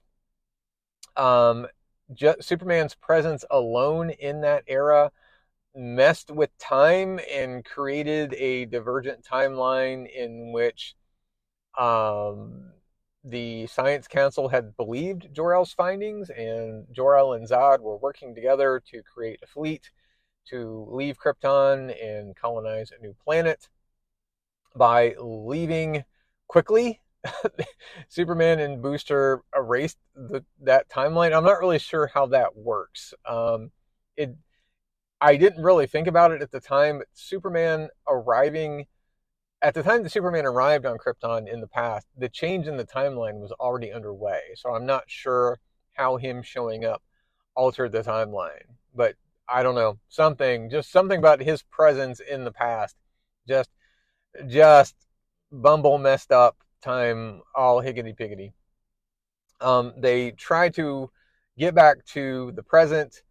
Um, 1.15 1.67
Superman's 2.41 2.95
presence 2.95 3.45
alone 3.49 4.09
in 4.09 4.41
that 4.41 4.63
era 4.67 5.11
messed 5.75 6.31
with 6.31 6.55
time 6.57 7.19
and 7.31 7.65
created 7.65 8.33
a 8.35 8.65
divergent 8.65 9.23
timeline 9.23 10.09
in 10.11 10.51
which 10.51 10.95
um, 11.77 12.71
the 13.23 13.67
Science 13.67 14.07
Council 14.07 14.47
had 14.49 14.75
believed 14.75 15.33
Jor-El's 15.33 15.73
findings, 15.73 16.29
and 16.29 16.85
Jor-El 16.91 17.33
and 17.33 17.47
Zod 17.47 17.79
were 17.79 17.97
working 17.97 18.35
together 18.35 18.81
to 18.91 19.01
create 19.01 19.39
a 19.43 19.47
fleet 19.47 19.89
to 20.49 20.87
leave 20.91 21.17
Krypton 21.17 21.95
and 22.03 22.35
colonize 22.35 22.91
a 22.91 23.01
new 23.01 23.15
planet. 23.23 23.69
By 24.75 25.15
leaving 25.19 26.03
quickly, 26.47 26.99
Superman 28.09 28.59
and 28.59 28.81
Booster 28.81 29.41
erased 29.55 29.99
the, 30.15 30.43
that 30.61 30.89
timeline. 30.89 31.35
I'm 31.35 31.45
not 31.45 31.59
really 31.59 31.79
sure 31.79 32.07
how 32.07 32.25
that 32.27 32.55
works. 32.57 33.13
Um, 33.25 33.71
it, 34.17 34.35
I 35.23 35.37
didn't 35.37 35.63
really 35.63 35.87
think 35.87 36.07
about 36.07 36.31
it 36.31 36.41
at 36.41 36.51
the 36.51 36.59
time. 36.59 37.01
Superman 37.13 37.87
arriving 38.09 38.87
at 39.61 39.73
the 39.73 39.81
time 39.81 40.03
that 40.03 40.11
Superman 40.11 40.45
arrived 40.45 40.85
on 40.85 40.97
Krypton 40.97 41.47
in 41.47 41.61
the 41.61 41.67
past, 41.67 42.07
the 42.17 42.27
change 42.27 42.67
in 42.67 42.75
the 42.75 42.85
timeline 42.85 43.39
was 43.39 43.53
already 43.53 43.93
underway. 43.93 44.41
So 44.55 44.75
I'm 44.75 44.85
not 44.85 45.05
sure 45.07 45.59
how 45.93 46.17
him 46.17 46.43
showing 46.43 46.83
up 46.83 47.01
altered 47.55 47.93
the 47.93 48.03
timeline. 48.03 48.67
But 48.93 49.15
I 49.47 49.63
don't 49.63 49.75
know. 49.75 49.99
Something, 50.09 50.69
just 50.69 50.91
something 50.91 51.17
about 51.17 51.39
his 51.39 51.63
presence 51.63 52.19
in 52.19 52.43
the 52.43 52.51
past. 52.51 52.97
Just 53.47 53.69
just 54.47 54.95
bumble 55.51 55.97
messed 55.97 56.31
up 56.31 56.57
time 56.81 57.41
all 57.55 57.79
higgity 57.79 58.13
piggity. 58.13 58.51
Um, 59.61 59.93
they 59.97 60.31
try 60.31 60.67
to 60.69 61.09
get 61.57 61.73
back 61.73 62.03
to 62.07 62.51
the 62.55 62.63
present, 62.63 63.23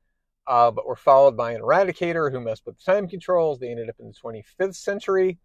uh, 0.47 0.71
but 0.71 0.87
were 0.87 0.97
followed 0.97 1.37
by 1.37 1.53
an 1.53 1.61
eradicator 1.61 2.31
who 2.31 2.41
messed 2.41 2.67
with 2.67 2.77
the 2.79 2.85
time 2.85 3.09
controls. 3.09 3.59
They 3.59 3.71
ended 3.71 3.89
up 3.89 3.97
in 4.01 4.09
the 4.09 4.15
25th 4.15 4.77
century 4.77 5.39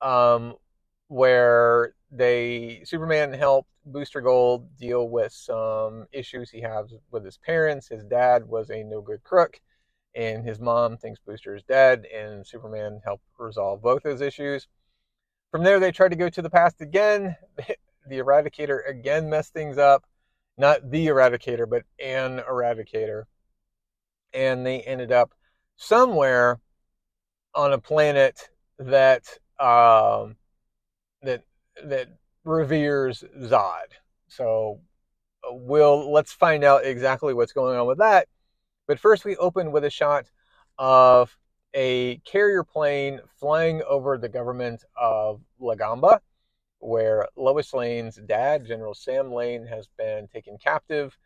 um, 0.00 0.54
where 1.08 1.94
they 2.10 2.82
Superman 2.84 3.32
helped 3.32 3.70
Booster 3.84 4.20
Gold 4.20 4.76
deal 4.76 5.08
with 5.08 5.32
some 5.32 6.06
issues 6.12 6.50
he 6.50 6.60
has 6.60 6.92
with 7.10 7.24
his 7.24 7.38
parents. 7.38 7.88
His 7.88 8.04
dad 8.04 8.46
was 8.46 8.70
a 8.70 8.82
no 8.82 9.00
good 9.00 9.22
crook, 9.22 9.60
and 10.14 10.44
his 10.44 10.60
mom 10.60 10.96
thinks 10.96 11.20
Booster 11.20 11.54
is 11.54 11.62
dead, 11.64 12.06
and 12.14 12.46
Superman 12.46 13.00
helped 13.04 13.24
resolve 13.38 13.82
both 13.82 14.02
those 14.02 14.20
issues. 14.20 14.66
From 15.50 15.62
there, 15.64 15.80
they 15.80 15.92
tried 15.92 16.10
to 16.10 16.16
go 16.16 16.28
to 16.28 16.42
the 16.42 16.50
past 16.50 16.80
again. 16.80 17.36
the 17.56 18.18
Eradicator 18.18 18.88
again 18.88 19.30
messed 19.30 19.52
things 19.52 19.78
up. 19.78 20.04
Not 20.58 20.90
the 20.90 21.06
Eradicator, 21.06 21.68
but 21.68 21.84
an 21.98 22.40
Eradicator. 22.40 23.24
And 24.36 24.66
they 24.66 24.82
ended 24.82 25.10
up 25.10 25.32
somewhere 25.76 26.60
on 27.54 27.72
a 27.72 27.78
planet 27.78 28.50
that 28.78 29.24
um, 29.58 30.36
that 31.22 31.42
that 31.84 32.08
reveres 32.44 33.24
Zod. 33.40 33.88
So 34.28 34.80
uh, 35.42 35.54
we'll 35.54 36.12
let's 36.12 36.32
find 36.32 36.62
out 36.64 36.84
exactly 36.84 37.34
what's 37.34 37.52
going 37.52 37.76
on 37.76 37.86
with 37.86 37.98
that. 37.98 38.28
But 38.86 39.00
first, 39.00 39.24
we 39.24 39.36
open 39.36 39.72
with 39.72 39.84
a 39.84 39.90
shot 39.90 40.26
of 40.78 41.36
a 41.74 42.18
carrier 42.18 42.62
plane 42.62 43.20
flying 43.38 43.82
over 43.88 44.16
the 44.16 44.28
government 44.28 44.84
of 45.00 45.40
Lagamba, 45.60 46.20
where 46.78 47.26
Lois 47.36 47.72
Lane's 47.74 48.16
dad, 48.26 48.66
General 48.66 48.94
Sam 48.94 49.32
Lane, 49.32 49.66
has 49.66 49.88
been 49.98 50.28
taken 50.28 50.56
captive 50.58 51.16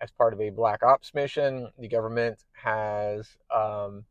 as 0.00 0.10
part 0.10 0.32
of 0.32 0.40
a 0.40 0.50
black 0.50 0.82
ops 0.82 1.14
mission. 1.14 1.68
The 1.78 1.88
government 1.88 2.44
has 2.52 3.36
um, 3.54 4.04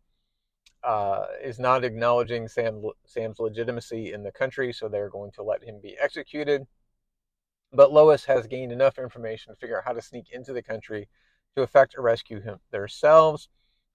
uh, 0.84 1.26
is 1.44 1.60
not 1.60 1.84
acknowledging 1.84 2.48
Sam, 2.48 2.84
Sam's 3.06 3.40
legitimacy 3.40 4.14
in 4.14 4.24
the 4.24 4.32
country, 4.32 4.72
so 4.72 4.88
they're 4.88 5.10
going 5.10 5.32
to 5.32 5.44
let 5.44 5.64
him 5.64 5.80
be 5.82 5.98
executed. 6.00 6.68
But 7.74 7.92
Lois 7.92 8.26
has 8.26 8.48
gained 8.48 8.72
enough 8.72 8.98
information 8.98 9.54
to 9.54 9.60
figure 9.60 9.78
out 9.78 9.86
how 9.86 9.94
to 9.94 10.02
sneak 10.02 10.30
into 10.32 10.54
the 10.54 10.62
country 10.62 11.10
to 11.56 11.64
effect 11.64 11.96
a 11.98 12.02
rescue 12.02 12.40
him 12.40 12.60
themselves. 12.72 13.50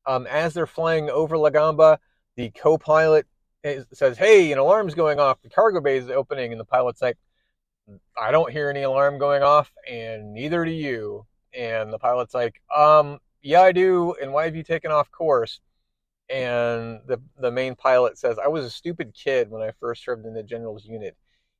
Um, 0.06 0.26
as 0.26 0.54
they're 0.54 0.66
flying 0.66 1.10
over 1.10 1.36
Lagamba, 1.36 1.98
the 2.36 2.50
co-pilot 2.50 3.26
says, 3.92 4.18
"Hey, 4.18 4.50
an 4.52 4.58
alarm's 4.58 4.94
going 4.94 5.20
off. 5.20 5.40
The 5.42 5.50
cargo 5.50 5.80
bay 5.80 5.98
is 5.98 6.10
opening." 6.10 6.52
And 6.52 6.60
the 6.60 6.64
pilot's 6.64 7.02
like, 7.02 7.18
"I 8.18 8.30
don't 8.32 8.50
hear 8.52 8.70
any 8.70 8.82
alarm 8.82 9.18
going 9.18 9.42
off, 9.42 9.72
and 9.88 10.32
neither 10.34 10.64
do 10.64 10.70
you." 10.70 11.26
And 11.54 11.92
the 11.92 11.98
pilot's 11.98 12.34
like, 12.34 12.62
"Um, 12.74 13.18
yeah, 13.42 13.62
I 13.62 13.72
do. 13.72 14.14
And 14.20 14.32
why 14.32 14.44
have 14.44 14.56
you 14.56 14.62
taken 14.62 14.90
off 14.92 15.10
course?" 15.10 15.60
and 16.30 17.00
the 17.06 17.20
the 17.38 17.50
main 17.50 17.74
pilot 17.74 18.16
says, 18.18 18.38
"I 18.38 18.48
was 18.48 18.64
a 18.64 18.70
stupid 18.70 19.14
kid 19.14 19.50
when 19.50 19.62
I 19.62 19.72
first 19.80 20.04
served 20.04 20.26
in 20.26 20.34
the 20.34 20.42
general's 20.42 20.86
unit. 20.86 21.16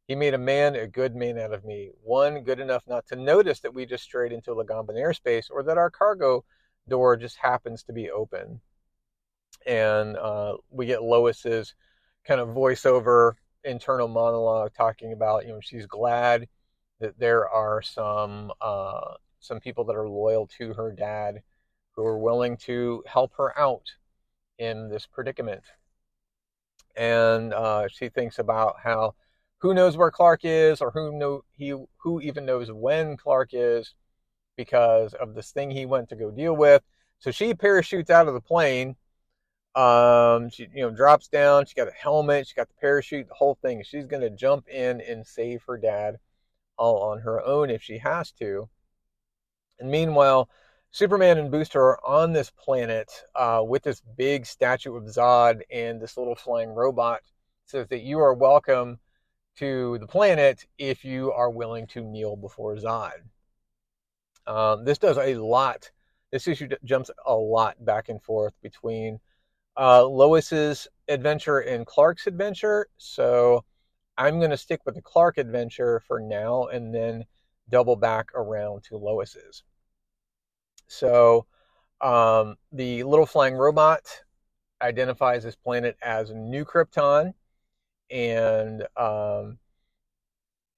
He 0.09 0.15
made 0.15 0.35
a 0.35 0.39
man, 0.39 0.77
a 0.77 0.87
good 0.87 1.15
man 1.17 1.39
out 1.39 1.53
of 1.53 1.65
me. 1.65 1.91
One 2.03 2.43
good 2.45 2.61
enough 2.61 2.85
not 2.87 3.07
to 3.09 3.17
notice 3.17 3.61
that 3.61 3.75
we 3.75 3.87
just 3.87 4.05
strayed 4.05 4.33
into 4.33 4.55
Lagamban 4.55 4.97
airspace, 4.97 5.51
or 5.51 5.63
that 5.65 5.79
our 5.79 5.91
cargo 5.91 6.45
door 6.89 7.17
just 7.17 7.37
happens 7.39 7.83
to 7.85 7.93
be 7.93 8.11
open." 8.11 8.61
And 9.67 10.17
uh, 10.17 10.57
we 10.71 10.87
get 10.87 11.03
Lois's 11.03 11.75
kind 12.25 12.41
of 12.41 12.49
voiceover 12.51 13.35
internal 13.65 14.09
monologue 14.09 14.73
talking 14.75 15.13
about, 15.13 15.47
you 15.47 15.53
know, 15.53 15.61
she's 15.61 15.87
glad 15.87 16.49
that 17.01 17.19
there 17.19 17.49
are 17.49 17.83
some 17.83 18.53
uh, 18.61 19.15
some 19.41 19.61
people 19.61 19.85
that 19.85 19.97
are 19.97 20.09
loyal 20.09 20.47
to 20.59 20.75
her 20.75 20.93
dad 20.93 21.43
who 21.93 22.05
are 22.05 22.19
willing 22.19 22.57
to 22.57 23.03
help 23.07 23.33
her 23.37 23.59
out 23.59 23.87
in 24.59 24.89
this 24.89 25.07
predicament. 25.07 25.63
And 26.97 27.53
uh, 27.53 27.89
she 27.89 28.09
thinks 28.09 28.39
about 28.39 28.77
how 28.83 29.15
who 29.59 29.75
knows 29.75 29.97
where 29.97 30.11
Clark 30.11 30.41
is, 30.45 30.81
or 30.81 30.91
who 30.91 31.19
know 31.19 31.45
he 31.53 31.75
who 31.99 32.21
even 32.21 32.47
knows 32.47 32.71
when 32.73 33.17
Clark 33.17 33.51
is, 33.53 33.95
because 34.57 35.15
of 35.15 35.35
this 35.35 35.51
thing 35.53 35.71
he 35.71 35.87
went 35.87 36.09
to 36.11 36.17
go 36.17 36.31
deal 36.31 36.55
with. 36.55 36.83
So 37.19 37.31
she 37.31 37.55
parachutes 37.55 38.11
out 38.11 38.29
of 38.29 38.35
the 38.35 38.41
plane. 38.41 38.97
Um, 39.75 40.51
she 40.51 40.69
you 40.75 40.83
know 40.83 40.91
drops 40.91 41.29
down. 41.29 41.67
She 41.67 41.75
got 41.75 41.89
a 41.89 41.93
helmet. 41.93 42.49
She 42.49 42.55
got 42.55 42.69
the 42.69 42.75
parachute. 42.81 43.29
The 43.29 43.35
whole 43.35 43.59
thing. 43.63 43.83
She's 43.85 44.07
gonna 44.07 44.31
jump 44.31 44.69
in 44.69 45.01
and 45.01 45.27
save 45.27 45.63
her 45.67 45.79
dad 45.79 46.19
all 46.77 47.03
on 47.11 47.21
her 47.21 47.45
own 47.45 47.71
if 47.71 47.83
she 47.83 47.99
has 47.99 48.33
to. 48.33 48.69
And 49.81 49.91
meanwhile, 49.91 50.49
Superman 50.93 51.39
and 51.39 51.51
Booster 51.51 51.81
are 51.81 52.07
on 52.07 52.33
this 52.33 52.51
planet 52.51 53.11
uh, 53.35 53.63
with 53.67 53.83
this 53.83 54.03
big 54.17 54.45
statue 54.45 54.95
of 54.97 55.05
Zod 55.05 55.63
and 55.71 56.01
this 56.01 56.17
little 56.17 56.35
flying 56.35 56.71
robot. 56.71 57.21
Says 57.67 57.87
that 57.89 58.03
you 58.03 58.19
are 58.19 58.35
welcome 58.35 58.99
to 59.57 59.99
the 59.99 60.07
planet 60.07 60.67
if 60.79 61.05
you 61.05 61.33
are 61.33 61.51
willing 61.51 61.87
to 61.89 62.03
kneel 62.03 62.37
before 62.37 62.77
Zod. 62.77 63.13
Um, 64.47 64.85
this 64.85 64.99
does 64.99 65.17
a 65.17 65.37
lot. 65.37 65.91
This 66.33 66.49
issue 66.49 66.69
jumps 66.85 67.11
a 67.25 67.35
lot 67.35 67.85
back 67.85 68.09
and 68.09 68.23
forth 68.23 68.55
between 68.63 69.21
uh, 69.77 70.05
Lois's 70.05 70.89
adventure 71.09 71.59
and 71.59 71.87
Clark's 71.87 72.27
adventure. 72.27 72.89
So 72.97 73.65
I'm 74.19 74.39
going 74.39 74.51
to 74.51 74.57
stick 74.57 74.81
with 74.85 74.97
the 74.97 75.03
Clark 75.03 75.39
adventure 75.39 76.01
for 76.01 76.21
now 76.21 76.67
and 76.67 76.95
then 76.95 77.25
double 77.69 77.97
back 77.97 78.31
around 78.35 78.83
to 78.85 78.97
Lois's. 78.97 79.63
So 80.91 81.47
um, 82.01 82.57
the 82.73 83.05
little 83.05 83.25
flying 83.25 83.55
robot 83.55 84.01
identifies 84.83 85.45
this 85.45 85.55
planet 85.55 85.97
as 86.03 86.33
New 86.33 86.65
Krypton, 86.65 87.33
and 88.11 88.83
um, 88.97 89.59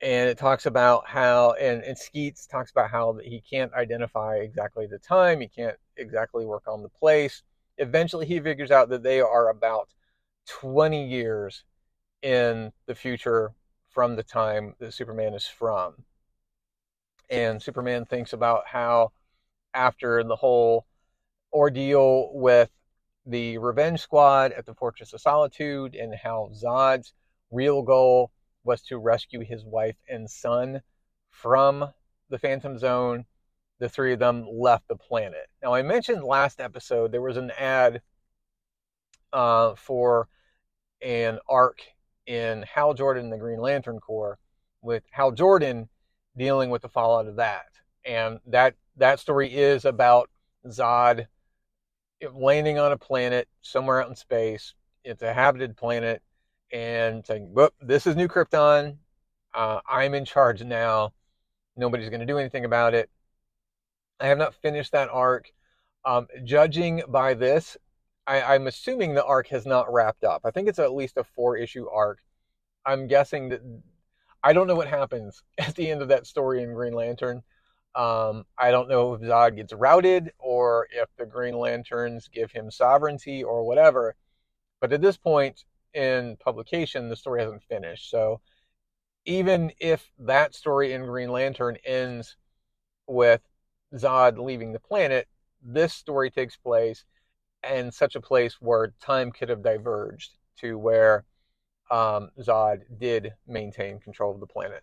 and 0.02 0.28
it 0.28 0.36
talks 0.36 0.66
about 0.66 1.08
how 1.08 1.52
and, 1.52 1.82
and 1.82 1.96
Skeets 1.96 2.46
talks 2.46 2.70
about 2.70 2.90
how 2.90 3.18
he 3.24 3.40
can't 3.40 3.72
identify 3.72 4.36
exactly 4.36 4.86
the 4.86 4.98
time, 4.98 5.40
he 5.40 5.48
can't 5.48 5.76
exactly 5.96 6.44
work 6.44 6.64
on 6.68 6.82
the 6.82 6.90
place. 6.90 7.42
Eventually, 7.78 8.26
he 8.26 8.38
figures 8.38 8.70
out 8.70 8.90
that 8.90 9.02
they 9.02 9.20
are 9.22 9.48
about 9.48 9.88
20 10.46 11.08
years 11.08 11.64
in 12.20 12.70
the 12.86 12.94
future 12.94 13.52
from 13.88 14.16
the 14.16 14.22
time 14.22 14.74
that 14.78 14.92
Superman 14.92 15.32
is 15.32 15.46
from. 15.46 16.04
And 17.30 17.62
Superman 17.62 18.04
thinks 18.04 18.34
about 18.34 18.66
how 18.66 19.12
after 19.74 20.22
the 20.24 20.36
whole 20.36 20.86
ordeal 21.52 22.30
with 22.32 22.70
the 23.26 23.58
Revenge 23.58 24.00
Squad 24.00 24.52
at 24.52 24.66
the 24.66 24.74
Fortress 24.74 25.12
of 25.12 25.20
Solitude 25.20 25.94
and 25.94 26.14
how 26.14 26.50
Zod's 26.54 27.12
real 27.50 27.82
goal 27.82 28.32
was 28.64 28.82
to 28.82 28.98
rescue 28.98 29.40
his 29.40 29.64
wife 29.64 29.96
and 30.08 30.30
son 30.30 30.82
from 31.30 31.92
the 32.30 32.38
Phantom 32.38 32.78
Zone. 32.78 33.24
The 33.78 33.88
three 33.88 34.12
of 34.12 34.18
them 34.18 34.46
left 34.48 34.88
the 34.88 34.96
planet. 34.96 35.48
Now, 35.62 35.74
I 35.74 35.82
mentioned 35.82 36.22
last 36.22 36.60
episode 36.60 37.10
there 37.10 37.22
was 37.22 37.36
an 37.36 37.50
ad 37.58 38.00
uh, 39.32 39.74
for 39.74 40.28
an 41.00 41.38
arc 41.48 41.80
in 42.26 42.64
Hal 42.72 42.94
Jordan 42.94 43.24
and 43.24 43.32
the 43.32 43.38
Green 43.38 43.60
Lantern 43.60 43.98
Corps 43.98 44.38
with 44.82 45.02
Hal 45.10 45.32
Jordan 45.32 45.88
dealing 46.36 46.70
with 46.70 46.82
the 46.82 46.88
fallout 46.88 47.26
of 47.26 47.36
that. 47.36 47.66
And 48.04 48.40
that 48.46 48.74
that 48.96 49.20
story 49.20 49.52
is 49.52 49.84
about 49.84 50.30
Zod 50.66 51.26
landing 52.34 52.78
on 52.78 52.92
a 52.92 52.98
planet 52.98 53.48
somewhere 53.62 54.02
out 54.02 54.08
in 54.08 54.16
space. 54.16 54.74
It's 55.04 55.22
a 55.22 55.32
habited 55.32 55.76
planet, 55.76 56.22
and 56.72 57.26
saying, 57.26 57.52
"Whoop, 57.52 57.74
this 57.80 58.06
is 58.06 58.16
New 58.16 58.28
Krypton. 58.28 58.98
Uh, 59.54 59.80
I'm 59.88 60.14
in 60.14 60.24
charge 60.24 60.62
now. 60.62 61.12
Nobody's 61.76 62.10
going 62.10 62.20
to 62.20 62.26
do 62.26 62.38
anything 62.38 62.64
about 62.64 62.94
it. 62.94 63.10
I 64.20 64.26
have 64.28 64.38
not 64.38 64.54
finished 64.54 64.92
that 64.92 65.08
arc. 65.10 65.52
Um, 66.04 66.26
judging 66.44 67.02
by 67.08 67.34
this, 67.34 67.76
I, 68.26 68.54
am 68.54 68.66
assuming 68.66 69.14
the 69.14 69.24
arc 69.24 69.48
has 69.48 69.66
not 69.66 69.92
wrapped 69.92 70.24
up. 70.24 70.42
I 70.44 70.50
think 70.50 70.68
it's 70.68 70.78
at 70.78 70.94
least 70.94 71.16
a 71.16 71.24
four 71.24 71.56
issue 71.56 71.88
arc. 71.88 72.20
I'm 72.86 73.06
guessing 73.06 73.48
that 73.50 73.60
I 74.42 74.52
don't 74.52 74.66
know 74.66 74.76
what 74.76 74.88
happens 74.88 75.42
at 75.58 75.74
the 75.74 75.90
end 75.90 76.02
of 76.02 76.08
that 76.08 76.26
story 76.26 76.62
in 76.62 76.74
Green 76.74 76.94
Lantern. 76.94 77.42
Um, 77.94 78.46
I 78.56 78.70
don't 78.70 78.88
know 78.88 79.14
if 79.14 79.20
Zod 79.20 79.56
gets 79.56 79.72
routed 79.72 80.32
or 80.38 80.88
if 80.90 81.08
the 81.18 81.26
Green 81.26 81.56
Lanterns 81.56 82.28
give 82.28 82.50
him 82.50 82.70
sovereignty 82.70 83.42
or 83.42 83.64
whatever. 83.66 84.14
But 84.80 84.92
at 84.92 85.02
this 85.02 85.16
point 85.16 85.64
in 85.94 86.36
publication, 86.38 87.08
the 87.08 87.16
story 87.16 87.42
hasn't 87.42 87.64
finished. 87.64 88.10
So 88.10 88.40
even 89.24 89.72
if 89.78 90.10
that 90.18 90.54
story 90.54 90.92
in 90.92 91.06
Green 91.06 91.30
Lantern 91.30 91.76
ends 91.84 92.36
with 93.06 93.42
Zod 93.94 94.38
leaving 94.38 94.72
the 94.72 94.80
planet, 94.80 95.28
this 95.62 95.92
story 95.92 96.30
takes 96.30 96.56
place 96.56 97.04
in 97.68 97.92
such 97.92 98.16
a 98.16 98.20
place 98.20 98.56
where 98.60 98.94
time 99.00 99.30
could 99.30 99.48
have 99.48 99.62
diverged 99.62 100.32
to 100.58 100.78
where 100.78 101.24
um, 101.90 102.30
Zod 102.40 102.80
did 102.98 103.34
maintain 103.46 104.00
control 104.00 104.32
of 104.34 104.40
the 104.40 104.46
planet. 104.46 104.82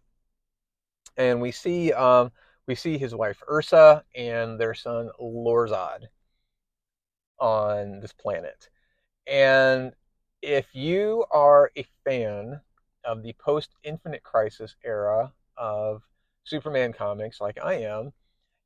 And 1.18 1.41
we 1.41 1.51
see 1.51 1.91
um, 1.91 2.32
we 2.70 2.76
see 2.76 2.99
his 2.99 3.15
wife 3.15 3.41
Ursa 3.51 4.03
and 4.15 4.59
their 4.59 4.76
son 4.76 5.09
Lorzod 5.20 6.01
on 7.39 7.99
this 7.99 8.13
planet. 8.13 8.70
And 9.26 9.93
if 10.43 10.67
you 10.76 11.26
are 11.32 11.72
a 11.76 11.84
fan 12.05 12.61
of 13.03 13.24
the 13.24 13.34
post 13.39 13.72
Infinite 13.82 14.22
Crisis 14.22 14.76
era 14.86 15.34
of 15.57 16.03
Superman 16.43 16.93
comics, 16.93 17.41
like 17.41 17.57
I 17.59 17.74
am, 17.74 18.13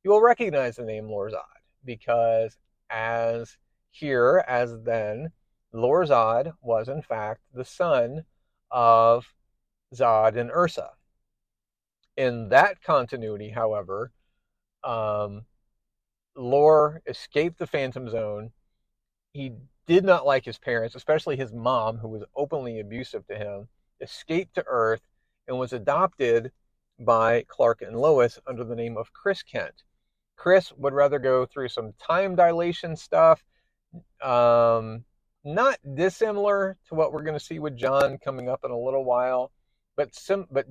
you 0.03 0.11
will 0.11 0.21
recognize 0.21 0.75
the 0.75 0.83
name 0.83 1.05
Lorzod 1.05 1.39
because 1.85 2.57
as 2.89 3.57
here 3.91 4.43
as 4.49 4.81
then, 4.83 5.31
Lorzod 5.73 6.51
was 6.61 6.89
in 6.89 7.03
fact 7.03 7.39
the 7.53 7.63
son 7.63 8.25
of 8.69 9.25
Zod 9.95 10.35
and 10.35 10.51
Ursa. 10.51 10.89
In 12.16 12.49
that 12.49 12.82
continuity, 12.84 13.49
however, 13.49 14.11
um, 14.84 15.45
Lor 16.36 17.01
escaped 17.07 17.59
the 17.59 17.68
Phantom 17.68 18.09
Zone. 18.09 18.51
He 19.34 19.53
did 19.88 20.03
not 20.03 20.26
like 20.26 20.45
his 20.45 20.57
parents, 20.57 20.95
especially 20.95 21.36
his 21.36 21.51
mom, 21.51 21.97
who 21.97 22.07
was 22.07 22.24
openly 22.36 22.80
abusive 22.80 23.26
to 23.28 23.36
him, 23.36 23.68
escaped 23.99 24.55
to 24.55 24.64
Earth 24.68 25.01
and 25.47 25.57
was 25.57 25.74
adopted 25.74 26.51
by 26.99 27.43
Clark 27.47 27.82
and 27.82 27.99
Lois 27.99 28.39
under 28.47 28.64
the 28.64 28.76
name 28.76 28.97
of 28.97 29.11
Chris 29.14 29.43
Kent. 29.43 29.84
Chris 30.38 30.72
would 30.74 30.93
rather 30.93 31.20
go 31.20 31.45
through 31.45 31.70
some 31.70 31.93
time 31.93 32.36
dilation 32.36 32.95
stuff, 32.95 33.43
um, 34.22 35.03
not 35.43 35.78
dissimilar 35.95 36.78
to 36.88 36.95
what 36.95 37.11
we're 37.11 37.24
going 37.24 37.38
to 37.38 37.43
see 37.43 37.59
with 37.59 37.78
John 37.78 38.18
coming 38.18 38.49
up 38.49 38.61
in 38.64 38.72
a 38.72 38.78
little 38.78 39.03
while, 39.03 39.51
but 39.95 40.16
sim- 40.16 40.47
but 40.51 40.66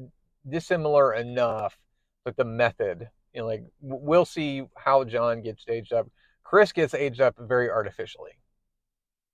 dissimilar 0.49 1.15
enough 1.15 1.79
but 2.25 2.37
the 2.37 2.45
method. 2.45 3.09
You 3.33 3.41
know, 3.41 3.47
like 3.47 3.65
we'll 3.81 4.25
see 4.25 4.63
how 4.77 5.05
John 5.05 5.43
gets 5.43 5.65
aged 5.69 5.93
up. 5.93 6.09
Chris 6.45 6.73
gets 6.73 6.95
aged 6.95 7.21
up 7.21 7.35
very 7.39 7.71
artificially. 7.71 8.33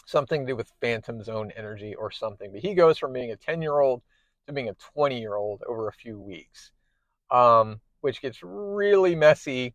Something 0.06 0.46
to 0.46 0.52
do 0.52 0.56
with 0.56 0.72
phantom 0.80 1.22
zone 1.22 1.52
energy 1.56 1.94
or 1.94 2.10
something. 2.10 2.52
But 2.52 2.62
he 2.62 2.74
goes 2.74 2.98
from 2.98 3.12
being 3.12 3.32
a 3.32 3.36
10 3.36 3.60
year 3.60 3.80
old 3.80 4.02
to 4.46 4.52
being 4.52 4.68
a 4.68 4.76
20 4.94 5.18
year 5.18 5.34
old 5.34 5.62
over 5.68 5.88
a 5.88 5.92
few 5.92 6.18
weeks, 6.18 6.72
um, 7.30 7.80
which 8.00 8.22
gets 8.22 8.38
really 8.42 9.14
messy 9.14 9.74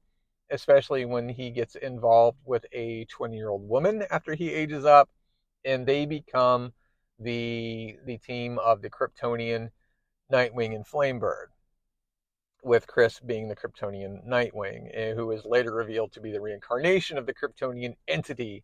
especially 0.54 1.04
when 1.04 1.28
he 1.28 1.50
gets 1.50 1.76
involved 1.76 2.38
with 2.46 2.66
a 2.72 3.06
20 3.06 3.36
year 3.36 3.50
old 3.50 3.68
woman 3.68 4.04
after 4.12 4.36
he 4.36 4.54
ages 4.54 4.86
up 4.86 5.10
and 5.66 5.86
they 5.86 6.06
become 6.06 6.72
the 7.20 7.98
the 8.06 8.18
team 8.20 8.60
of 8.60 8.82
the 8.82 8.90
Kryptonian 8.90 9.70
Nightwing 10.34 10.74
and 10.74 10.86
Flamebird 10.86 11.48
with 12.64 12.88
Chris 12.88 13.20
being 13.20 13.48
the 13.48 13.56
Kryptonian 13.56 14.28
Nightwing 14.28 14.90
eh, 14.94 15.14
who 15.14 15.30
is 15.32 15.46
later 15.46 15.74
revealed 15.74 16.12
to 16.14 16.22
be 16.22 16.32
the 16.32 16.42
reincarnation 16.42 17.20
of 17.20 17.28
the 17.28 17.34
Kryptonian 17.34 17.96
entity 18.08 18.64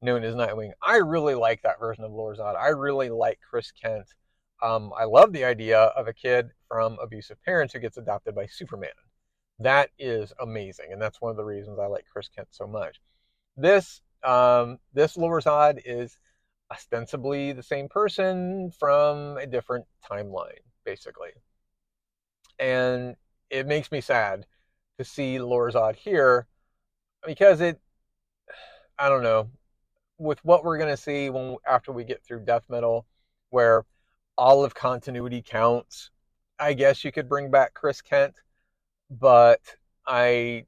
known 0.00 0.24
as 0.24 0.34
Nightwing. 0.34 0.70
I 0.82 0.96
really 0.96 1.34
like 1.34 1.60
that 1.62 1.78
version 1.78 2.04
of 2.04 2.12
Lorzod. 2.12 2.56
I 2.56 2.68
really 2.68 3.10
like 3.10 3.38
Chris 3.48 3.70
Kent. 3.70 4.14
Um, 4.62 4.92
I 4.98 5.04
love 5.04 5.32
the 5.32 5.44
idea 5.44 5.78
of 5.78 6.08
a 6.08 6.14
kid 6.14 6.50
from 6.68 6.96
abusive 7.02 7.42
parents 7.44 7.74
who 7.74 7.80
gets 7.80 7.98
adopted 7.98 8.34
by 8.34 8.46
Superman. 8.46 8.90
That 9.58 9.90
is 9.98 10.32
amazing, 10.40 10.86
and 10.92 11.02
that's 11.02 11.20
one 11.20 11.30
of 11.30 11.36
the 11.36 11.44
reasons 11.44 11.78
I 11.78 11.86
like 11.86 12.06
Chris 12.10 12.28
Kent 12.28 12.48
so 12.50 12.66
much. 12.66 12.98
This 13.56 14.00
um, 14.22 14.78
this 14.94 15.16
Lorzod 15.16 15.82
is 15.84 16.18
ostensibly 16.72 17.52
the 17.52 17.62
same 17.62 17.88
person 17.88 18.70
from 18.78 19.36
a 19.36 19.46
different 19.46 19.84
timeline, 20.08 20.64
basically, 20.90 21.30
and 22.58 23.16
it 23.50 23.66
makes 23.66 23.90
me 23.92 24.00
sad 24.00 24.46
to 24.98 25.04
see 25.04 25.38
Lorzod 25.38 25.96
here 25.96 26.46
because 27.26 27.60
it, 27.60 27.80
I 28.98 29.08
don't 29.08 29.22
know, 29.22 29.50
with 30.18 30.44
what 30.44 30.64
we're 30.64 30.78
gonna 30.78 30.96
see 30.96 31.30
when 31.30 31.56
after 31.66 31.92
we 31.92 32.04
get 32.04 32.24
through 32.24 32.44
Death 32.44 32.64
Metal, 32.68 33.06
where 33.50 33.84
all 34.36 34.64
of 34.64 34.74
continuity 34.74 35.42
counts. 35.42 36.10
I 36.58 36.74
guess 36.74 37.04
you 37.04 37.12
could 37.12 37.28
bring 37.28 37.50
back 37.50 37.72
Chris 37.74 38.02
Kent 38.02 38.34
but 39.10 39.60
I 40.06 40.66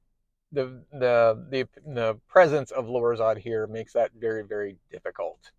the 0.51 0.83
the 0.93 1.47
the 1.51 1.69
the 1.87 2.19
presence 2.29 2.71
of 2.73 2.87
Lorzod 2.87 3.39
here 3.39 3.67
makes 3.67 3.93
that 3.93 4.11
very 4.19 4.43
very 4.43 4.77
difficult 4.91 5.53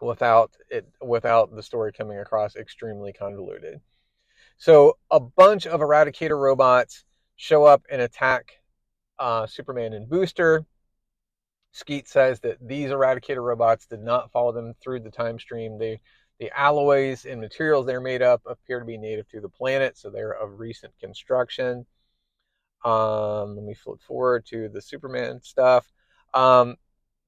without 0.00 0.52
it 0.70 0.86
without 1.00 1.54
the 1.54 1.62
story 1.62 1.92
coming 1.92 2.18
across 2.18 2.56
extremely 2.56 3.12
convoluted. 3.12 3.80
So 4.58 4.98
a 5.10 5.20
bunch 5.20 5.66
of 5.66 5.80
Eradicator 5.80 6.38
robots 6.38 7.04
show 7.36 7.64
up 7.64 7.82
and 7.90 8.00
attack 8.00 8.52
uh, 9.18 9.46
Superman 9.46 9.92
and 9.92 10.08
Booster. 10.08 10.64
Skeet 11.72 12.08
says 12.08 12.40
that 12.40 12.56
these 12.66 12.90
Eradicator 12.90 13.42
robots 13.42 13.86
did 13.86 14.00
not 14.00 14.32
follow 14.32 14.52
them 14.52 14.74
through 14.82 15.00
the 15.00 15.10
time 15.10 15.38
stream. 15.38 15.78
They 15.78 16.00
the 16.38 16.50
alloys 16.58 17.24
and 17.24 17.40
materials 17.40 17.86
they're 17.86 18.00
made 18.00 18.20
up 18.20 18.42
appear 18.46 18.78
to 18.78 18.84
be 18.84 18.98
native 18.98 19.28
to 19.28 19.40
the 19.40 19.48
planet, 19.48 19.96
so 19.96 20.10
they're 20.10 20.32
of 20.32 20.58
recent 20.58 20.92
construction. 21.00 21.86
Um, 22.84 23.56
let 23.56 23.64
me 23.64 23.74
flip 23.74 24.00
forward 24.02 24.44
to 24.46 24.68
the 24.68 24.82
Superman 24.82 25.40
stuff. 25.42 25.90
Um, 26.34 26.76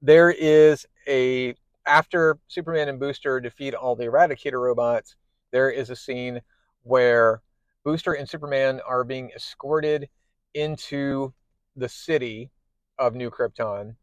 there 0.01 0.29
is 0.29 0.85
a 1.07 1.55
after 1.85 2.37
Superman 2.47 2.89
and 2.89 2.99
Booster 2.99 3.39
defeat 3.39 3.73
all 3.73 3.95
the 3.95 4.05
Eradicator 4.05 4.61
robots. 4.61 5.15
There 5.51 5.69
is 5.69 5.89
a 5.89 5.95
scene 5.95 6.41
where 6.83 7.41
Booster 7.83 8.13
and 8.13 8.29
Superman 8.29 8.81
are 8.87 9.03
being 9.03 9.31
escorted 9.35 10.09
into 10.53 11.33
the 11.75 11.89
city 11.89 12.51
of 12.97 13.15
New 13.15 13.31
Krypton, 13.31 13.95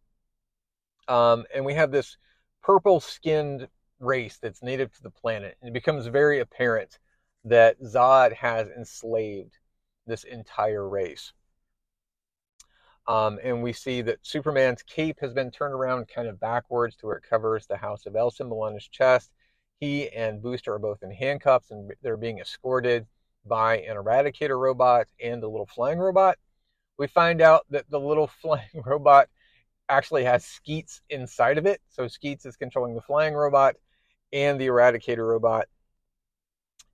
um, 1.08 1.44
and 1.54 1.64
we 1.64 1.74
have 1.74 1.90
this 1.90 2.16
purple-skinned 2.62 3.68
race 4.00 4.38
that's 4.40 4.62
native 4.62 4.92
to 4.92 5.02
the 5.02 5.10
planet. 5.10 5.56
And 5.60 5.68
it 5.68 5.72
becomes 5.72 6.06
very 6.06 6.40
apparent 6.40 6.98
that 7.44 7.80
Zod 7.80 8.32
has 8.34 8.68
enslaved 8.68 9.58
this 10.06 10.24
entire 10.24 10.88
race. 10.88 11.32
Um, 13.08 13.38
and 13.42 13.62
we 13.62 13.72
see 13.72 14.02
that 14.02 14.18
Superman's 14.26 14.82
cape 14.82 15.18
has 15.20 15.32
been 15.32 15.50
turned 15.50 15.74
around 15.74 16.08
kind 16.08 16.26
of 16.26 16.40
backwards 16.40 16.96
to 16.96 17.06
where 17.06 17.16
it 17.16 17.24
covers 17.28 17.66
the 17.66 17.76
House 17.76 18.06
of 18.06 18.16
El 18.16 18.30
symbol 18.30 18.62
on 18.62 18.74
his 18.74 18.88
chest. 18.88 19.30
He 19.78 20.08
and 20.10 20.42
Booster 20.42 20.74
are 20.74 20.78
both 20.78 21.02
in 21.02 21.10
handcuffs 21.12 21.70
and 21.70 21.92
they're 22.02 22.16
being 22.16 22.40
escorted 22.40 23.06
by 23.44 23.78
an 23.78 23.96
eradicator 23.96 24.58
robot 24.58 25.06
and 25.22 25.42
a 25.42 25.48
little 25.48 25.66
flying 25.66 25.98
robot. 25.98 26.38
We 26.98 27.06
find 27.06 27.40
out 27.40 27.64
that 27.70 27.88
the 27.90 28.00
little 28.00 28.26
flying 28.42 28.82
robot 28.84 29.28
actually 29.88 30.24
has 30.24 30.44
Skeets 30.44 31.00
inside 31.10 31.58
of 31.58 31.66
it. 31.66 31.80
So 31.88 32.08
Skeets 32.08 32.46
is 32.46 32.56
controlling 32.56 32.94
the 32.94 33.02
flying 33.02 33.34
robot 33.34 33.76
and 34.32 34.60
the 34.60 34.66
Eradicator 34.66 35.28
robot. 35.28 35.68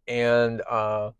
And 0.07 0.61
uh, 0.69 1.13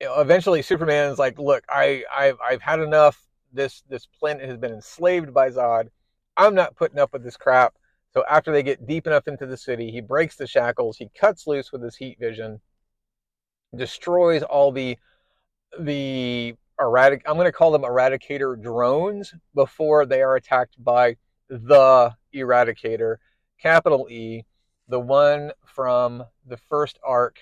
eventually, 0.00 0.62
Superman 0.62 1.10
is 1.10 1.18
like, 1.18 1.38
"Look, 1.38 1.64
I, 1.68 2.04
I've, 2.14 2.38
I've 2.46 2.62
had 2.62 2.80
enough. 2.80 3.20
This, 3.52 3.82
this 3.88 4.06
planet 4.06 4.48
has 4.48 4.56
been 4.56 4.72
enslaved 4.72 5.34
by 5.34 5.50
Zod. 5.50 5.88
I'm 6.36 6.54
not 6.54 6.76
putting 6.76 6.98
up 6.98 7.12
with 7.12 7.24
this 7.24 7.36
crap." 7.36 7.74
So 8.12 8.24
after 8.28 8.50
they 8.52 8.62
get 8.62 8.86
deep 8.86 9.06
enough 9.06 9.28
into 9.28 9.46
the 9.46 9.56
city, 9.56 9.90
he 9.90 10.00
breaks 10.00 10.36
the 10.36 10.46
shackles. 10.46 10.96
He 10.96 11.10
cuts 11.18 11.46
loose 11.46 11.70
with 11.70 11.82
his 11.82 11.96
heat 11.96 12.18
vision, 12.18 12.60
destroys 13.76 14.42
all 14.42 14.72
the 14.72 14.98
the 15.78 16.54
erratic. 16.80 17.22
I'm 17.26 17.34
going 17.34 17.44
to 17.46 17.52
call 17.52 17.70
them 17.70 17.82
Eradicator 17.82 18.60
drones 18.60 19.34
before 19.54 20.06
they 20.06 20.22
are 20.22 20.36
attacked 20.36 20.82
by 20.82 21.16
the 21.48 22.14
Eradicator, 22.34 23.16
capital 23.60 24.08
E, 24.10 24.44
the 24.88 25.00
one 25.00 25.52
from 25.64 26.24
the 26.46 26.56
first 26.56 26.98
arc 27.04 27.38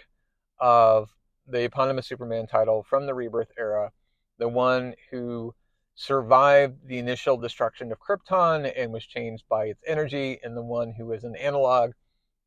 of 0.60 1.10
the 1.46 1.64
eponymous 1.64 2.06
Superman 2.06 2.46
title 2.46 2.82
from 2.82 3.06
the 3.06 3.14
Rebirth 3.14 3.52
era, 3.58 3.90
the 4.38 4.48
one 4.48 4.94
who 5.10 5.54
survived 5.98 6.86
the 6.86 6.98
initial 6.98 7.36
destruction 7.36 7.90
of 7.90 7.98
Krypton 7.98 8.72
and 8.76 8.92
was 8.92 9.04
changed 9.04 9.42
by 9.48 9.64
its 9.64 9.82
energy, 9.84 10.38
and 10.44 10.56
the 10.56 10.62
one 10.62 10.92
who 10.92 11.10
is 11.10 11.24
an 11.24 11.34
analog 11.34 11.90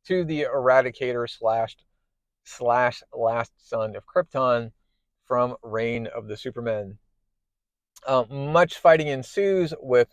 to 0.05 0.23
the 0.23 0.43
Eradicator 0.43 1.29
slash 1.29 1.75
slash 2.45 3.03
last 3.13 3.51
son 3.69 3.97
of 3.97 4.05
Krypton 4.05 4.71
from 5.25 5.57
Reign 5.63 6.07
of 6.07 6.27
the 6.27 6.37
Supermen. 6.37 6.97
Uh, 8.07 8.23
much 8.29 8.79
fighting 8.79 9.07
ensues 9.07 9.73
with 9.81 10.07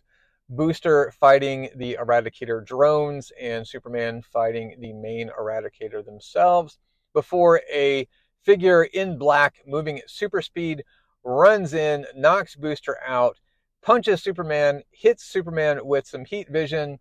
Booster 0.48 1.12
fighting 1.12 1.70
the 1.76 1.96
Eradicator 2.00 2.64
drones 2.66 3.30
and 3.40 3.66
Superman 3.66 4.20
fighting 4.20 4.74
the 4.80 4.92
main 4.92 5.30
Eradicator 5.38 6.04
themselves 6.04 6.76
before 7.14 7.60
a 7.72 8.08
figure 8.42 8.82
in 8.82 9.16
black 9.16 9.58
moving 9.64 10.00
at 10.00 10.10
super 10.10 10.42
speed 10.42 10.82
runs 11.24 11.74
in, 11.74 12.06
knocks 12.14 12.56
Booster 12.56 12.96
out, 13.06 13.38
punches 13.82 14.22
Superman, 14.22 14.82
hits 14.90 15.24
Superman 15.24 15.80
with 15.84 16.06
some 16.06 16.24
heat 16.24 16.48
vision, 16.50 16.98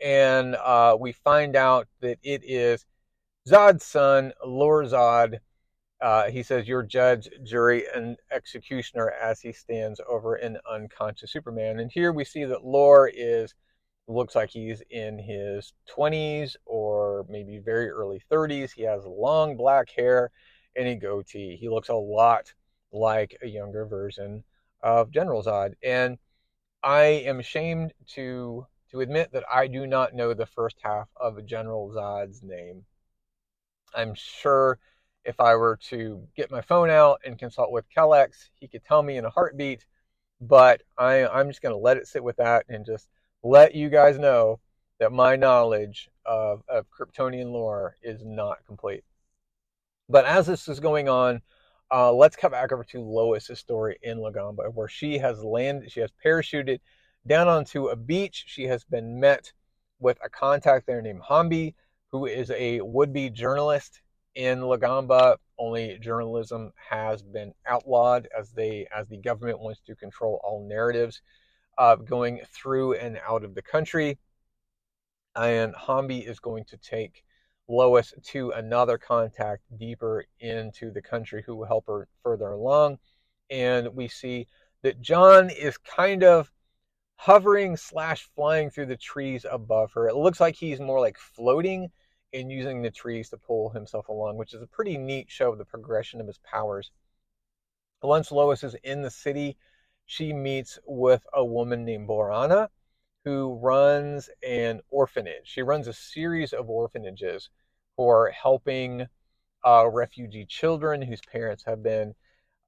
and 0.00 0.56
uh, 0.56 0.96
we 0.98 1.12
find 1.12 1.56
out 1.56 1.88
that 2.00 2.18
it 2.22 2.42
is 2.44 2.84
Zod's 3.48 3.84
son, 3.84 4.32
Lor 4.44 4.84
Zod. 4.84 5.38
Uh, 6.00 6.30
he 6.30 6.42
says, 6.42 6.66
Your 6.66 6.82
judge, 6.82 7.28
jury, 7.44 7.84
and 7.94 8.16
executioner 8.30 9.10
as 9.10 9.40
he 9.40 9.52
stands 9.52 10.00
over 10.08 10.34
an 10.34 10.58
unconscious 10.70 11.32
Superman. 11.32 11.78
And 11.78 11.90
here 11.92 12.12
we 12.12 12.24
see 12.24 12.44
that 12.44 12.64
Lor 12.64 13.08
is, 13.14 13.54
looks 14.08 14.34
like 14.34 14.50
he's 14.50 14.82
in 14.90 15.18
his 15.18 15.72
20s 15.96 16.56
or 16.66 17.24
maybe 17.28 17.58
very 17.58 17.88
early 17.88 18.20
30s. 18.30 18.72
He 18.72 18.82
has 18.82 19.04
long 19.04 19.56
black 19.56 19.90
hair 19.90 20.30
and 20.76 20.88
a 20.88 20.96
goatee. 20.96 21.56
He 21.60 21.68
looks 21.68 21.88
a 21.88 21.94
lot 21.94 22.52
like 22.92 23.36
a 23.42 23.46
younger 23.46 23.86
version 23.86 24.44
of 24.82 25.10
General 25.10 25.42
Zod. 25.42 25.74
And 25.82 26.18
I 26.82 27.02
am 27.02 27.40
ashamed 27.40 27.92
to 28.14 28.66
to 28.90 29.00
admit 29.00 29.32
that 29.32 29.44
I 29.52 29.68
do 29.68 29.86
not 29.86 30.14
know 30.14 30.34
the 30.34 30.46
first 30.46 30.76
half 30.82 31.08
of 31.16 31.44
General 31.46 31.90
Zod's 31.90 32.42
name. 32.42 32.84
I'm 33.94 34.14
sure 34.14 34.78
if 35.24 35.40
I 35.40 35.54
were 35.54 35.78
to 35.88 36.26
get 36.36 36.50
my 36.50 36.60
phone 36.60 36.90
out 36.90 37.20
and 37.24 37.38
consult 37.38 37.72
with 37.72 37.86
Kelex, 37.96 38.50
he 38.54 38.68
could 38.68 38.84
tell 38.84 39.02
me 39.02 39.16
in 39.16 39.24
a 39.24 39.30
heartbeat. 39.30 39.86
But 40.40 40.82
I, 40.98 41.26
I'm 41.26 41.48
just 41.48 41.62
going 41.62 41.74
to 41.74 41.78
let 41.78 41.96
it 41.96 42.06
sit 42.06 42.22
with 42.22 42.36
that 42.36 42.66
and 42.68 42.84
just 42.84 43.08
let 43.42 43.74
you 43.74 43.88
guys 43.88 44.18
know 44.18 44.60
that 44.98 45.12
my 45.12 45.36
knowledge 45.36 46.10
of, 46.26 46.62
of 46.68 46.86
Kryptonian 46.90 47.50
lore 47.50 47.96
is 48.02 48.24
not 48.24 48.66
complete. 48.66 49.04
But 50.08 50.26
as 50.26 50.46
this 50.46 50.68
is 50.68 50.80
going 50.80 51.08
on, 51.08 51.42
uh, 51.92 52.12
let's 52.12 52.36
cut 52.36 52.52
back 52.52 52.72
over 52.72 52.84
to 52.84 53.00
Lois's 53.00 53.58
story 53.58 53.98
in 54.02 54.18
Lagomba, 54.18 54.72
where 54.72 54.88
she 54.88 55.18
has 55.18 55.44
landed, 55.44 55.92
she 55.92 56.00
has 56.00 56.10
parachuted 56.24 56.80
down 57.26 57.48
onto 57.48 57.88
a 57.88 57.96
beach. 57.96 58.44
She 58.46 58.64
has 58.64 58.84
been 58.84 59.20
met 59.20 59.52
with 60.00 60.18
a 60.24 60.30
contact 60.30 60.86
there 60.86 61.02
named 61.02 61.20
Hambi, 61.28 61.74
who 62.10 62.26
is 62.26 62.50
a 62.50 62.80
would-be 62.80 63.30
journalist 63.30 64.00
in 64.34 64.60
Lagomba. 64.60 65.36
Only 65.58 65.98
journalism 65.98 66.72
has 66.90 67.22
been 67.22 67.52
outlawed 67.66 68.26
as 68.36 68.50
they 68.52 68.86
as 68.96 69.06
the 69.08 69.18
government 69.18 69.60
wants 69.60 69.80
to 69.86 69.94
control 69.94 70.40
all 70.42 70.66
narratives 70.66 71.20
uh, 71.78 71.96
going 71.96 72.40
through 72.52 72.94
and 72.94 73.18
out 73.26 73.44
of 73.44 73.54
the 73.54 73.62
country. 73.62 74.18
And 75.36 75.74
Hambi 75.74 76.26
is 76.26 76.40
going 76.40 76.64
to 76.64 76.76
take 76.78 77.22
Lois 77.68 78.12
to 78.24 78.50
another 78.50 78.98
contact 78.98 79.62
deeper 79.76 80.24
into 80.40 80.90
the 80.90 81.02
country 81.02 81.42
who 81.46 81.56
will 81.56 81.66
help 81.66 81.86
her 81.86 82.08
further 82.22 82.48
along. 82.48 82.98
And 83.50 83.94
we 83.94 84.08
see 84.08 84.46
that 84.82 85.00
John 85.00 85.50
is 85.50 85.78
kind 85.78 86.24
of 86.24 86.50
hovering 87.16 87.76
slash 87.76 88.28
flying 88.34 88.70
through 88.70 88.86
the 88.86 88.96
trees 88.96 89.46
above 89.48 89.92
her. 89.92 90.08
It 90.08 90.16
looks 90.16 90.40
like 90.40 90.56
he's 90.56 90.80
more 90.80 91.00
like 91.00 91.18
floating 91.18 91.90
and 92.32 92.50
using 92.50 92.82
the 92.82 92.90
trees 92.90 93.30
to 93.30 93.36
pull 93.36 93.70
himself 93.70 94.08
along, 94.08 94.36
which 94.36 94.54
is 94.54 94.62
a 94.62 94.66
pretty 94.66 94.98
neat 94.98 95.30
show 95.30 95.52
of 95.52 95.58
the 95.58 95.64
progression 95.64 96.20
of 96.20 96.26
his 96.26 96.38
powers. 96.38 96.90
Once 98.02 98.32
Lois 98.32 98.64
is 98.64 98.74
in 98.82 99.02
the 99.02 99.10
city, 99.10 99.56
she 100.06 100.32
meets 100.32 100.78
with 100.84 101.24
a 101.32 101.44
woman 101.44 101.84
named 101.84 102.08
Borana 102.08 102.68
who 103.24 103.58
runs 103.62 104.28
an 104.46 104.80
orphanage. 104.90 105.44
She 105.44 105.62
runs 105.62 105.88
a 105.88 105.92
series 105.92 106.52
of 106.52 106.68
orphanages 106.68 107.50
for 107.96 108.30
helping 108.30 109.06
uh, 109.64 109.88
refugee 109.88 110.46
children 110.46 111.02
whose 111.02 111.20
parents 111.20 111.64
have 111.64 111.82
been 111.82 112.14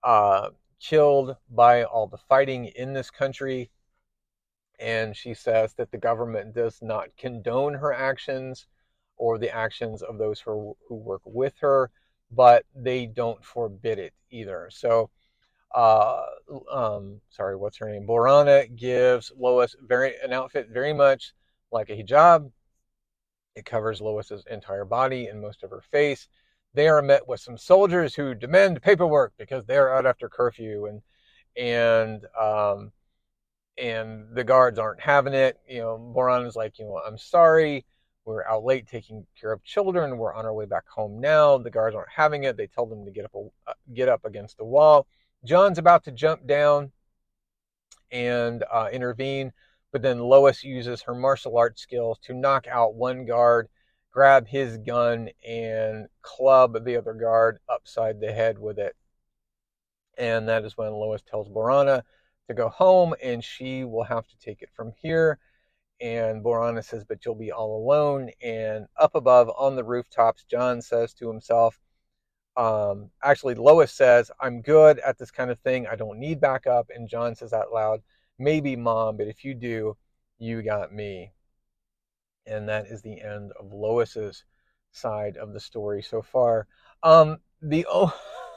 uh, 0.03 0.51
killed 0.81 1.37
by 1.51 1.85
all 1.85 2.07
the 2.07 2.19
fighting 2.29 2.67
in 2.67 2.93
this 2.93 3.11
country 3.11 3.71
and 4.79 5.17
she 5.17 5.35
says 5.35 5.75
that 5.75 5.91
the 5.91 5.99
government 5.99 6.55
does 6.55 6.81
not 6.83 7.17
condone 7.17 7.75
her 7.75 7.93
actions 7.93 8.67
or 9.17 9.39
the 9.39 9.55
actions 9.55 10.03
of 10.03 10.19
those 10.19 10.41
who, 10.41 10.77
who 10.89 10.97
work 10.97 11.23
with 11.25 11.55
her, 11.61 11.91
but 12.31 12.65
they 12.75 13.07
don't 13.07 13.45
forbid 13.45 13.99
it 13.99 14.13
either. 14.31 14.69
So, 14.71 15.11
uh, 15.75 16.23
um, 16.71 17.21
sorry, 17.31 17.57
what's 17.57 17.79
her 17.79 17.91
name? 17.91 18.07
Borana 18.07 18.75
gives 18.75 19.33
Lois 19.37 19.75
very 19.83 20.15
an 20.23 20.33
outfit 20.33 20.69
very 20.71 20.93
much 20.93 21.33
like 21.73 21.91
a 21.91 21.97
hijab. 21.97 22.51
It 23.57 23.65
covers 23.65 24.01
Lois's 24.01 24.45
entire 24.51 24.85
body 24.85 25.27
and 25.27 25.41
most 25.41 25.63
of 25.63 25.71
her 25.71 25.83
face. 25.93 26.29
They 26.75 26.89
are 26.89 27.03
met 27.03 27.27
with 27.29 27.41
some 27.41 27.57
soldiers 27.57 28.15
who 28.15 28.35
demand 28.35 28.83
paperwork 28.83 29.33
because 29.39 29.65
they're 29.65 29.95
out 29.95 30.07
after 30.07 30.29
curfew 30.29 30.87
and 30.87 31.03
and 31.57 32.25
um, 32.41 32.93
and 33.79 34.27
the 34.35 34.45
guards 34.45 34.79
aren't 34.79 35.01
having 35.01 35.35
it. 35.35 35.59
You 35.69 35.81
know, 35.81 35.99
Moran 35.99 36.47
is 36.47 36.57
like, 36.57 36.79
you 36.79 36.85
know, 36.85 37.01
I'm 37.07 37.19
sorry, 37.19 37.85
we're 38.25 38.45
out 38.45 38.65
late 38.65 38.87
taking 38.89 39.27
care 39.41 39.53
of 39.53 39.63
children. 39.65 40.19
We're 40.19 40.35
on 40.35 40.47
our 40.47 40.55
way 40.55 40.67
back 40.67 40.89
home 40.89 41.21
now. 41.21 41.59
The 41.59 41.71
guards 41.71 41.95
aren't 41.97 42.11
having 42.15 42.45
it. 42.45 42.57
They 42.57 42.67
tell 42.67 42.87
them 42.87 43.05
to 43.05 43.11
get 43.11 43.25
up, 43.25 43.33
uh, 43.67 43.73
get 43.93 44.09
up 44.09 44.25
against 44.25 44.57
the 44.59 44.65
wall. 44.65 45.07
John's 45.45 45.79
about 45.79 46.05
to 46.05 46.13
jump 46.13 46.47
down 46.47 46.93
and 48.11 48.65
uh, 48.73 48.89
intervene, 48.93 49.53
but 49.93 50.03
then 50.03 50.19
Lois 50.19 50.65
uses 50.65 51.03
her 51.03 51.15
martial 51.15 51.59
arts 51.59 51.83
skills 51.83 52.19
to 52.23 52.35
knock 52.35 52.67
out 52.67 52.95
one 52.95 53.27
guard, 53.27 53.69
grab 54.11 54.47
his 54.47 54.79
gun, 54.79 55.29
and 55.47 56.07
club 56.23 56.85
the 56.85 56.97
other 56.97 57.15
guard 57.15 57.59
upside 57.69 58.21
the 58.21 58.33
head 58.33 58.59
with 58.59 58.79
it. 58.79 58.97
And 60.17 60.49
that 60.49 60.65
is 60.65 60.77
when 60.77 60.93
Lois 60.93 61.23
tells 61.23 61.49
Borana 61.49 62.03
to 62.49 62.55
go 62.55 62.69
home 62.69 63.15
and 63.23 63.43
she 63.43 63.85
will 63.85 64.05
have 64.05 64.27
to 64.29 64.39
take 64.39 64.63
it 64.63 64.71
from 64.75 64.93
here. 65.01 65.39
And 66.01 66.43
Borana 66.45 66.85
says, 66.85 67.05
But 67.05 67.25
you'll 67.25 67.35
be 67.35 67.53
all 67.53 67.77
alone. 67.77 68.31
And 68.43 68.87
up 68.97 69.15
above 69.15 69.51
on 69.57 69.77
the 69.77 69.85
rooftops, 69.85 70.45
John 70.45 70.83
says 70.83 71.15
to 71.15 71.29
himself, 71.29 71.79
um, 72.57 73.11
actually, 73.23 73.55
Lois 73.55 73.93
says, 73.93 74.31
I'm 74.41 74.63
good 74.63 74.99
at 75.01 75.19
this 75.19 75.31
kind 75.31 75.51
of 75.51 75.59
thing. 75.61 75.87
I 75.87 75.97
don't 75.97 76.19
need 76.19 76.41
backup. 76.41 76.91
And 76.95 77.09
John 77.09 77.35
says 77.35 77.53
out 77.53 77.73
loud, 77.73 78.03
Maybe 78.39 78.75
mom, 78.77 79.17
but 79.17 79.29
if 79.29 79.45
you 79.45 79.55
do, 79.55 79.97
you 80.39 80.63
got 80.63 80.93
me. 80.93 81.33
And 82.47 82.69
that 82.69 82.87
is 82.87 83.03
the 83.03 83.21
end 83.21 83.53
of 83.59 83.73
Lois's 83.73 84.45
side 84.93 85.37
of 85.37 85.53
the 85.53 85.61
story 85.61 86.03
so 86.03 86.21
far. 86.23 86.67
Um, 87.03 87.39
the 87.63 87.87
oh, 87.89 88.13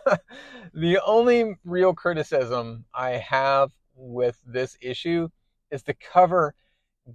the 0.74 1.00
only 1.06 1.56
real 1.64 1.94
criticism 1.94 2.86
I 2.94 3.12
have 3.12 3.72
with 3.96 4.40
this 4.46 4.78
issue 4.82 5.30
is 5.72 5.84
the 5.84 5.94
cover 5.94 6.56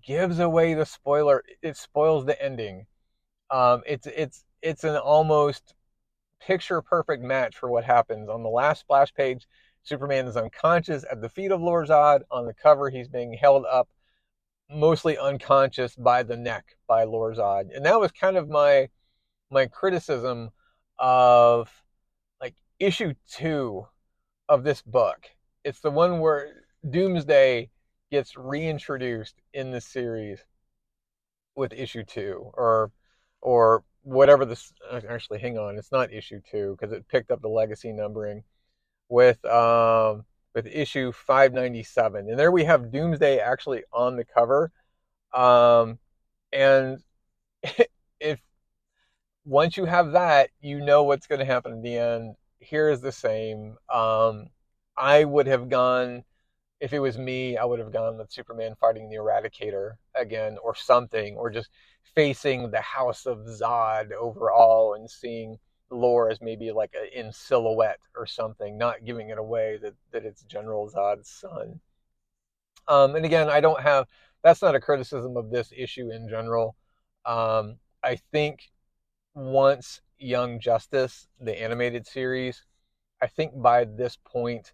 gives 0.04 0.38
away 0.38 0.74
the 0.74 0.86
spoiler. 0.86 1.42
It 1.62 1.76
spoils 1.76 2.26
the 2.26 2.40
ending. 2.42 2.86
Um, 3.50 3.82
it's 3.86 4.06
it's 4.06 4.44
it's 4.62 4.84
an 4.84 4.96
almost 4.96 5.74
picture 6.46 6.82
perfect 6.82 7.22
match 7.22 7.56
for 7.56 7.70
what 7.70 7.84
happens 7.84 8.28
on 8.28 8.42
the 8.42 8.48
last 8.48 8.80
splash 8.80 9.12
page. 9.14 9.46
Superman 9.82 10.26
is 10.26 10.36
unconscious 10.36 11.04
at 11.10 11.20
the 11.20 11.28
feet 11.28 11.50
of 11.50 11.60
Lor 11.60 11.84
Zod. 11.86 12.20
On 12.30 12.46
the 12.46 12.54
cover, 12.54 12.90
he's 12.90 13.08
being 13.08 13.32
held 13.32 13.64
up, 13.66 13.88
mostly 14.70 15.18
unconscious 15.18 15.96
by 15.96 16.22
the 16.22 16.36
neck 16.36 16.76
by 16.86 17.04
Lor 17.04 17.34
Zod, 17.34 17.74
and 17.74 17.84
that 17.84 18.00
was 18.00 18.12
kind 18.12 18.36
of 18.36 18.48
my 18.48 18.88
my 19.50 19.66
criticism 19.66 20.50
of 20.98 21.70
like 22.40 22.54
issue 22.78 23.14
two 23.30 23.86
of 24.48 24.64
this 24.64 24.82
book. 24.82 25.28
It's 25.64 25.80
the 25.80 25.90
one 25.90 26.20
where 26.20 26.64
Doomsday 26.88 27.70
gets 28.10 28.36
reintroduced 28.36 29.36
in 29.52 29.70
the 29.70 29.80
series 29.80 30.40
with 31.54 31.72
issue 31.72 32.04
two, 32.04 32.50
or 32.54 32.92
or 33.40 33.84
whatever 34.02 34.44
this. 34.44 34.72
Actually, 35.08 35.40
hang 35.40 35.58
on, 35.58 35.78
it's 35.78 35.92
not 35.92 36.12
issue 36.12 36.40
two 36.50 36.76
because 36.78 36.92
it 36.92 37.08
picked 37.08 37.30
up 37.30 37.42
the 37.42 37.48
legacy 37.48 37.92
numbering 37.92 38.44
with 39.08 39.44
um 39.46 40.24
with 40.54 40.66
issue 40.66 41.12
597, 41.12 42.28
and 42.28 42.38
there 42.38 42.52
we 42.52 42.64
have 42.64 42.92
Doomsday 42.92 43.38
actually 43.38 43.84
on 43.92 44.16
the 44.16 44.24
cover. 44.24 44.70
Um, 45.34 45.98
and 46.52 46.98
if 48.20 48.40
once 49.44 49.76
you 49.76 49.84
have 49.86 50.12
that, 50.12 50.50
you 50.60 50.80
know 50.80 51.02
what's 51.04 51.26
going 51.26 51.38
to 51.40 51.44
happen 51.44 51.72
at 51.72 51.82
the 51.82 51.96
end 51.96 52.36
here 52.62 52.88
is 52.88 53.00
the 53.00 53.12
same. 53.12 53.76
Um, 53.92 54.48
I 54.96 55.24
would 55.24 55.46
have 55.46 55.68
gone 55.68 56.24
if 56.82 56.92
it 56.92 56.98
was 56.98 57.16
me, 57.16 57.56
I 57.56 57.64
would 57.64 57.78
have 57.78 57.92
gone 57.92 58.18
with 58.18 58.32
Superman 58.32 58.74
fighting 58.74 59.08
the 59.08 59.16
Eradicator 59.16 59.92
again, 60.16 60.58
or 60.64 60.74
something, 60.74 61.36
or 61.36 61.48
just 61.48 61.70
facing 62.16 62.72
the 62.72 62.80
House 62.80 63.24
of 63.24 63.38
Zod 63.46 64.10
overall 64.10 64.94
and 64.94 65.08
seeing 65.08 65.58
lore 65.90 66.28
as 66.28 66.40
maybe 66.40 66.72
like 66.72 66.92
a, 67.00 67.16
in 67.16 67.32
silhouette 67.32 68.00
or 68.16 68.26
something, 68.26 68.76
not 68.76 69.04
giving 69.04 69.28
it 69.28 69.38
away 69.38 69.78
that, 69.80 69.94
that 70.10 70.24
it's 70.24 70.42
General 70.42 70.90
Zod's 70.90 71.30
son. 71.30 71.78
Um, 72.88 73.14
and 73.14 73.24
again, 73.24 73.48
I 73.48 73.60
don't 73.60 73.80
have 73.80 74.08
that's 74.42 74.60
not 74.60 74.74
a 74.74 74.80
criticism 74.80 75.36
of 75.36 75.50
this 75.52 75.72
issue 75.76 76.10
in 76.10 76.28
general. 76.28 76.74
Um, 77.24 77.76
I 78.02 78.16
think 78.32 78.72
once 79.34 80.00
Young 80.18 80.58
Justice, 80.58 81.28
the 81.40 81.62
animated 81.62 82.08
series, 82.08 82.64
I 83.22 83.28
think 83.28 83.52
by 83.62 83.84
this 83.84 84.18
point, 84.24 84.72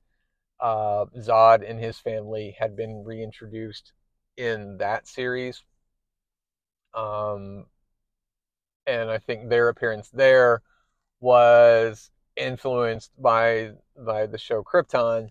uh, 0.60 1.06
Zod 1.18 1.68
and 1.68 1.78
his 1.78 1.98
family 1.98 2.56
had 2.58 2.76
been 2.76 3.04
reintroduced 3.04 3.92
in 4.36 4.78
that 4.78 5.06
series. 5.06 5.62
Um, 6.94 7.66
and 8.86 9.10
I 9.10 9.18
think 9.18 9.48
their 9.48 9.68
appearance 9.68 10.08
there 10.08 10.62
was 11.20 12.10
influenced 12.36 13.10
by 13.20 13.72
by 13.96 14.26
the 14.26 14.38
show 14.38 14.62
Krypton, 14.62 15.30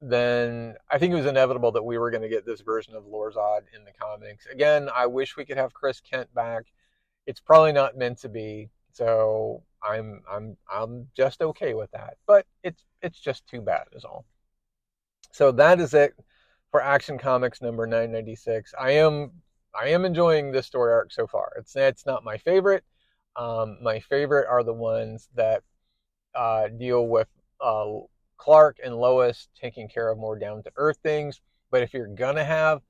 then 0.00 0.74
I 0.90 0.98
think 0.98 1.12
it 1.12 1.16
was 1.16 1.26
inevitable 1.26 1.72
that 1.72 1.84
we 1.84 1.98
were 1.98 2.10
going 2.10 2.22
to 2.22 2.28
get 2.28 2.46
this 2.46 2.60
version 2.60 2.94
of 2.94 3.04
Lorzod 3.04 3.62
in 3.74 3.84
the 3.84 3.92
comics. 3.92 4.46
Again, 4.46 4.88
I 4.94 5.06
wish 5.06 5.36
we 5.36 5.44
could 5.44 5.56
have 5.56 5.72
Chris 5.74 6.00
Kent 6.00 6.32
back. 6.34 6.64
It's 7.26 7.40
probably 7.40 7.72
not 7.72 7.96
meant 7.96 8.18
to 8.18 8.28
be, 8.28 8.70
so 8.96 9.62
I'm 9.82 10.22
I'm 10.30 10.56
I'm 10.72 11.08
just 11.14 11.42
okay 11.42 11.74
with 11.74 11.90
that. 11.92 12.14
But 12.26 12.46
it's 12.62 12.82
it's 13.02 13.20
just 13.20 13.46
too 13.46 13.60
bad, 13.60 13.84
is 13.92 14.04
all. 14.04 14.24
So 15.32 15.52
that 15.52 15.80
is 15.80 15.92
it 15.92 16.14
for 16.70 16.82
Action 16.82 17.18
Comics 17.18 17.60
number 17.60 17.86
996. 17.86 18.72
I 18.78 18.92
am 18.92 19.32
I 19.78 19.88
am 19.88 20.06
enjoying 20.06 20.50
this 20.50 20.66
story 20.66 20.92
arc 20.92 21.12
so 21.12 21.26
far. 21.26 21.52
It's 21.58 21.76
it's 21.76 22.06
not 22.06 22.24
my 22.24 22.38
favorite. 22.38 22.84
Um, 23.36 23.76
my 23.82 24.00
favorite 24.00 24.46
are 24.48 24.64
the 24.64 24.72
ones 24.72 25.28
that 25.34 25.62
uh, 26.34 26.68
deal 26.68 27.06
with 27.06 27.28
uh, 27.60 27.86
Clark 28.38 28.78
and 28.82 28.96
Lois 28.96 29.48
taking 29.60 29.88
care 29.88 30.08
of 30.08 30.16
more 30.16 30.38
down 30.38 30.62
to 30.62 30.72
earth 30.76 30.98
things. 31.02 31.40
But 31.70 31.82
if 31.82 31.92
you're 31.92 32.06
gonna 32.06 32.44
have 32.44 32.80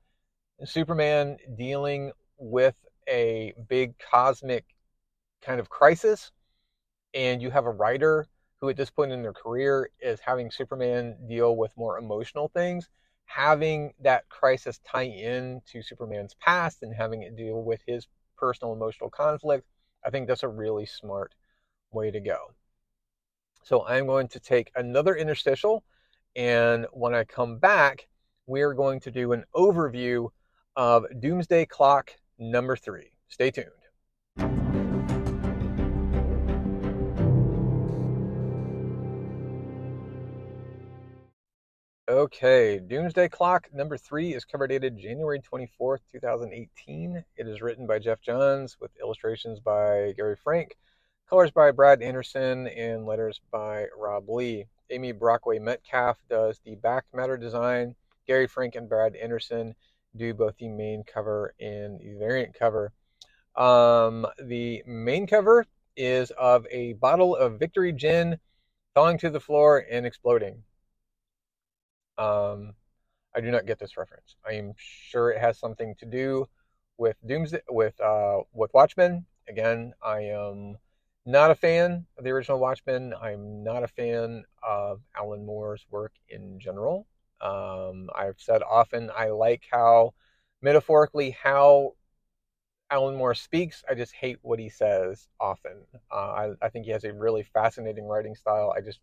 Superman 0.63 1.37
dealing 1.57 2.13
with 2.37 2.75
a 3.09 3.53
big 3.67 3.93
cosmic 3.99 4.63
kind 5.47 5.59
of 5.59 5.69
crisis, 5.69 6.31
and 7.13 7.41
you 7.41 7.49
have 7.49 7.65
a 7.65 7.71
writer 7.71 8.27
who 8.59 8.69
at 8.69 8.77
this 8.77 8.89
point 8.89 9.11
in 9.11 9.21
their 9.21 9.33
career 9.33 9.89
is 9.99 10.19
having 10.19 10.51
Superman 10.51 11.15
deal 11.27 11.55
with 11.55 11.71
more 11.77 11.97
emotional 11.97 12.49
things, 12.49 12.89
having 13.25 13.93
that 14.01 14.27
crisis 14.29 14.79
tie 14.85 15.03
in 15.03 15.61
to 15.71 15.81
Superman's 15.81 16.35
past 16.35 16.83
and 16.83 16.93
having 16.93 17.23
it 17.23 17.35
deal 17.35 17.63
with 17.63 17.81
his 17.87 18.07
personal 18.37 18.73
emotional 18.73 19.09
conflict 19.09 19.65
I 20.07 20.09
think 20.09 20.27
that's 20.27 20.43
a 20.43 20.47
really 20.47 20.85
smart 20.85 21.33
way 21.91 22.11
to 22.11 22.19
go. 22.19 22.53
So 23.63 23.85
I'm 23.85 24.07
going 24.07 24.29
to 24.29 24.39
take 24.39 24.71
another 24.75 25.15
interstitial, 25.15 25.83
and 26.35 26.85
when 26.93 27.13
I 27.13 27.25
come 27.25 27.57
back, 27.57 28.07
we 28.45 28.61
are 28.61 28.73
going 28.73 29.01
to 29.01 29.11
do 29.11 29.33
an 29.33 29.43
overview 29.53 30.29
of 30.77 31.05
Doomsday 31.19 31.65
Clock 31.65 32.11
number 32.39 32.77
three. 32.77 33.11
Stay 33.27 33.51
tuned. 33.51 33.76
Okay, 42.27 42.79
Doomsday 42.79 43.29
Clock 43.29 43.69
number 43.73 43.97
three 43.97 44.33
is 44.33 44.43
cover 44.43 44.67
dated 44.67 44.97
January 44.97 45.39
24th, 45.39 45.99
2018. 46.11 47.23
It 47.37 47.47
is 47.47 47.61
written 47.61 47.87
by 47.87 47.99
Geoff 47.99 48.19
Johns 48.19 48.75
with 48.81 48.91
illustrations 49.01 49.61
by 49.61 50.13
Gary 50.17 50.35
Frank, 50.35 50.75
colors 51.29 51.51
by 51.51 51.71
Brad 51.71 52.01
Anderson, 52.01 52.67
and 52.67 53.05
letters 53.05 53.39
by 53.49 53.85
Rob 53.97 54.27
Leigh. 54.27 54.67
Amie 54.91 55.13
Brockway 55.13 55.57
Metcalf 55.59 56.17
does 56.29 56.59
the 56.65 56.75
back 56.75 57.05
matter 57.13 57.37
design. 57.37 57.95
Gary 58.27 58.47
Frank 58.47 58.75
and 58.75 58.89
Brad 58.89 59.15
Anderson 59.15 59.73
do 60.17 60.33
both 60.33 60.57
the 60.57 60.67
main 60.67 61.05
cover 61.05 61.53
and 61.61 61.97
the 62.01 62.15
variant 62.19 62.53
cover. 62.53 62.91
Um, 63.55 64.27
the 64.43 64.83
main 64.85 65.27
cover 65.27 65.65
is 65.95 66.31
of 66.31 66.67
a 66.71 66.91
bottle 66.91 67.37
of 67.37 67.57
Victory 67.57 67.93
Gin 67.93 68.37
falling 68.93 69.17
to 69.19 69.29
the 69.29 69.39
floor 69.39 69.85
and 69.89 70.05
exploding. 70.05 70.63
Um, 72.17 72.73
I 73.35 73.41
do 73.41 73.51
not 73.51 73.65
get 73.65 73.79
this 73.79 73.97
reference. 73.97 74.35
I 74.47 74.53
am 74.53 74.73
sure 74.77 75.31
it 75.31 75.39
has 75.39 75.59
something 75.59 75.95
to 75.99 76.05
do 76.05 76.47
with 76.97 77.17
Doomsday, 77.25 77.61
with 77.69 77.99
uh, 78.01 78.41
with 78.53 78.73
Watchmen. 78.73 79.25
Again, 79.47 79.93
I 80.03 80.21
am 80.21 80.77
not 81.25 81.51
a 81.51 81.55
fan 81.55 82.05
of 82.17 82.23
the 82.23 82.31
original 82.31 82.59
Watchmen. 82.59 83.13
I'm 83.21 83.63
not 83.63 83.83
a 83.83 83.87
fan 83.87 84.45
of 84.67 85.01
Alan 85.15 85.45
Moore's 85.45 85.85
work 85.91 86.13
in 86.29 86.59
general. 86.59 87.07
Um, 87.41 88.09
I've 88.15 88.39
said 88.39 88.63
often 88.63 89.11
I 89.15 89.29
like 89.29 89.63
how 89.71 90.13
metaphorically 90.61 91.31
how 91.31 91.93
Alan 92.89 93.15
Moore 93.15 93.35
speaks. 93.35 93.83
I 93.89 93.95
just 93.95 94.13
hate 94.13 94.39
what 94.41 94.59
he 94.59 94.69
says 94.69 95.27
often. 95.39 95.85
Uh, 96.11 96.53
I, 96.61 96.65
I 96.65 96.69
think 96.69 96.85
he 96.85 96.91
has 96.91 97.03
a 97.03 97.13
really 97.13 97.43
fascinating 97.43 98.05
writing 98.07 98.35
style. 98.35 98.73
I 98.75 98.81
just 98.81 98.99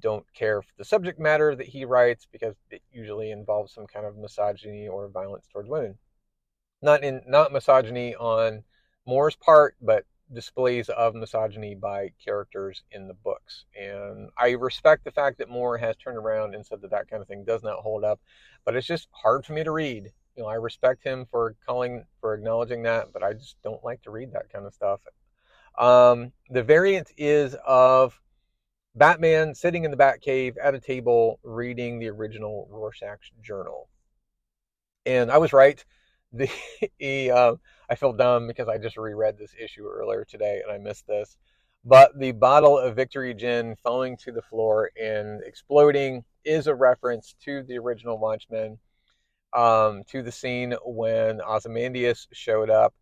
don't 0.00 0.26
care 0.34 0.62
for 0.62 0.72
the 0.78 0.84
subject 0.84 1.18
matter 1.18 1.54
that 1.54 1.66
he 1.66 1.84
writes 1.84 2.26
because 2.30 2.54
it 2.70 2.82
usually 2.92 3.30
involves 3.30 3.72
some 3.72 3.86
kind 3.86 4.06
of 4.06 4.16
misogyny 4.16 4.88
or 4.88 5.08
violence 5.08 5.46
towards 5.52 5.68
women. 5.68 5.98
Not 6.82 7.04
in 7.04 7.22
not 7.26 7.52
misogyny 7.52 8.14
on 8.14 8.64
Moore's 9.06 9.36
part, 9.36 9.76
but 9.80 10.04
displays 10.32 10.88
of 10.88 11.14
misogyny 11.14 11.74
by 11.74 12.12
characters 12.24 12.82
in 12.92 13.08
the 13.08 13.14
books. 13.14 13.64
And 13.78 14.30
I 14.38 14.50
respect 14.50 15.04
the 15.04 15.10
fact 15.10 15.38
that 15.38 15.48
Moore 15.48 15.78
has 15.78 15.96
turned 15.96 16.18
around 16.18 16.54
and 16.54 16.64
said 16.64 16.80
that 16.82 16.90
that 16.92 17.08
kind 17.10 17.20
of 17.20 17.28
thing 17.28 17.44
does 17.44 17.62
not 17.62 17.80
hold 17.80 18.04
up, 18.04 18.20
but 18.64 18.76
it's 18.76 18.86
just 18.86 19.08
hard 19.10 19.44
for 19.44 19.52
me 19.52 19.64
to 19.64 19.70
read. 19.70 20.12
You 20.36 20.42
know, 20.44 20.48
I 20.48 20.54
respect 20.54 21.02
him 21.02 21.26
for 21.30 21.56
calling 21.66 22.04
for 22.20 22.34
acknowledging 22.34 22.82
that, 22.84 23.12
but 23.12 23.22
I 23.22 23.32
just 23.32 23.56
don't 23.62 23.84
like 23.84 24.02
to 24.02 24.10
read 24.10 24.32
that 24.32 24.52
kind 24.52 24.66
of 24.66 24.72
stuff. 24.72 25.00
Um, 25.78 26.32
the 26.48 26.62
variant 26.62 27.10
is 27.16 27.56
of 27.66 28.20
Batman 28.94 29.54
sitting 29.54 29.84
in 29.84 29.90
the 29.90 29.96
Batcave 29.96 30.56
at 30.62 30.74
a 30.74 30.80
table 30.80 31.38
reading 31.42 31.98
the 31.98 32.08
original 32.08 32.68
Rorschach's 32.70 33.30
journal. 33.42 33.88
And 35.06 35.30
I 35.30 35.38
was 35.38 35.52
right. 35.52 35.84
The 36.32 36.48
he, 37.00 37.28
uh, 37.28 37.56
I 37.90 37.96
feel 37.96 38.12
dumb 38.12 38.46
because 38.46 38.68
I 38.68 38.78
just 38.78 38.96
reread 38.96 39.36
this 39.36 39.52
issue 39.60 39.84
earlier 39.84 40.24
today 40.24 40.60
and 40.62 40.70
I 40.70 40.78
missed 40.78 41.08
this. 41.08 41.36
But 41.84 42.16
the 42.16 42.30
bottle 42.30 42.78
of 42.78 42.94
Victory 42.94 43.34
Gin 43.34 43.74
falling 43.82 44.16
to 44.18 44.30
the 44.30 44.42
floor 44.42 44.92
and 44.94 45.42
exploding 45.42 46.22
is 46.44 46.68
a 46.68 46.74
reference 46.76 47.34
to 47.46 47.64
the 47.64 47.78
original 47.78 48.16
Watchmen, 48.16 48.78
um, 49.52 50.04
to 50.10 50.22
the 50.22 50.30
scene 50.30 50.76
when 50.84 51.40
Ozymandias 51.40 52.28
showed 52.32 52.70
up 52.70 52.94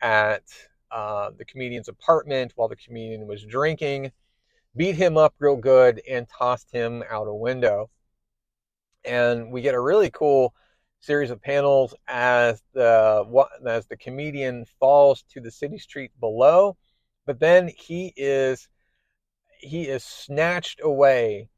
at 0.00 0.44
uh, 0.92 1.30
the 1.36 1.44
comedian's 1.44 1.88
apartment 1.88 2.52
while 2.54 2.68
the 2.68 2.76
comedian 2.76 3.26
was 3.26 3.44
drinking 3.44 4.12
beat 4.76 4.96
him 4.96 5.16
up 5.16 5.34
real 5.38 5.56
good, 5.56 6.00
and 6.08 6.28
tossed 6.28 6.70
him 6.70 7.02
out 7.10 7.28
a 7.28 7.34
window. 7.34 7.90
And 9.04 9.52
we 9.52 9.62
get 9.62 9.74
a 9.74 9.80
really 9.80 10.10
cool 10.10 10.54
series 11.00 11.30
of 11.30 11.40
panels 11.42 11.94
as 12.06 12.62
the 12.74 13.46
as 13.66 13.86
the 13.86 13.96
comedian 13.96 14.66
falls 14.78 15.22
to 15.32 15.40
the 15.40 15.50
city 15.50 15.78
street 15.78 16.12
below, 16.20 16.76
but 17.26 17.40
then 17.40 17.68
he 17.68 18.12
is 18.16 18.68
he 19.60 19.88
is 19.88 20.04
snatched 20.04 20.80
away 20.82 21.48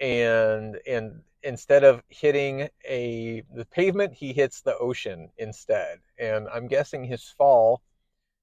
and 0.00 0.78
and 0.86 1.22
instead 1.42 1.84
of 1.84 2.02
hitting 2.08 2.68
a 2.88 3.42
the 3.54 3.64
pavement 3.66 4.14
he 4.14 4.32
hits 4.32 4.62
the 4.62 4.76
ocean 4.78 5.30
instead 5.38 5.98
and 6.18 6.48
i'm 6.52 6.66
guessing 6.66 7.04
his 7.04 7.24
fall 7.38 7.82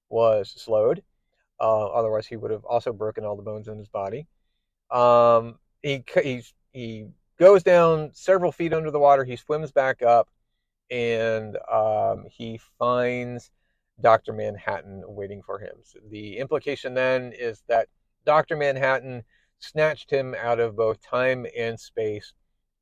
was 0.10 0.54
slowed 0.58 1.04
uh, 1.60 1.88
otherwise, 1.88 2.28
he 2.28 2.38
would 2.38 2.52
have 2.52 2.66
also 2.66 2.94
broken 2.94 3.26
all 3.26 3.36
the 3.36 3.44
bones 3.44 3.68
in 3.68 3.78
his 3.78 3.88
body. 3.88 4.28
Um, 4.92 5.60
he, 5.82 6.04
he, 6.22 6.44
he 6.74 7.08
goes 7.40 7.64
down 7.64 8.12
several 8.14 8.52
feet 8.52 8.74
under 8.74 8.92
the 8.92 9.00
water. 9.00 9.24
He 9.24 9.36
swims 9.36 9.72
back 9.72 10.02
up 10.02 10.30
and 10.90 11.58
um, 11.72 12.26
he 12.30 12.60
finds 12.78 13.52
Dr. 14.02 14.34
Manhattan 14.34 15.04
waiting 15.06 15.42
for 15.42 15.60
him. 15.60 15.76
So 15.84 16.00
the 16.10 16.38
implication 16.38 16.94
then 16.94 17.34
is 17.34 17.64
that 17.68 17.88
Dr. 18.26 18.56
Manhattan 18.56 19.24
snatched 19.60 20.10
him 20.10 20.36
out 20.36 20.60
of 20.60 20.76
both 20.76 21.02
time 21.02 21.46
and 21.58 21.80
space 21.80 22.34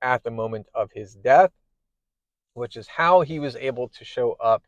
at 0.01 0.23
the 0.23 0.31
moment 0.31 0.67
of 0.73 0.91
his 0.93 1.15
death, 1.15 1.51
which 2.53 2.75
is 2.75 2.87
how 2.87 3.21
he 3.21 3.39
was 3.39 3.55
able 3.55 3.89
to 3.89 4.05
show 4.05 4.33
up 4.33 4.63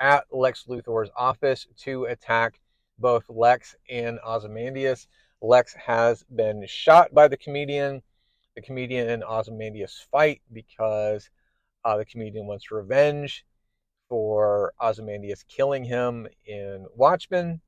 at 0.00 0.24
Lex 0.30 0.64
Luthor's 0.68 1.10
office 1.16 1.66
to 1.78 2.04
attack 2.04 2.60
both 2.98 3.24
Lex 3.28 3.74
and 3.88 4.18
Ozymandias. 4.26 5.06
Lex 5.40 5.74
has 5.74 6.24
been 6.34 6.64
shot 6.66 7.14
by 7.14 7.28
the 7.28 7.36
comedian. 7.36 8.02
The 8.56 8.62
comedian 8.62 9.08
and 9.08 9.22
Ozymandias 9.22 10.06
fight 10.10 10.42
because 10.52 11.30
uh, 11.84 11.96
the 11.96 12.04
comedian 12.04 12.46
wants 12.46 12.70
revenge 12.72 13.44
for 14.08 14.72
Ozymandias 14.80 15.44
killing 15.44 15.84
him 15.84 16.26
in 16.46 16.86
Watchmen. 16.96 17.60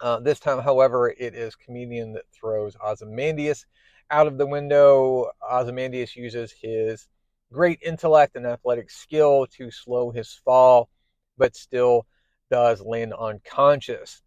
Uh, 0.00 0.20
this 0.20 0.40
time, 0.40 0.60
however, 0.60 1.10
it 1.10 1.34
is 1.34 1.54
comedian 1.56 2.14
that 2.14 2.24
throws 2.32 2.76
Ozymandias 2.82 3.66
out 4.10 4.26
of 4.26 4.38
the 4.38 4.46
window. 4.46 5.30
Ozymandias 5.42 6.16
uses 6.16 6.50
his 6.50 7.08
great 7.52 7.80
intellect 7.82 8.36
and 8.36 8.46
athletic 8.46 8.90
skill 8.90 9.46
to 9.58 9.70
slow 9.70 10.10
his 10.10 10.32
fall, 10.44 10.88
but 11.36 11.54
still 11.54 12.06
does 12.50 12.80
land 12.80 13.12
unconscious 13.12 14.22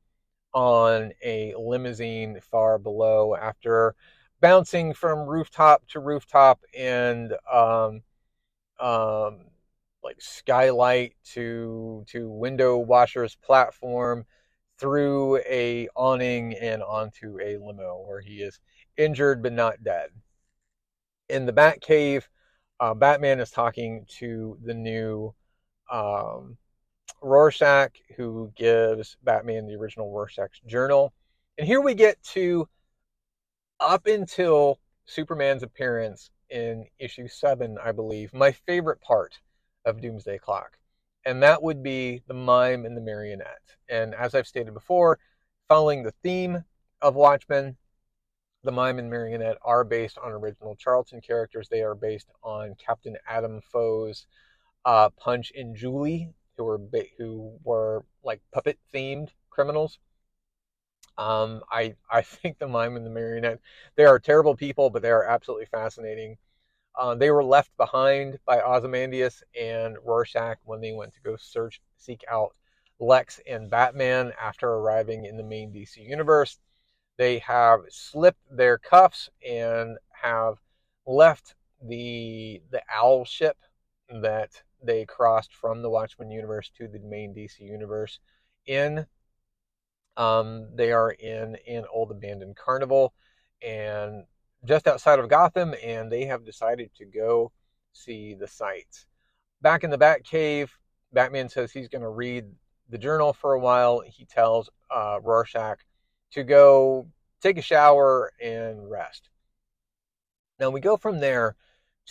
on 0.53 1.11
a 1.23 1.53
limousine 1.57 2.39
far 2.39 2.77
below 2.77 3.35
after 3.35 3.95
bouncing 4.41 4.93
from 4.93 5.27
rooftop 5.27 5.87
to 5.87 5.99
rooftop 5.99 6.59
and 6.77 7.33
um, 7.51 8.01
um, 8.79 9.45
like 10.03 10.19
skylight 10.19 11.15
to 11.23 12.03
to 12.07 12.29
window 12.29 12.77
washers 12.77 13.35
platform 13.35 14.25
through 14.77 15.37
a 15.49 15.87
awning 15.95 16.55
and 16.55 16.83
onto 16.83 17.39
a 17.39 17.57
limo 17.57 18.03
where 18.05 18.19
he 18.19 18.41
is 18.41 18.59
injured 18.97 19.41
but 19.41 19.53
not 19.53 19.83
dead. 19.83 20.09
In 21.29 21.45
the 21.45 21.53
Batcave, 21.53 22.23
uh, 22.79 22.93
Batman 22.93 23.39
is 23.39 23.49
talking 23.49 24.05
to 24.19 24.57
the 24.63 24.73
new 24.73 25.33
um, 25.89 26.57
Rorschach, 27.23 27.91
who 28.15 28.51
gives 28.55 29.17
Batman 29.23 29.65
the 29.65 29.75
original 29.75 30.11
Rorschach's 30.11 30.59
journal. 30.67 31.13
And 31.57 31.65
here 31.65 31.81
we 31.81 31.95
get 31.95 32.21
to 32.33 32.67
up 33.79 34.05
until 34.05 34.79
Superman's 35.05 35.63
appearance 35.63 36.29
in 36.49 36.85
issue 36.99 37.27
seven, 37.27 37.77
I 37.83 37.91
believe, 37.91 38.33
my 38.33 38.51
favorite 38.51 39.01
part 39.01 39.39
of 39.85 40.01
Doomsday 40.01 40.37
Clock. 40.37 40.77
And 41.25 41.41
that 41.41 41.63
would 41.63 41.81
be 41.81 42.21
the 42.27 42.33
mime 42.33 42.85
and 42.85 42.95
the 42.95 43.01
marionette. 43.01 43.75
And 43.89 44.13
as 44.13 44.35
I've 44.35 44.47
stated 44.47 44.73
before, 44.73 45.19
following 45.69 46.03
the 46.03 46.13
theme 46.23 46.63
of 47.01 47.15
Watchmen, 47.15 47.77
the 48.63 48.71
mime 48.71 48.99
and 48.99 49.09
marionette 49.09 49.57
are 49.61 49.83
based 49.83 50.17
on 50.17 50.31
original 50.31 50.75
Charlton 50.75 51.21
characters. 51.21 51.67
They 51.69 51.81
are 51.81 51.95
based 51.95 52.29
on 52.43 52.75
Captain 52.75 53.17
Atom 53.27 53.61
Foe's 53.71 54.27
uh, 54.85 55.09
Punch 55.11 55.51
and 55.55 55.75
Jewelee, 55.75 56.33
who 56.57 56.63
were 56.63 56.79
who 57.17 57.59
were 57.63 58.05
like 58.23 58.41
puppet 58.51 58.79
themed 58.93 59.29
criminals. 59.49 59.99
Um, 61.17 61.61
I 61.71 61.95
I 62.09 62.21
think 62.23 62.59
the 62.59 62.67
mime 62.67 62.95
and 62.95 63.05
the 63.05 63.09
marionette 63.09 63.59
they 63.95 64.05
are 64.05 64.19
terrible 64.19 64.55
people, 64.55 64.89
but 64.89 65.01
they 65.01 65.11
are 65.11 65.23
absolutely 65.23 65.67
fascinating. 65.67 66.37
Uh, 66.99 67.15
they 67.15 67.31
were 67.31 67.43
left 67.43 67.75
behind 67.77 68.37
by 68.45 68.61
Ozymandias 68.61 69.43
and 69.59 69.97
Rorschach 70.03 70.59
when 70.65 70.81
they 70.81 70.91
went 70.91 71.13
to 71.15 71.21
go 71.21 71.35
search 71.37 71.81
seek 71.97 72.23
out 72.29 72.55
Lex 72.99 73.39
and 73.47 73.69
Batman 73.69 74.33
after 74.39 74.69
arriving 74.69 75.25
in 75.25 75.37
the 75.37 75.43
main 75.43 75.73
DC 75.73 75.97
universe. 75.97 76.59
They 77.17 77.39
have 77.39 77.81
slipped 77.89 78.41
their 78.49 78.77
cuffs 78.77 79.29
and 79.47 79.97
have 80.11 80.59
left 81.05 81.55
the 81.81 82.61
the 82.71 82.81
owl 82.93 83.25
ship 83.25 83.57
that 84.09 84.63
they 84.83 85.05
crossed 85.05 85.53
from 85.53 85.81
the 85.81 85.89
Watchmen 85.89 86.29
universe 86.29 86.69
to 86.77 86.87
the 86.87 86.99
main 86.99 87.33
DC 87.33 87.59
universe 87.59 88.19
in. 88.65 89.05
Um, 90.15 90.75
they 90.75 90.91
are 90.91 91.11
in 91.11 91.57
an 91.67 91.85
old 91.91 92.11
abandoned 92.11 92.55
carnival 92.55 93.13
and 93.61 94.25
just 94.65 94.87
outside 94.87 95.19
of 95.19 95.29
Gotham, 95.29 95.73
and 95.83 96.11
they 96.11 96.25
have 96.25 96.45
decided 96.45 96.91
to 96.95 97.05
go 97.05 97.51
see 97.91 98.33
the 98.33 98.47
sights. 98.47 99.07
Back 99.61 99.83
in 99.83 99.89
the 99.89 99.97
Batcave, 99.97 100.69
Batman 101.11 101.49
says 101.49 101.71
he's 101.71 101.87
going 101.87 102.01
to 102.01 102.09
read 102.09 102.45
the 102.89 102.97
journal 102.97 103.33
for 103.33 103.53
a 103.53 103.59
while. 103.59 104.01
He 104.01 104.25
tells 104.25 104.69
uh, 104.93 105.19
Rorschach 105.21 105.79
to 106.31 106.43
go 106.43 107.07
take 107.41 107.57
a 107.57 107.61
shower 107.61 108.31
and 108.41 108.89
rest. 108.89 109.29
Now 110.59 110.69
we 110.69 110.79
go 110.79 110.97
from 110.97 111.19
there 111.19 111.55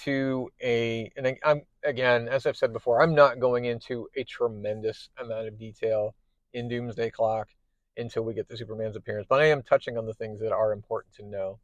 to 0.05 0.51
a, 0.63 1.11
and 1.17 1.37
I'm 1.45 1.63
again, 1.85 2.29
as 2.29 2.47
I've 2.47 2.57
said 2.57 2.73
before, 2.73 3.03
I'm 3.03 3.15
not 3.15 3.41
going 3.41 3.65
into 3.65 4.09
a 4.17 4.25
tremendous 4.25 5.09
amount 5.19 5.49
of 5.49 5.59
detail 5.59 6.15
in 6.53 6.69
Doomsday 6.69 7.11
Clock 7.11 7.49
until 7.97 8.23
we 8.23 8.35
get 8.35 8.49
to 8.49 8.57
Superman's 8.57 8.97
appearance, 8.97 9.27
but 9.29 9.41
I 9.41 9.47
am 9.47 9.63
touching 9.63 9.99
on 9.99 10.07
the 10.07 10.15
things 10.15 10.41
that 10.41 10.53
are 10.53 10.73
important 10.73 11.15
to 11.17 11.25
know. 11.25 11.59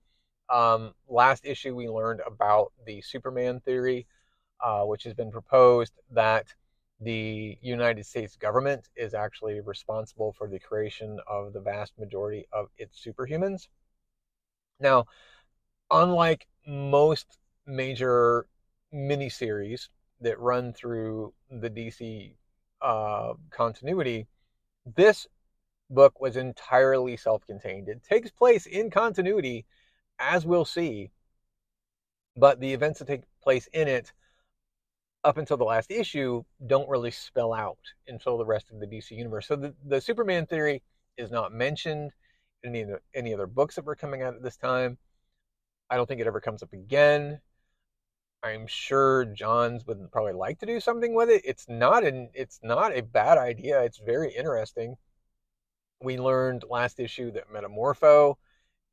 Um, 0.50 0.94
last 1.08 1.44
issue, 1.44 1.74
we 1.74 1.88
learned 1.88 2.20
about 2.26 2.72
the 2.86 3.00
Superman 3.02 3.60
theory, 3.60 4.06
uh, 4.64 4.82
which 4.82 5.04
has 5.04 5.14
been 5.14 5.30
proposed 5.30 5.92
that 6.10 6.46
the 7.00 7.56
United 7.62 8.04
States 8.06 8.36
government 8.36 8.88
is 8.96 9.14
actually 9.14 9.60
responsible 9.60 10.34
for 10.36 10.48
the 10.48 10.58
creation 10.58 11.18
of 11.26 11.52
the 11.52 11.60
vast 11.60 11.98
majority 11.98 12.46
of 12.52 12.68
its 12.76 13.04
superhumans. 13.04 13.68
Now, 14.80 15.06
unlike 15.90 16.46
most 16.66 17.38
major 17.66 18.46
miniseries 18.92 19.88
that 20.20 20.38
run 20.40 20.72
through 20.72 21.32
the 21.50 21.70
DC 21.70 22.34
uh, 22.82 23.34
continuity, 23.50 24.26
this 24.96 25.26
book 25.90 26.20
was 26.20 26.36
entirely 26.36 27.16
self 27.16 27.46
contained. 27.46 27.88
It 27.88 28.02
takes 28.02 28.30
place 28.30 28.66
in 28.66 28.90
continuity, 28.90 29.66
as 30.18 30.44
we'll 30.44 30.64
see, 30.64 31.10
but 32.36 32.60
the 32.60 32.72
events 32.72 32.98
that 32.98 33.08
take 33.08 33.22
place 33.42 33.68
in 33.72 33.88
it 33.88 34.12
up 35.24 35.36
until 35.36 35.56
the 35.56 35.64
last 35.64 35.90
issue 35.90 36.44
don't 36.66 36.88
really 36.88 37.10
spell 37.10 37.52
out 37.52 37.78
until 38.06 38.38
the 38.38 38.46
rest 38.46 38.70
of 38.70 38.80
the 38.80 38.86
DC 38.86 39.10
universe. 39.10 39.46
So 39.48 39.56
the, 39.56 39.74
the 39.84 40.00
Superman 40.00 40.46
theory 40.46 40.82
is 41.16 41.30
not 41.30 41.52
mentioned 41.52 42.12
in 42.62 42.74
any, 42.74 42.92
any 43.14 43.34
other 43.34 43.46
books 43.46 43.74
that 43.74 43.84
were 43.84 43.96
coming 43.96 44.22
out 44.22 44.34
at 44.34 44.42
this 44.42 44.56
time. 44.56 44.98
I 45.90 45.96
don't 45.96 46.06
think 46.06 46.20
it 46.20 46.26
ever 46.26 46.40
comes 46.40 46.62
up 46.62 46.72
again. 46.72 47.40
I'm 48.42 48.66
sure 48.66 49.24
Johns 49.26 49.86
would 49.86 50.10
probably 50.12 50.32
like 50.32 50.58
to 50.60 50.66
do 50.66 50.80
something 50.80 51.14
with 51.14 51.28
it. 51.28 51.42
It's 51.44 51.66
not 51.68 52.04
an 52.04 52.30
it's 52.34 52.60
not 52.62 52.96
a 52.96 53.02
bad 53.02 53.38
idea. 53.38 53.82
It's 53.82 53.98
very 53.98 54.32
interesting. 54.32 54.96
We 56.00 56.18
learned 56.18 56.64
last 56.70 57.00
issue 57.00 57.32
that 57.32 57.50
Metamorpho 57.52 58.36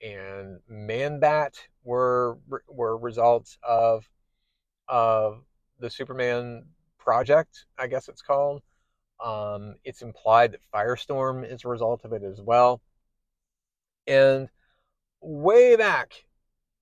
and 0.01 0.59
Man-Bat 0.67 1.55
were 1.83 2.37
were 2.67 2.97
results 2.97 3.57
of 3.63 4.09
of 4.87 5.43
the 5.79 5.89
Superman 5.89 6.65
project, 6.99 7.65
I 7.77 7.87
guess 7.87 8.07
it's 8.09 8.21
called. 8.21 8.61
Um, 9.23 9.75
it's 9.83 10.01
implied 10.01 10.53
that 10.53 10.61
Firestorm 10.73 11.49
is 11.49 11.63
a 11.63 11.69
result 11.69 12.03
of 12.05 12.13
it 12.13 12.23
as 12.23 12.41
well. 12.41 12.81
And 14.07 14.49
way 15.21 15.75
back 15.75 16.25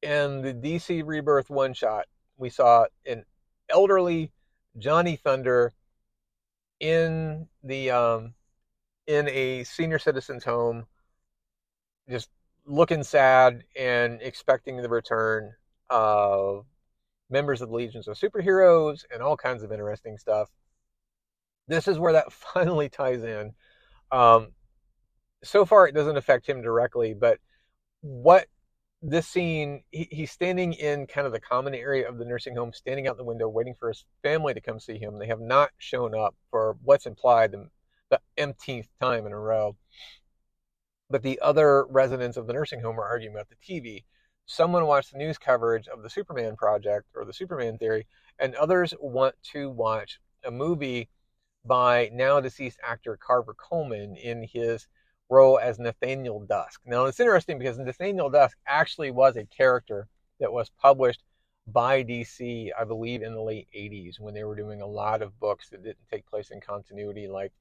in 0.02 0.42
the 0.42 0.54
DC 0.54 1.04
Rebirth 1.06 1.50
one 1.50 1.74
shot, 1.74 2.06
we 2.38 2.50
saw 2.50 2.86
an 3.06 3.26
elderly 3.70 4.32
Johnny 4.78 5.16
Thunder 5.16 5.74
in 6.80 7.48
the 7.64 7.92
um, 7.92 8.34
in 9.08 9.28
a 9.30 9.64
senior 9.64 10.00
citizen's 10.00 10.44
home, 10.44 10.86
just 12.10 12.30
looking 12.66 13.04
sad 13.04 13.64
and 13.78 14.22
expecting 14.22 14.78
the 14.78 14.90
return 14.90 15.54
of 15.90 16.66
members 17.30 17.62
of 17.62 17.70
the 17.70 17.76
Legions 17.76 18.08
of 18.08 18.18
Superheroes 18.18 19.06
and 19.12 19.22
all 19.22 19.38
kinds 19.38 19.64
of 19.64 19.72
interesting 19.72 20.18
stuff. 20.18 20.50
This 21.68 21.88
is 21.88 22.00
where 22.00 22.14
that 22.14 22.32
finally 22.54 22.90
ties 22.90 23.24
in. 23.24 23.54
Um, 24.12 24.50
so 25.44 25.66
far, 25.66 25.88
it 25.88 25.96
doesn't 25.96 26.18
affect 26.18 26.48
him 26.48 26.62
directly, 26.62 27.14
but 27.14 27.40
what 28.02 28.48
this 29.04 29.28
scene, 29.28 29.84
he, 29.92 30.08
he's 30.10 30.32
standing 30.32 30.74
in 30.74 31.08
kind 31.08 31.28
of 31.28 31.34
the 31.34 31.40
common 31.40 31.76
area 31.76 32.08
of 32.08 32.18
the 32.18 32.26
nursing 32.26 32.56
home, 32.56 32.72
standing 32.74 33.08
out 33.08 33.18
the 33.18 33.24
window, 33.24 33.50
waiting 33.50 33.76
for 33.78 33.90
his 33.90 34.06
family 34.24 34.54
to 34.54 34.62
come 34.62 34.80
see 34.80 34.98
him. 34.98 35.20
They 35.20 35.28
have 35.28 35.42
not 35.42 35.72
shown 35.78 36.16
up 36.16 36.36
for 36.50 36.78
what's 36.82 37.06
implied 37.06 37.52
the, 37.52 37.68
the 38.10 38.22
umpteenth 38.42 38.88
time 39.02 39.26
in 39.26 39.34
a 39.34 39.40
row. 39.40 39.76
But 41.10 41.22
the 41.22 41.40
other 41.42 41.86
residents 41.86 42.38
of 42.38 42.48
the 42.48 42.54
nursing 42.54 42.80
home 42.82 42.98
are 42.98 43.08
arguing 43.08 43.36
about 43.36 43.50
the 43.50 43.56
TV. 43.82 44.06
Someone 44.46 44.88
watched 44.88 45.12
the 45.12 45.18
news 45.18 45.38
coverage 45.38 45.88
of 45.90 46.02
the 46.02 46.10
Superman 46.10 46.56
project 46.56 47.08
or 47.14 47.26
the 47.26 47.34
Superman 47.34 47.78
theory, 47.78 48.08
and 48.40 48.56
others 48.56 48.94
want 49.00 49.36
to 49.52 49.70
watch 49.70 50.20
a 50.46 50.52
movie 50.52 51.10
by 51.66 52.10
now 52.14 52.40
deceased 52.40 52.80
actor 52.84 53.18
Carver 53.22 53.54
Coleman 53.54 54.16
in 54.16 54.48
his 54.52 54.88
role 55.30 55.60
as 55.60 55.80
Nathaniel 55.80 56.42
Dusk. 56.42 56.82
Now, 56.86 57.06
it's 57.06 57.20
interesting 57.20 57.58
because 57.58 57.78
Nathaniel 57.78 58.30
Dusk 58.30 58.58
actually 58.68 59.12
was 59.12 59.36
a 59.36 59.46
character 59.46 60.08
that 60.40 60.52
was 60.52 60.70
published 60.82 61.24
by 61.68 62.04
DC, 62.04 62.70
I 62.78 62.84
believe, 62.84 63.22
in 63.22 63.34
the 63.34 63.42
late 63.42 63.68
80s 63.76 64.20
when 64.20 64.34
they 64.34 64.44
were 64.44 64.56
doing 64.56 64.82
a 64.82 64.88
lot 64.88 65.22
of 65.22 65.40
books 65.40 65.70
that 65.70 65.84
didn't 65.84 66.10
take 66.12 66.26
place 66.26 66.52
in 66.52 66.60
continuity, 66.60 67.28
like 67.28 67.54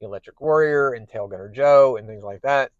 The 0.00 0.06
Electric 0.06 0.40
Warrior 0.40 0.92
and 0.92 1.08
Tail 1.08 1.26
Gunner 1.26 1.48
Joe 1.48 1.96
and 1.96 2.06
things 2.06 2.22
like 2.22 2.42
that. 2.42 2.70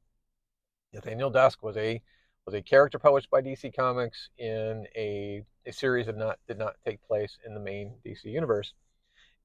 Nathaniel 0.92 1.30
Dusk 1.30 1.62
was 1.62 1.76
a 1.76 2.00
was 2.46 2.54
a 2.54 2.62
character 2.62 2.98
published 2.98 3.30
by 3.30 3.40
DC 3.40 3.74
Comics 3.74 4.28
in 4.36 4.86
a, 4.96 5.42
a 5.64 5.72
series 5.72 6.06
that 6.06 6.16
not 6.16 6.38
did 6.48 6.58
not 6.58 6.74
take 6.84 7.00
place 7.06 7.38
in 7.46 7.54
the 7.54 7.60
main 7.60 7.94
DC 8.04 8.24
universe. 8.24 8.72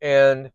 And 0.01 0.51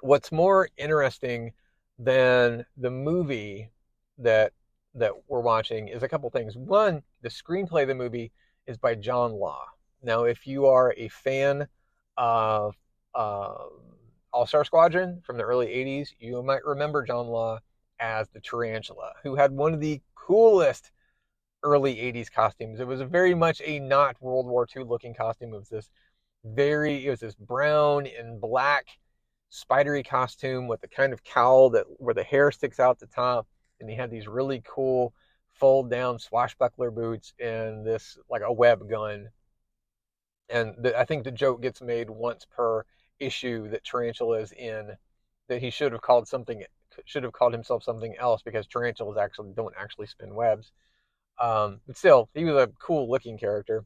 what's 0.00 0.32
more 0.32 0.68
interesting 0.76 1.52
than 1.98 2.66
the 2.76 2.90
movie 2.90 3.70
that 4.18 4.52
that 4.94 5.12
we're 5.28 5.40
watching 5.40 5.88
is 5.88 6.02
a 6.02 6.08
couple 6.08 6.30
things. 6.30 6.56
One, 6.56 7.02
the 7.22 7.28
screenplay 7.28 7.82
of 7.82 7.88
the 7.88 7.94
movie 7.94 8.30
is 8.66 8.78
by 8.78 8.94
John 8.94 9.32
Law. 9.32 9.64
Now, 10.02 10.24
if 10.24 10.46
you 10.46 10.66
are 10.66 10.94
a 10.96 11.08
fan 11.08 11.66
of 12.16 12.76
uh, 13.14 13.54
All 14.32 14.46
Star 14.46 14.64
Squadron 14.64 15.20
from 15.24 15.36
the 15.36 15.42
early 15.42 15.66
80s, 15.66 16.10
you 16.20 16.42
might 16.42 16.64
remember 16.64 17.02
John 17.02 17.26
Law 17.26 17.58
as 17.98 18.28
the 18.28 18.40
Tarantula, 18.40 19.12
who 19.22 19.34
had 19.34 19.52
one 19.52 19.74
of 19.74 19.80
the 19.80 20.00
coolest 20.14 20.92
early 21.62 21.96
80s 21.96 22.30
costumes. 22.30 22.78
It 22.78 22.86
was 22.86 23.00
very 23.02 23.34
much 23.34 23.60
a 23.64 23.80
not 23.80 24.20
World 24.20 24.46
War 24.46 24.66
II 24.76 24.84
looking 24.84 25.14
costume. 25.14 25.54
It 25.54 25.58
was 25.58 25.68
this 25.70 25.90
very, 26.44 27.06
it 27.06 27.10
was 27.10 27.20
this 27.20 27.34
brown 27.34 28.06
and 28.06 28.40
black 28.40 28.86
spidery 29.50 30.02
costume 30.02 30.68
with 30.68 30.80
the 30.80 30.88
kind 30.88 31.12
of 31.12 31.22
cowl 31.24 31.70
that 31.70 31.84
where 31.98 32.14
the 32.14 32.22
hair 32.22 32.50
sticks 32.50 32.80
out 32.80 32.98
the 32.98 33.06
top. 33.06 33.46
And 33.80 33.90
he 33.90 33.96
had 33.96 34.10
these 34.10 34.26
really 34.26 34.62
cool 34.64 35.12
fold 35.52 35.90
down 35.90 36.18
swashbuckler 36.18 36.90
boots 36.90 37.32
and 37.38 37.86
this 37.86 38.18
like 38.28 38.42
a 38.42 38.52
web 38.52 38.88
gun. 38.88 39.28
And 40.48 40.74
the, 40.78 40.98
I 40.98 41.04
think 41.04 41.24
the 41.24 41.30
joke 41.30 41.62
gets 41.62 41.80
made 41.80 42.10
once 42.10 42.46
per 42.46 42.84
issue 43.18 43.68
that 43.70 43.84
Tarantula 43.84 44.38
is 44.40 44.52
in 44.52 44.96
that 45.48 45.60
he 45.60 45.70
should 45.70 45.92
have 45.92 46.02
called 46.02 46.28
something 46.28 46.64
should 47.04 47.24
have 47.24 47.32
called 47.32 47.52
himself 47.52 47.82
something 47.82 48.14
else 48.18 48.42
because 48.42 48.66
tarantulas 48.66 49.18
actually 49.18 49.52
don't 49.52 49.74
actually 49.78 50.06
spin 50.06 50.34
webs. 50.34 50.70
Um, 51.40 51.80
but 51.86 51.96
still, 51.96 52.28
he 52.34 52.44
was 52.44 52.54
a 52.54 52.70
cool 52.78 53.10
looking 53.10 53.36
character. 53.38 53.84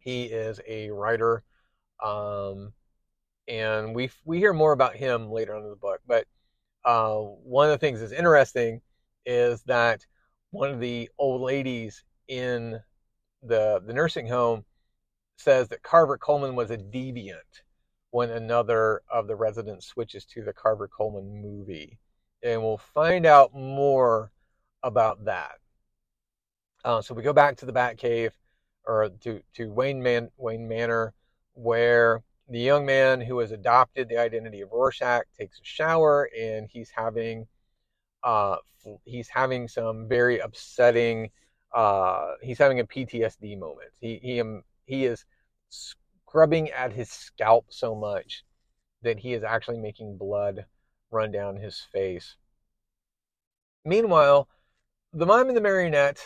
He 0.00 0.24
is 0.24 0.60
a 0.66 0.90
writer, 0.90 1.44
um, 2.02 2.72
and 3.48 3.94
we 3.94 4.10
we 4.24 4.38
hear 4.38 4.52
more 4.52 4.72
about 4.72 4.96
him 4.96 5.30
later 5.30 5.54
on 5.54 5.62
in 5.62 5.70
the 5.70 5.76
book. 5.76 6.00
But 6.06 6.26
uh, 6.84 7.16
one 7.18 7.66
of 7.66 7.72
the 7.72 7.78
things 7.78 8.00
that's 8.00 8.12
interesting 8.12 8.80
is 9.26 9.62
that 9.64 10.04
one 10.50 10.70
of 10.70 10.80
the 10.80 11.10
old 11.18 11.40
ladies 11.42 12.04
in 12.28 12.80
the 13.42 13.82
the 13.86 13.92
nursing 13.92 14.26
home 14.26 14.64
says 15.36 15.68
that 15.68 15.82
Carver 15.82 16.18
Colman 16.18 16.54
was 16.54 16.70
a 16.70 16.78
deviant 16.78 17.62
when 18.10 18.30
another 18.30 19.02
of 19.10 19.26
the 19.26 19.34
residents 19.34 19.86
switches 19.86 20.24
to 20.26 20.42
the 20.42 20.52
Carver 20.52 20.86
Colman 20.86 21.40
movie. 21.42 21.98
And 22.42 22.60
we'll 22.62 22.78
find 22.78 23.24
out 23.24 23.54
more 23.54 24.30
about 24.82 25.24
that. 25.24 25.52
Uh, 26.84 27.00
so 27.00 27.14
we 27.14 27.22
go 27.22 27.32
back 27.32 27.56
to 27.56 27.66
the 27.66 27.72
Batcave, 27.72 28.32
or 28.84 29.10
to, 29.20 29.40
to 29.54 29.70
Wayne, 29.72 30.02
Man, 30.02 30.30
Wayne 30.36 30.66
Manor, 30.68 31.14
where 31.54 32.22
the 32.48 32.60
young 32.60 32.84
man 32.84 33.20
who 33.20 33.38
has 33.38 33.52
adopted 33.52 34.08
the 34.08 34.18
identity 34.18 34.60
of 34.60 34.72
Rorschach 34.72 35.24
takes 35.38 35.58
a 35.58 35.64
shower 35.64 36.28
and 36.38 36.68
he's 36.70 36.90
having 36.90 37.46
uh, 38.22 38.56
he's 39.04 39.28
having 39.28 39.68
some 39.68 40.08
very 40.08 40.38
upsetting 40.38 41.30
uh, 41.72 42.34
he's 42.42 42.58
having 42.58 42.80
a 42.80 42.84
PTSD 42.84 43.58
moment. 43.58 43.90
He 44.00 44.18
he 44.22 44.42
he 44.86 45.04
is 45.06 45.24
scrubbing 45.70 46.70
at 46.70 46.92
his 46.92 47.10
scalp 47.10 47.66
so 47.70 47.94
much 47.94 48.44
that 49.02 49.18
he 49.18 49.32
is 49.32 49.42
actually 49.42 49.78
making 49.78 50.18
blood 50.18 50.66
run 51.10 51.30
down 51.30 51.56
his 51.56 51.80
face. 51.92 52.36
Meanwhile, 53.84 54.48
the 55.12 55.26
mime 55.26 55.48
and 55.48 55.56
the 55.56 55.60
marionette 55.60 56.20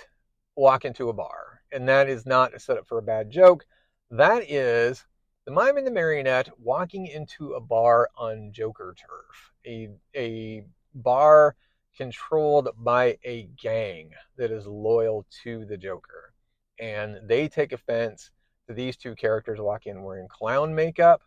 walk 0.57 0.85
into 0.85 1.09
a 1.09 1.13
bar, 1.13 1.63
and 1.73 1.89
that 1.89 2.09
is 2.09 2.27
not 2.27 2.55
a 2.55 2.61
setup 2.61 2.87
for 2.87 2.99
a 2.99 3.03
bad 3.03 3.31
joke. 3.31 3.65
That 4.11 4.49
is 4.49 5.05
the 5.47 5.53
mime 5.53 5.77
and 5.77 5.87
the 5.87 5.93
marionette 5.93 6.49
walking 6.59 7.07
into 7.07 7.53
a 7.53 7.61
bar 7.61 8.11
on 8.17 8.51
Joker 8.53 8.95
turf, 8.99 9.53
a 9.65 9.89
a 10.15 10.65
bar 10.95 11.55
controlled 11.97 12.69
by 12.77 13.17
a 13.25 13.49
gang 13.57 14.11
that 14.37 14.51
is 14.51 14.67
loyal 14.67 15.25
to 15.45 15.65
the 15.65 15.77
Joker, 15.77 16.35
and 16.81 17.21
they 17.25 17.49
take 17.49 17.73
offense 17.73 18.31
to 18.67 18.75
these 18.75 18.97
two 18.97 19.15
characters 19.15 19.61
walk 19.61 19.87
in 19.87 20.03
wearing 20.03 20.29
clown 20.29 20.75
makeup. 20.75 21.23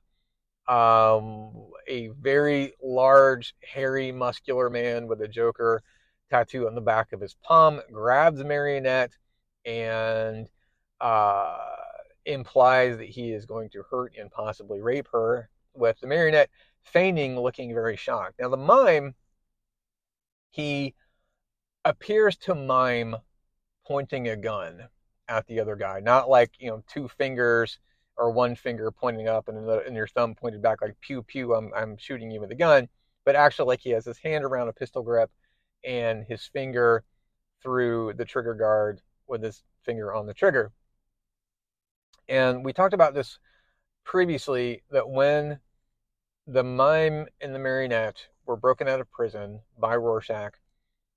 Um, 0.67 1.71
a 1.87 2.09
very 2.19 2.73
large, 2.83 3.55
hairy, 3.63 4.11
muscular 4.11 4.69
man 4.69 5.07
with 5.07 5.21
a 5.21 5.27
Joker 5.27 5.81
tattoo 6.29 6.67
on 6.67 6.75
the 6.75 6.81
back 6.81 7.13
of 7.13 7.21
his 7.21 7.35
palm 7.41 7.81
grabs 7.91 8.43
marionette 8.43 9.13
and 9.65 10.47
uh, 11.01 11.57
implies 12.29 12.97
that 12.97 13.09
he 13.09 13.31
is 13.33 13.45
going 13.45 13.69
to 13.71 13.83
hurt 13.89 14.13
and 14.17 14.31
possibly 14.31 14.81
rape 14.81 15.07
her, 15.11 15.49
with 15.73 15.99
the 15.99 16.07
marionette 16.07 16.49
feigning 16.83 17.39
looking 17.39 17.73
very 17.73 17.95
shocked. 17.95 18.39
Now, 18.39 18.49
the 18.49 18.57
mime, 18.57 19.15
he 20.51 20.95
appears 21.85 22.37
to 22.37 22.55
mime 22.55 23.15
pointing 23.87 24.27
a 24.27 24.35
gun 24.35 24.87
at 25.27 25.45
the 25.47 25.59
other 25.59 25.75
guy, 25.75 25.99
not 25.99 26.29
like 26.29 26.51
you 26.59 26.69
know 26.69 26.83
two 26.87 27.07
fingers 27.07 27.79
or 28.17 28.31
one 28.31 28.55
finger 28.55 28.91
pointing 28.91 29.27
up 29.27 29.47
and, 29.47 29.57
another, 29.57 29.81
and 29.81 29.95
your 29.95 30.07
thumb 30.07 30.35
pointed 30.35 30.61
back 30.61 30.81
like 30.81 30.99
pew 31.01 31.23
pew 31.23 31.53
I'm 31.55 31.71
I'm 31.75 31.97
shooting 31.97 32.31
you 32.31 32.41
with 32.41 32.51
a 32.51 32.55
gun, 32.55 32.89
but 33.25 33.35
actually 33.35 33.67
like 33.67 33.81
he 33.81 33.91
has 33.91 34.05
his 34.05 34.17
hand 34.19 34.43
around 34.43 34.67
a 34.69 34.73
pistol 34.73 35.03
grip 35.03 35.31
and 35.85 36.25
his 36.25 36.45
finger 36.45 37.03
through 37.63 38.13
the 38.13 38.25
trigger 38.25 38.53
guard 38.53 39.01
with 39.27 39.43
his 39.43 39.63
finger 39.83 40.13
on 40.13 40.25
the 40.27 40.33
trigger. 40.33 40.71
And 42.29 42.63
we 42.63 42.73
talked 42.73 42.93
about 42.93 43.15
this 43.15 43.39
previously 44.05 44.83
that 44.91 45.09
when 45.09 45.59
the 46.45 46.63
mime 46.63 47.25
and 47.41 47.53
the 47.53 47.59
marionette 47.59 48.27
were 48.45 48.55
broken 48.55 48.87
out 48.87 48.99
of 48.99 49.11
prison 49.11 49.61
by 49.77 49.95
Rorschach, 49.95 50.53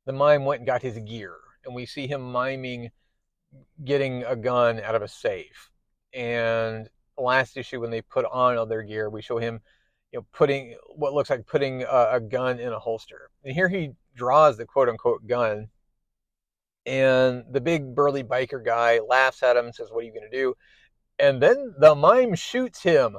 the 0.06 0.12
mime 0.12 0.46
went 0.46 0.60
and 0.60 0.66
got 0.66 0.82
his 0.82 0.98
gear, 0.98 1.36
and 1.64 1.74
we 1.74 1.86
see 1.86 2.06
him 2.06 2.32
miming 2.32 2.90
getting 3.84 4.24
a 4.24 4.34
gun 4.34 4.80
out 4.80 4.94
of 4.94 5.02
a 5.02 5.08
safe. 5.08 5.70
And 6.14 6.88
last 7.18 7.58
issue, 7.58 7.80
when 7.80 7.90
they 7.90 8.00
put 8.00 8.24
on 8.24 8.56
all 8.56 8.66
their 8.66 8.82
gear, 8.82 9.10
we 9.10 9.20
show 9.20 9.38
him, 9.38 9.60
you 10.12 10.18
know, 10.18 10.26
putting 10.32 10.76
what 10.96 11.12
looks 11.12 11.28
like 11.28 11.46
putting 11.46 11.82
a, 11.82 12.08
a 12.12 12.20
gun 12.20 12.58
in 12.58 12.72
a 12.72 12.78
holster. 12.78 13.30
And 13.44 13.54
here 13.54 13.68
he 13.68 13.90
draws 14.16 14.56
the 14.56 14.64
quote 14.64 14.88
unquote 14.88 15.26
gun. 15.26 15.68
And 16.84 17.44
the 17.50 17.60
big 17.60 17.94
burly 17.94 18.24
biker 18.24 18.64
guy 18.64 18.98
laughs 18.98 19.42
at 19.42 19.56
him 19.56 19.66
and 19.66 19.74
says, 19.74 19.88
What 19.90 20.00
are 20.00 20.06
you 20.06 20.12
going 20.12 20.28
to 20.30 20.36
do? 20.36 20.54
And 21.18 21.42
then 21.42 21.74
the 21.78 21.94
mime 21.94 22.34
shoots 22.34 22.82
him 22.82 23.18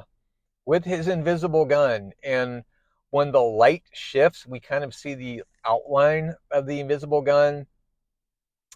with 0.65 0.83
his 0.85 1.07
invisible 1.07 1.65
gun. 1.65 2.11
And 2.23 2.63
when 3.11 3.31
the 3.31 3.41
light 3.41 3.83
shifts, 3.93 4.45
we 4.45 4.59
kind 4.59 4.83
of 4.83 4.93
see 4.93 5.13
the 5.13 5.43
outline 5.65 6.33
of 6.51 6.65
the 6.65 6.79
invisible 6.79 7.21
gun 7.21 7.67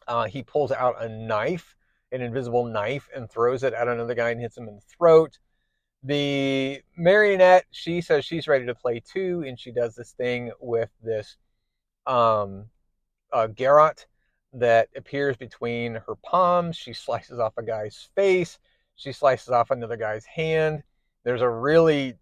uh, 0.07 0.25
he 0.25 0.41
pulls 0.41 0.71
out 0.71 1.01
a 1.03 1.09
knife, 1.09 1.75
an 2.11 2.21
invisible 2.21 2.65
knife, 2.65 3.09
and 3.15 3.29
throws 3.29 3.63
it 3.63 3.73
at 3.73 3.87
another 3.87 4.15
guy 4.15 4.29
and 4.29 4.39
hits 4.39 4.57
him 4.57 4.67
in 4.67 4.75
the 4.75 4.81
throat. 4.81 5.37
The 6.03 6.81
marionette, 6.95 7.65
she 7.71 8.01
says 8.01 8.23
she's 8.23 8.47
ready 8.47 8.65
to 8.65 8.75
play 8.75 9.01
too, 9.01 9.43
and 9.45 9.59
she 9.59 9.71
does 9.71 9.95
this 9.95 10.11
thing 10.11 10.51
with 10.59 10.89
this 11.03 11.37
um, 12.05 12.67
uh, 13.33 13.47
garrote 13.47 14.05
that 14.53 14.87
appears 14.95 15.35
between 15.35 15.95
her 15.95 16.15
palms. 16.23 16.77
She 16.77 16.93
slices 16.93 17.39
off 17.39 17.57
a 17.57 17.63
guy's 17.63 18.09
face. 18.15 18.59
She 18.97 19.13
slices 19.13 19.49
off 19.49 19.71
another 19.71 19.97
guy's 19.97 20.25
hand. 20.25 20.83
There's 21.23 21.41
a 21.41 21.49
really 21.49 22.15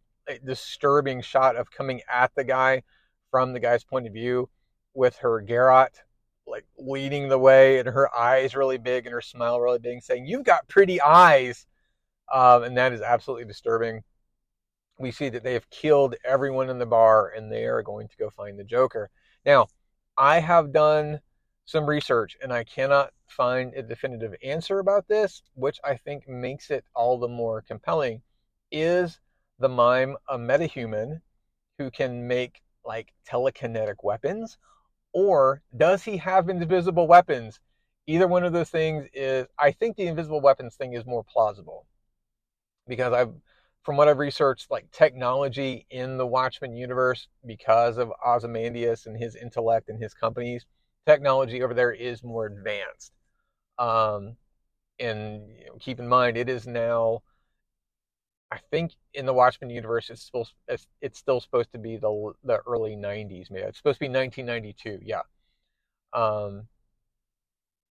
disturbing 0.45 1.21
shot 1.21 1.55
of 1.55 1.71
coming 1.71 2.01
at 2.11 2.32
the 2.36 2.43
guy 2.43 2.84
from 3.32 3.53
the 3.53 3.59
guy's 3.59 3.84
point 3.84 4.07
of 4.07 4.13
view 4.13 4.49
with 4.93 5.17
her 5.17 5.41
garrote 5.41 6.01
like 6.47 6.65
leading 6.78 7.28
the 7.28 7.39
way 7.39 7.80
and 7.80 7.88
her 7.88 8.15
eyes 8.15 8.55
really 8.55 8.78
big 8.78 9.05
and 9.05 9.13
her 9.13 9.21
smile 9.21 9.59
really 9.59 9.80
big, 9.80 10.01
saying, 10.01 10.26
You've 10.26 10.43
got 10.43 10.67
pretty 10.67 11.01
eyes. 11.01 11.65
Um, 12.34 12.63
and 12.63 12.78
that 12.78 12.93
is 12.93 13.01
absolutely 13.01 13.45
disturbing. 13.45 14.03
We 14.97 15.11
see 15.11 15.30
that 15.30 15.43
they 15.43 15.53
have 15.53 15.69
killed 15.69 16.15
everyone 16.23 16.69
in 16.69 16.80
the 16.80 16.86
bar 16.86 17.32
and 17.36 17.51
they 17.51 17.65
are 17.65 17.84
going 17.84 18.07
to 18.07 18.17
go 18.17 18.30
find 18.30 18.57
the 18.57 18.63
Joker. 18.63 19.09
Now, 19.45 19.67
I 20.17 20.39
have 20.39 20.71
done 20.71 21.19
some 21.66 21.86
research 21.86 22.38
and 22.41 22.53
I 22.53 22.63
cannot 22.63 23.11
find 23.28 23.74
a 23.74 23.84
definitive 23.84 24.36
answer 24.43 24.80
about 24.80 25.07
this, 25.07 25.41
which 25.55 25.80
I 25.84 25.97
think 25.97 26.28
makes 26.28 26.70
it 26.72 26.86
all 26.95 27.18
the 27.18 27.28
more 27.28 27.61
compelling. 27.61 28.22
Is 28.72 29.20
the 29.59 29.70
mime 29.70 30.18
a 30.30 30.38
metahuman 30.38 31.22
who 31.78 31.91
can 31.91 32.28
make 32.28 32.61
like 32.86 33.13
telekinetic 33.28 33.95
weapons? 34.03 34.57
or 35.16 35.61
does 35.78 36.03
he 36.03 36.18
have 36.18 36.49
invisible 36.49 37.07
weapons? 37.07 37.61
Either 38.05 38.28
one 38.28 38.43
of 38.43 38.51
those 38.51 38.70
things 38.70 39.07
is, 39.13 39.47
I 39.57 39.72
think 39.72 39.95
the 39.95 40.07
invisible 40.07 40.41
weapons 40.41 40.76
thing 40.76 40.93
is 40.93 41.05
more 41.05 41.24
plausible 41.24 41.88
because 42.86 43.13
I've, 43.13 43.34
from 43.84 43.95
what 43.95 44.09
I've 44.09 44.18
researched, 44.20 44.70
like 44.70 44.91
technology 44.91 45.86
in 45.89 46.18
the 46.18 46.28
Watchmen 46.28 46.76
universe, 46.76 47.30
because 47.45 47.97
of 47.97 48.11
Ozymandias 48.28 49.05
and 49.05 49.18
his 49.18 49.38
intellect 49.38 49.88
and 49.88 50.03
his 50.03 50.13
companies, 50.13 50.66
technology 51.05 51.63
over 51.63 51.73
there 51.73 51.91
is 51.91 52.23
more 52.23 52.45
advanced. 52.45 53.11
Um, 53.77 54.37
and 54.99 55.49
you 55.59 55.65
know, 55.67 55.77
keep 55.79 55.99
in 55.99 56.07
mind, 56.07 56.37
it 56.37 56.49
is 56.49 56.67
now, 56.67 57.21
I 58.51 58.59
think, 58.71 58.93
in 59.13 59.25
the 59.25 59.33
Watchmen 59.33 59.69
universe, 59.69 60.09
it's 60.09 60.31
it's, 60.67 60.87
it's 61.01 61.19
still 61.19 61.41
supposed 61.41 61.71
to 61.73 61.79
be 61.79 61.97
the 61.97 62.33
the 62.43 62.59
early 62.67 62.95
'90s. 62.95 63.51
Maybe 63.51 63.65
it's 63.65 63.77
supposed 63.77 63.97
to 63.97 64.05
be 64.05 64.09
1992. 64.09 64.99
Yeah. 65.03 65.21
Um, 66.13 66.67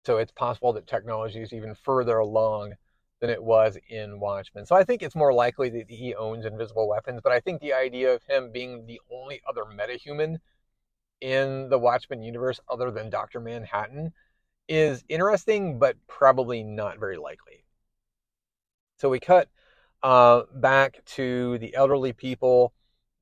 so 0.04 0.18
it's 0.18 0.32
possible 0.32 0.72
that 0.74 0.86
technology 0.86 1.40
is 1.42 1.52
even 1.52 1.74
further 1.74 2.18
along 2.18 2.74
than 3.20 3.30
it 3.30 3.42
was 3.42 3.76
in 3.88 4.18
Watchmen. 4.18 4.64
So 4.66 4.74
I 4.74 4.84
think 4.84 5.02
it's 5.02 5.14
more 5.14 5.32
likely 5.32 5.68
that 5.70 5.90
he 5.90 6.14
owns 6.14 6.46
invisible 6.46 6.88
weapons, 6.88 7.20
but 7.22 7.32
I 7.32 7.40
think 7.40 7.61
the 7.61 7.74
idea 7.74 8.14
of 8.14 8.22
him 8.24 8.50
being 8.50 8.86
the 8.86 9.00
only 9.11 9.42
other 9.48 9.64
metahuman 9.64 10.38
in 11.21 11.68
the 11.68 11.79
Watchmen 11.79 12.23
universe 12.23 12.61
other 12.68 12.91
than 12.91 13.11
Dr. 13.11 13.41
Manhattan 13.41 14.12
is 14.68 15.05
interesting, 15.09 15.79
but 15.79 15.97
probably 16.07 16.62
not 16.62 16.99
very 16.99 17.16
likely. 17.16 17.64
So 18.99 19.09
we 19.09 19.21
cut 19.21 19.49
uh, 20.03 20.43
back 20.55 21.05
to 21.05 21.59
the 21.59 21.75
elderly 21.75 22.12
people 22.12 22.73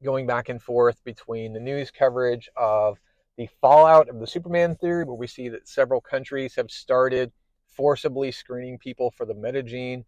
going 0.03 0.27
back 0.27 0.49
and 0.49 0.63
forth 0.63 1.03
between 1.05 1.53
the 1.53 1.61
news 1.61 1.91
coverage 1.91 2.49
of 2.57 2.99
the 3.37 3.49
fallout 3.61 4.09
of 4.09 4.19
the 4.21 4.27
Superman 4.27 4.77
theory, 4.77 5.05
where 5.05 5.15
we 5.15 5.27
see 5.27 5.49
that 5.49 5.69
several 5.69 6.01
countries 6.01 6.55
have 6.57 6.71
started 6.71 7.33
forcibly 7.69 8.33
screening 8.33 8.79
people 8.79 9.13
for 9.13 9.25
the 9.25 9.35
metagene 9.35 10.05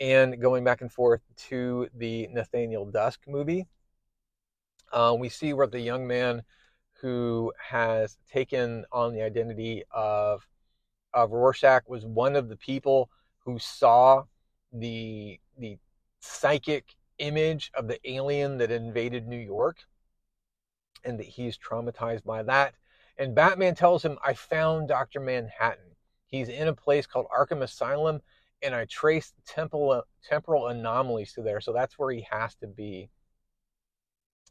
and 0.00 0.40
going 0.40 0.64
back 0.64 0.80
and 0.80 0.92
forth 0.92 1.20
to 1.36 1.88
the 1.94 2.26
Nathaniel 2.32 2.84
Dusk 2.84 3.20
movie. 3.28 3.66
Uh, 4.92 5.14
we 5.18 5.28
see 5.28 5.52
where 5.52 5.66
the 5.66 5.80
young 5.80 6.06
man 6.06 6.42
who 7.02 7.52
has 7.58 8.16
taken 8.32 8.84
on 8.92 9.12
the 9.12 9.22
identity 9.22 9.82
of, 9.90 10.46
of 11.12 11.32
Rorschach 11.32 11.88
was 11.88 12.06
one 12.06 12.36
of 12.36 12.48
the 12.48 12.56
people 12.56 13.10
who 13.44 13.58
saw 13.58 14.22
the, 14.72 15.40
the 15.58 15.78
psychic 16.20 16.94
image 17.18 17.72
of 17.74 17.88
the 17.88 17.98
alien 18.08 18.56
that 18.58 18.70
invaded 18.70 19.26
New 19.26 19.36
York 19.36 19.78
and 21.04 21.18
that 21.18 21.26
he's 21.26 21.58
traumatized 21.58 22.24
by 22.24 22.44
that. 22.44 22.74
And 23.18 23.34
Batman 23.34 23.74
tells 23.74 24.04
him, 24.04 24.16
I 24.24 24.34
found 24.34 24.88
Dr. 24.88 25.18
Manhattan. 25.18 25.96
He's 26.26 26.48
in 26.48 26.68
a 26.68 26.74
place 26.74 27.06
called 27.06 27.26
Arkham 27.36 27.62
Asylum, 27.62 28.20
and 28.62 28.74
I 28.74 28.84
traced 28.86 29.34
temporal, 29.44 30.04
temporal 30.26 30.68
anomalies 30.68 31.32
to 31.32 31.42
there. 31.42 31.60
So 31.60 31.72
that's 31.72 31.98
where 31.98 32.12
he 32.12 32.26
has 32.30 32.54
to 32.56 32.68
be. 32.68 33.10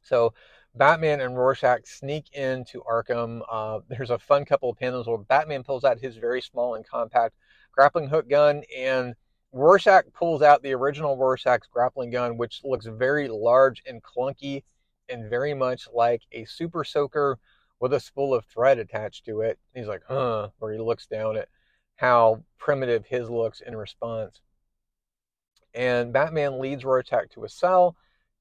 So 0.03 0.33
Batman 0.75 1.21
and 1.21 1.37
Rorschach 1.37 1.85
sneak 1.85 2.31
into 2.33 2.81
Arkham. 2.81 3.41
Uh, 3.49 3.79
there's 3.89 4.09
a 4.09 4.19
fun 4.19 4.45
couple 4.45 4.69
of 4.69 4.77
panels 4.77 5.07
where 5.07 5.17
Batman 5.17 5.63
pulls 5.63 5.83
out 5.83 5.99
his 5.99 6.17
very 6.17 6.41
small 6.41 6.75
and 6.75 6.87
compact 6.87 7.35
grappling 7.71 8.07
hook 8.07 8.29
gun, 8.29 8.63
and 8.75 9.15
Rorschach 9.53 10.05
pulls 10.13 10.41
out 10.41 10.61
the 10.61 10.73
original 10.73 11.17
Rorschach's 11.17 11.67
grappling 11.67 12.11
gun, 12.11 12.37
which 12.37 12.61
looks 12.63 12.85
very 12.85 13.27
large 13.27 13.81
and 13.85 14.01
clunky 14.01 14.63
and 15.09 15.29
very 15.29 15.53
much 15.53 15.87
like 15.93 16.21
a 16.31 16.45
super 16.45 16.83
soaker 16.83 17.37
with 17.79 17.93
a 17.93 17.99
spool 17.99 18.33
of 18.33 18.45
thread 18.45 18.79
attached 18.79 19.25
to 19.25 19.41
it. 19.41 19.59
He's 19.73 19.87
like, 19.87 20.03
huh, 20.07 20.49
where 20.59 20.71
he 20.71 20.79
looks 20.79 21.07
down 21.07 21.35
at 21.35 21.49
how 21.97 22.43
primitive 22.57 23.05
his 23.05 23.29
looks 23.29 23.61
in 23.61 23.75
response. 23.75 24.39
And 25.73 26.13
Batman 26.13 26.59
leads 26.59 26.85
Rorschach 26.85 27.29
to 27.31 27.43
a 27.43 27.49
cell, 27.49 27.95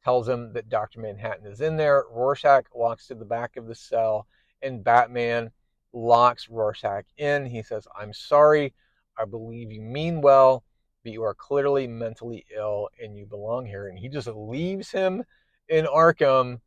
tells 0.05 0.29
him 0.29 0.53
that 0.55 0.69
Dr. 0.69 1.01
Manhattan 1.01 1.47
is 1.47 1.61
in 1.61 1.77
there. 1.77 2.05
Rorschach 2.11 2.67
walks 2.75 3.07
to 3.09 3.15
the 3.15 3.25
back 3.25 3.57
of 3.57 3.67
the 3.67 3.75
cell, 3.75 4.27
and 4.63 4.85
Batman 4.85 5.51
locks 5.93 6.49
Rorschach 6.49 7.05
in. 7.19 7.47
He 7.47 7.63
says, 7.63 7.87
I'm 7.99 8.13
sorry. 8.13 8.75
I 9.19 9.25
believe 9.25 9.71
you 9.71 9.83
mean 9.83 10.21
well, 10.21 10.65
but 11.03 11.13
you 11.13 11.23
are 11.25 11.35
clearly 11.35 11.87
mentally 11.87 12.47
ill 12.57 12.89
and 13.03 13.17
you 13.17 13.27
belong 13.27 13.67
here. 13.67 13.89
And 13.89 13.99
he 13.99 14.09
just 14.09 14.29
leaves 14.29 14.91
him 14.91 15.25
in 15.69 15.85
Arkham 15.85 16.61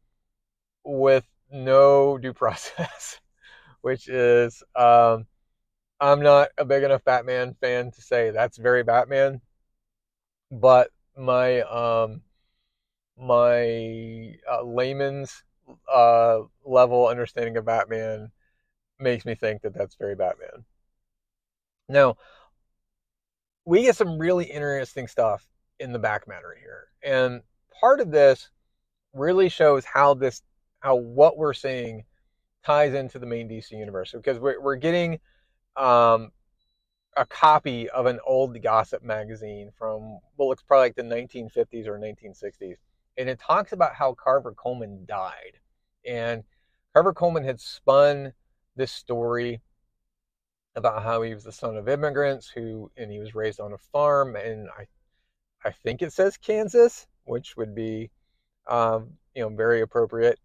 with 0.84 1.26
no 1.52 2.18
due 2.18 2.34
process, 2.34 3.20
which 3.82 4.08
is 4.08 4.62
um, 4.76 5.26
I'm 6.00 6.22
not 6.22 6.50
a 6.58 6.66
big 6.66 6.84
enough 6.84 7.04
Batman 7.04 7.56
fan 7.62 7.92
to 7.92 8.02
say 8.02 8.32
that's 8.32 8.58
very 8.58 8.84
Batman, 8.84 9.42
but 10.52 10.90
my 11.16 11.62
um 11.62 12.22
my 13.18 14.36
uh, 14.52 14.64
layman's 14.64 15.44
uh, 15.92 16.40
level 16.66 17.08
understanding 17.08 17.58
of 17.58 17.66
Batman 17.66 18.32
makes 19.00 19.26
me 19.26 19.36
think 19.36 19.62
that 19.62 19.74
that's 19.74 19.96
very 19.96 20.16
Batman. 20.16 20.66
Now, 21.90 22.18
we 23.66 23.84
get 23.84 23.96
some 23.96 24.18
really 24.18 24.46
interesting 24.46 25.08
stuff 25.08 25.48
in 25.80 25.94
the 25.94 26.00
back 26.00 26.28
matter 26.28 26.56
here, 26.60 26.88
and 27.04 27.42
part 27.80 28.00
of 28.00 28.12
this 28.12 28.50
really 29.14 29.50
shows 29.50 29.86
how 29.86 30.14
this 30.14 30.42
how 30.80 30.96
what 30.96 31.38
we're 31.38 31.54
seeing 31.54 32.04
ties 32.66 32.94
into 32.94 33.20
the 33.20 33.26
main 33.26 33.48
DC 33.48 33.72
universe 33.72 34.12
because 34.12 34.40
we're 34.40 34.60
we're 34.62 34.76
getting 34.76 35.20
um, 35.76 36.32
a 37.16 37.26
copy 37.26 37.90
of 37.90 38.06
an 38.06 38.20
old 38.26 38.62
gossip 38.62 39.04
magazine 39.04 39.72
from 39.78 40.20
what 40.36 40.48
looks 40.48 40.64
probably 40.64 40.88
like 40.88 40.96
the 40.96 41.04
1950s 41.04 41.88
or 41.88 42.00
1960s, 42.00 42.76
and 43.18 43.30
it 43.30 43.40
talks 43.40 43.72
about 43.72 43.96
how 43.96 44.14
Carver 44.14 44.54
Colman 44.54 45.06
died. 45.06 45.60
And 46.06 46.44
Carver 46.94 47.14
Coleman 47.14 47.44
had 47.44 47.60
spun 47.60 48.34
this 48.76 48.92
story 48.92 49.62
about 50.76 51.04
how 51.04 51.22
he 51.22 51.34
was 51.34 51.44
the 51.44 51.52
son 51.52 51.78
of 51.78 51.88
immigrants 51.88 52.50
who, 52.50 52.92
and 52.98 53.12
he 53.12 53.20
was 53.20 53.36
raised 53.36 53.60
on 53.60 53.74
a 53.74 53.78
farm, 53.78 54.36
and 54.36 54.70
I, 54.78 54.88
I 55.64 55.72
think 55.72 56.02
it 56.02 56.14
says 56.14 56.38
Kansas, 56.38 57.06
which 57.26 57.56
would 57.56 57.76
be, 57.76 58.10
um, 58.68 59.12
you 59.36 59.44
know, 59.44 59.50
very 59.56 59.82
appropriate. 59.82 60.40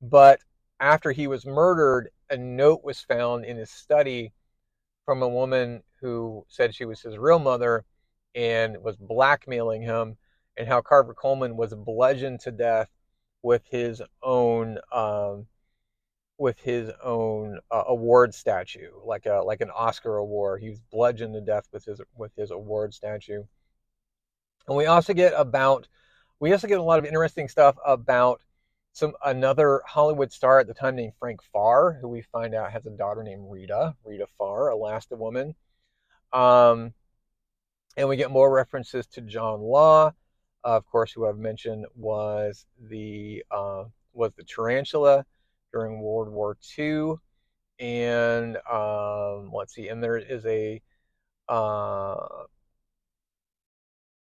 But 0.00 0.40
after 0.80 1.12
he 1.12 1.26
was 1.26 1.44
murdered, 1.44 2.10
a 2.30 2.36
note 2.36 2.84
was 2.84 3.00
found 3.00 3.44
in 3.44 3.56
his 3.56 3.70
study 3.70 4.32
from 5.04 5.22
a 5.22 5.28
woman 5.28 5.82
who 6.00 6.44
said 6.48 6.74
she 6.74 6.84
was 6.84 7.00
his 7.00 7.18
real 7.18 7.38
mother 7.38 7.84
and 8.34 8.82
was 8.82 8.96
blackmailing 8.96 9.82
him, 9.82 10.16
and 10.56 10.68
how 10.68 10.80
Carver 10.80 11.14
Colman 11.14 11.56
was 11.56 11.74
bludgeoned 11.74 12.40
to 12.40 12.52
death 12.52 12.90
with 13.42 13.62
his 13.70 14.02
own 14.22 14.78
um, 14.92 15.46
with 16.38 16.58
his 16.60 16.90
own 17.02 17.58
uh, 17.70 17.84
award 17.86 18.34
statue, 18.34 18.90
like 19.04 19.26
a 19.26 19.42
like 19.44 19.60
an 19.60 19.70
Oscar 19.70 20.16
award. 20.16 20.62
He 20.62 20.70
was 20.70 20.80
bludgeoned 20.90 21.34
to 21.34 21.40
death 21.40 21.68
with 21.72 21.84
his 21.84 22.00
with 22.16 22.32
his 22.36 22.50
award 22.50 22.94
statue. 22.94 23.44
And 24.66 24.76
we 24.76 24.86
also 24.86 25.14
get 25.14 25.34
about 25.36 25.88
we 26.40 26.52
also 26.52 26.68
get 26.68 26.78
a 26.78 26.82
lot 26.82 26.98
of 26.98 27.04
interesting 27.04 27.48
stuff 27.48 27.76
about 27.86 28.40
some 28.92 29.12
another 29.24 29.82
Hollywood 29.86 30.32
star 30.32 30.60
at 30.60 30.66
the 30.66 30.74
time 30.74 30.96
named 30.96 31.14
Frank 31.18 31.40
Farr, 31.52 31.98
who 32.00 32.08
we 32.08 32.22
find 32.22 32.54
out 32.54 32.72
has 32.72 32.86
a 32.86 32.90
daughter 32.90 33.22
named 33.22 33.44
Rita, 33.50 33.94
Rita 34.04 34.28
Farr, 34.38 34.70
Elasta 34.70 35.18
woman. 35.18 35.54
Um, 36.32 36.94
and 37.96 38.08
we 38.08 38.16
get 38.16 38.30
more 38.30 38.52
references 38.52 39.06
to 39.08 39.20
John 39.20 39.60
Law, 39.60 40.12
of 40.64 40.86
course, 40.86 41.12
who 41.12 41.26
I've 41.26 41.38
mentioned 41.38 41.86
was 41.94 42.66
the 42.80 43.44
uh, 43.50 43.84
was 44.12 44.32
the 44.36 44.44
tarantula 44.44 45.24
during 45.72 46.00
World 46.00 46.28
War 46.30 46.56
II. 46.78 47.14
And 47.80 48.56
um, 48.70 49.50
let's 49.52 49.74
see, 49.74 49.88
and 49.88 50.02
there 50.02 50.16
is 50.16 50.46
a 50.46 50.80
uh, 51.48 52.16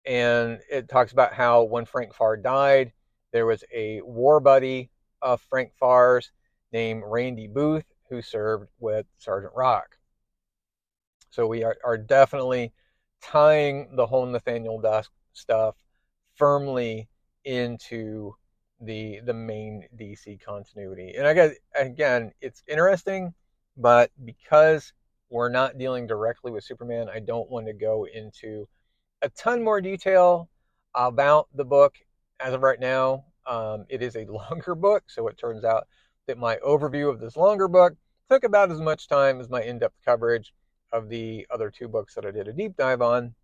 and 0.06 0.60
it 0.72 0.90
talks 0.90 1.12
about 1.12 1.34
how 1.34 1.64
when 1.64 1.86
Frank 1.86 2.14
Farr 2.14 2.38
died, 2.38 2.94
there 3.32 3.46
was 3.46 3.64
a 3.74 4.02
war 4.02 4.40
buddy 4.40 4.90
of 5.22 5.42
Frank 5.42 5.74
Farr's 5.80 6.32
named 6.72 7.04
Randy 7.06 7.48
Booth 7.48 7.86
who 8.10 8.22
served 8.22 8.70
with 8.80 9.06
Sergeant 9.20 9.54
Rock. 9.56 9.98
So 11.30 11.48
we 11.48 11.64
are, 11.64 11.78
are 11.84 11.98
definitely 11.98 12.74
tying 13.22 13.96
the 13.96 14.06
whole 14.06 14.26
Nathaniel 14.26 14.80
Dusk 14.82 15.12
stuff 15.34 15.76
firmly 16.42 17.08
into 17.46 18.34
the 18.80 19.20
the 19.28 19.34
main 19.34 19.88
DC 19.96 20.42
continuity. 20.44 21.14
And 21.16 21.28
I 21.28 21.36
guess 21.36 21.52
again, 21.76 22.32
it's 22.42 22.64
interesting, 22.68 23.36
but 23.78 24.10
because 24.26 24.92
we're 25.30 25.50
not 25.50 25.78
dealing 25.78 26.08
directly 26.08 26.52
with 26.52 26.64
Superman, 26.64 27.10
I 27.14 27.20
don't 27.20 27.48
want 27.52 27.68
to 27.68 27.74
go 27.74 28.08
into 28.12 28.68
a 29.22 29.30
ton 29.30 29.64
more 29.64 29.82
detail 29.82 30.50
about 30.96 31.48
the 31.54 31.64
book 31.64 31.94
as 32.40 32.56
of 32.56 32.64
right 32.64 32.80
now, 32.80 33.26
um, 33.46 33.86
it 33.88 34.02
is 34.02 34.16
a 34.16 34.26
longer 34.50 34.74
book, 34.74 35.04
so 35.10 35.28
it 35.28 35.38
turns 35.38 35.64
out 35.64 35.88
that 36.26 36.40
my 36.40 36.56
overview 36.66 37.08
of 37.08 37.20
this 37.20 37.38
longer 37.38 37.68
book 37.68 37.94
took 38.32 38.44
about 38.44 38.72
as 38.72 38.82
much 38.82 39.08
time 39.08 39.40
as 39.40 39.48
my 39.48 39.62
in-depth 39.62 39.98
coverage 40.04 40.56
of 40.92 41.08
the 41.08 41.46
other 41.52 41.70
two 41.70 41.88
books 41.88 42.16
that 42.16 42.26
I 42.26 42.32
did 42.32 42.48
a 42.48 42.54
deep 42.54 42.76
dive 42.78 43.04
on, 43.04 43.36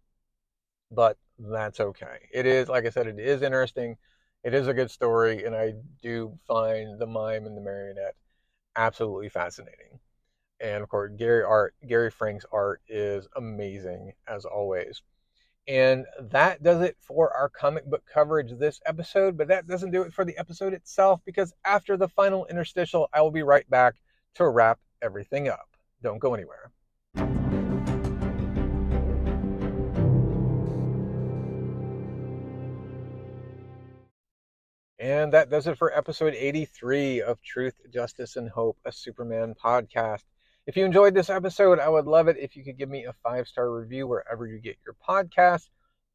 but 0.91 1.15
that's 1.39 1.79
okay. 1.79 2.29
It 2.33 2.45
is, 2.45 2.69
like 2.69 2.85
I 2.85 2.89
said, 2.89 3.07
it 3.07 3.19
is 3.19 3.41
interesting. 3.41 3.97
It 4.43 4.53
is 4.53 4.67
a 4.67 4.73
good 4.73 4.91
story, 4.91 5.43
and 5.45 5.55
I 5.55 5.73
do 6.01 6.37
find 6.47 6.99
the 6.99 7.07
mime 7.07 7.45
and 7.45 7.57
the 7.57 7.61
marionette 7.61 8.15
absolutely 8.75 9.29
fascinating. 9.29 9.99
And 10.59 10.83
of 10.83 10.89
course, 10.89 11.11
Gary 11.17 11.43
art, 11.43 11.75
Gary 11.87 12.11
Frank's 12.11 12.45
art 12.51 12.81
is 12.87 13.27
amazing 13.35 14.13
as 14.27 14.45
always. 14.45 15.01
And 15.67 16.05
that 16.19 16.63
does 16.63 16.81
it 16.81 16.97
for 16.99 17.33
our 17.33 17.49
comic 17.49 17.85
book 17.85 18.03
coverage 18.11 18.53
this 18.57 18.79
episode, 18.85 19.37
but 19.37 19.49
that 19.49 19.67
doesn't 19.67 19.91
do 19.91 20.03
it 20.03 20.13
for 20.13 20.25
the 20.25 20.37
episode 20.37 20.73
itself 20.73 21.21
because 21.25 21.53
after 21.65 21.97
the 21.97 22.07
final 22.07 22.45
interstitial, 22.47 23.09
I 23.13 23.21
will 23.21 23.31
be 23.31 23.43
right 23.43 23.69
back 23.69 23.95
to 24.35 24.47
wrap 24.47 24.79
everything 25.01 25.49
up. 25.49 25.67
Don't 26.01 26.19
go 26.19 26.33
anywhere. 26.33 26.71
And 35.07 35.31
that 35.31 35.49
does 35.49 35.67
it 35.67 35.77
for 35.77 35.97
episode 35.97 36.33
83 36.33 37.21
of 37.21 37.41
Truth, 37.41 37.75
Justice, 37.93 38.35
and 38.35 38.49
Hope, 38.49 38.77
a 38.83 38.91
Superman 38.91 39.55
podcast. 39.55 40.25
If 40.65 40.75
you 40.75 40.83
enjoyed 40.83 41.13
this 41.13 41.29
episode, 41.29 41.79
I 41.79 41.87
would 41.87 42.07
love 42.07 42.27
it 42.27 42.35
if 42.37 42.57
you 42.57 42.63
could 42.65 42.77
give 42.77 42.89
me 42.89 43.05
a 43.05 43.13
five 43.23 43.47
star 43.47 43.71
review 43.71 44.05
wherever 44.05 44.45
you 44.45 44.59
get 44.59 44.75
your 44.85 44.97
podcast. 45.07 45.69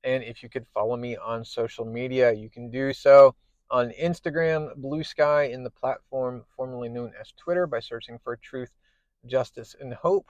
And 0.04 0.22
if 0.22 0.42
you 0.42 0.50
could 0.50 0.66
follow 0.74 0.98
me 0.98 1.16
on 1.16 1.42
social 1.42 1.86
media, 1.86 2.32
you 2.32 2.50
can 2.50 2.70
do 2.70 2.92
so 2.92 3.34
on 3.70 3.94
Instagram, 3.98 4.76
Blue 4.76 5.02
Sky, 5.02 5.44
in 5.44 5.64
the 5.64 5.70
platform 5.70 6.44
formerly 6.54 6.90
known 6.90 7.12
as 7.18 7.32
Twitter 7.32 7.66
by 7.66 7.80
searching 7.80 8.18
for 8.22 8.36
Truth, 8.36 8.72
Justice, 9.24 9.74
and 9.80 9.94
Hope. 9.94 10.26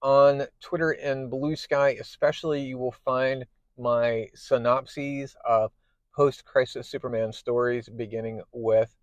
On 0.00 0.46
Twitter 0.60 0.92
and 0.92 1.28
Blue 1.28 1.56
Sky, 1.56 1.96
especially, 2.00 2.62
you 2.62 2.78
will 2.78 2.94
find 3.04 3.46
my 3.76 4.28
synopses 4.32 5.34
of 5.44 5.72
post 6.16 6.46
Crisis 6.46 6.88
Superman 6.88 7.30
stories, 7.30 7.90
beginning 7.90 8.40
with 8.50 8.96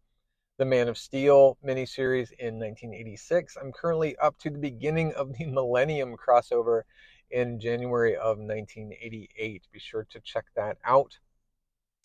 the 0.58 0.66
Man 0.66 0.88
of 0.88 0.98
Steel 0.98 1.60
miniseries 1.64 2.32
in 2.40 2.58
1986. 2.58 3.56
I'm 3.56 3.72
currently 3.72 4.16
up 4.18 4.40
to 4.40 4.50
the 4.50 4.58
beginning 4.58 5.14
of 5.14 5.32
the 5.38 5.46
Millennium 5.46 6.16
crossover 6.18 6.82
in 7.30 7.60
January 7.60 8.16
of 8.16 8.40
1988. 8.40 9.62
Be 9.72 9.80
sure 9.80 10.08
to 10.10 10.20
check 10.22 10.46
that 10.56 10.78
out. 10.84 11.20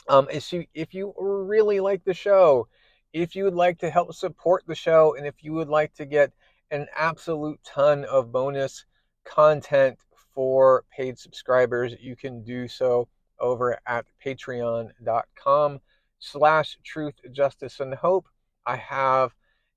Um, 0.08 0.28
if 0.30 0.52
you 0.52 0.66
if 0.74 0.92
you 0.92 1.14
really 1.18 1.80
like 1.80 2.04
the 2.04 2.14
show, 2.14 2.68
if 3.14 3.34
you 3.34 3.44
would 3.44 3.54
like 3.54 3.78
to 3.78 3.90
help 3.90 4.12
support 4.14 4.64
the 4.66 4.74
show, 4.74 5.14
and 5.16 5.26
if 5.26 5.42
you 5.42 5.54
would 5.54 5.68
like 5.68 5.94
to 5.94 6.04
get 6.04 6.32
an 6.70 6.86
absolute 6.94 7.58
ton 7.64 8.04
of 8.04 8.30
bonus 8.30 8.84
content 9.24 9.98
for 10.34 10.84
paid 10.94 11.18
subscribers, 11.18 11.94
you 11.98 12.14
can 12.14 12.44
do 12.44 12.68
so 12.68 13.08
over 13.40 13.78
at 13.86 14.06
patreon.com 14.24 15.80
slash 16.18 16.78
truth, 16.84 17.14
justice, 17.32 17.80
and 17.80 17.94
hope. 17.94 18.26
I 18.66 18.76
have 18.76 19.34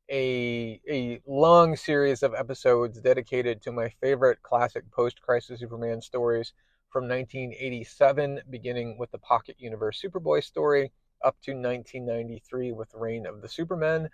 a, 0.10 0.82
a 0.90 1.22
long 1.26 1.76
series 1.76 2.24
of 2.24 2.34
episodes 2.34 3.00
dedicated 3.00 3.62
to 3.62 3.72
my 3.72 3.90
favorite 4.02 4.42
classic 4.42 4.90
post-crisis 4.92 5.60
Superman 5.60 6.02
stories 6.02 6.54
from 6.90 7.08
1987, 7.08 8.42
beginning 8.50 8.98
with 8.98 9.12
the 9.12 9.18
Pocket 9.18 9.56
Universe 9.58 10.02
Superboy 10.04 10.44
story, 10.44 10.92
up 11.24 11.38
to 11.44 11.52
1993 11.52 12.74
with 12.74 12.94
Reign 12.94 13.26
of 13.26 13.42
the 13.42 13.48
Supermen. 13.48 14.10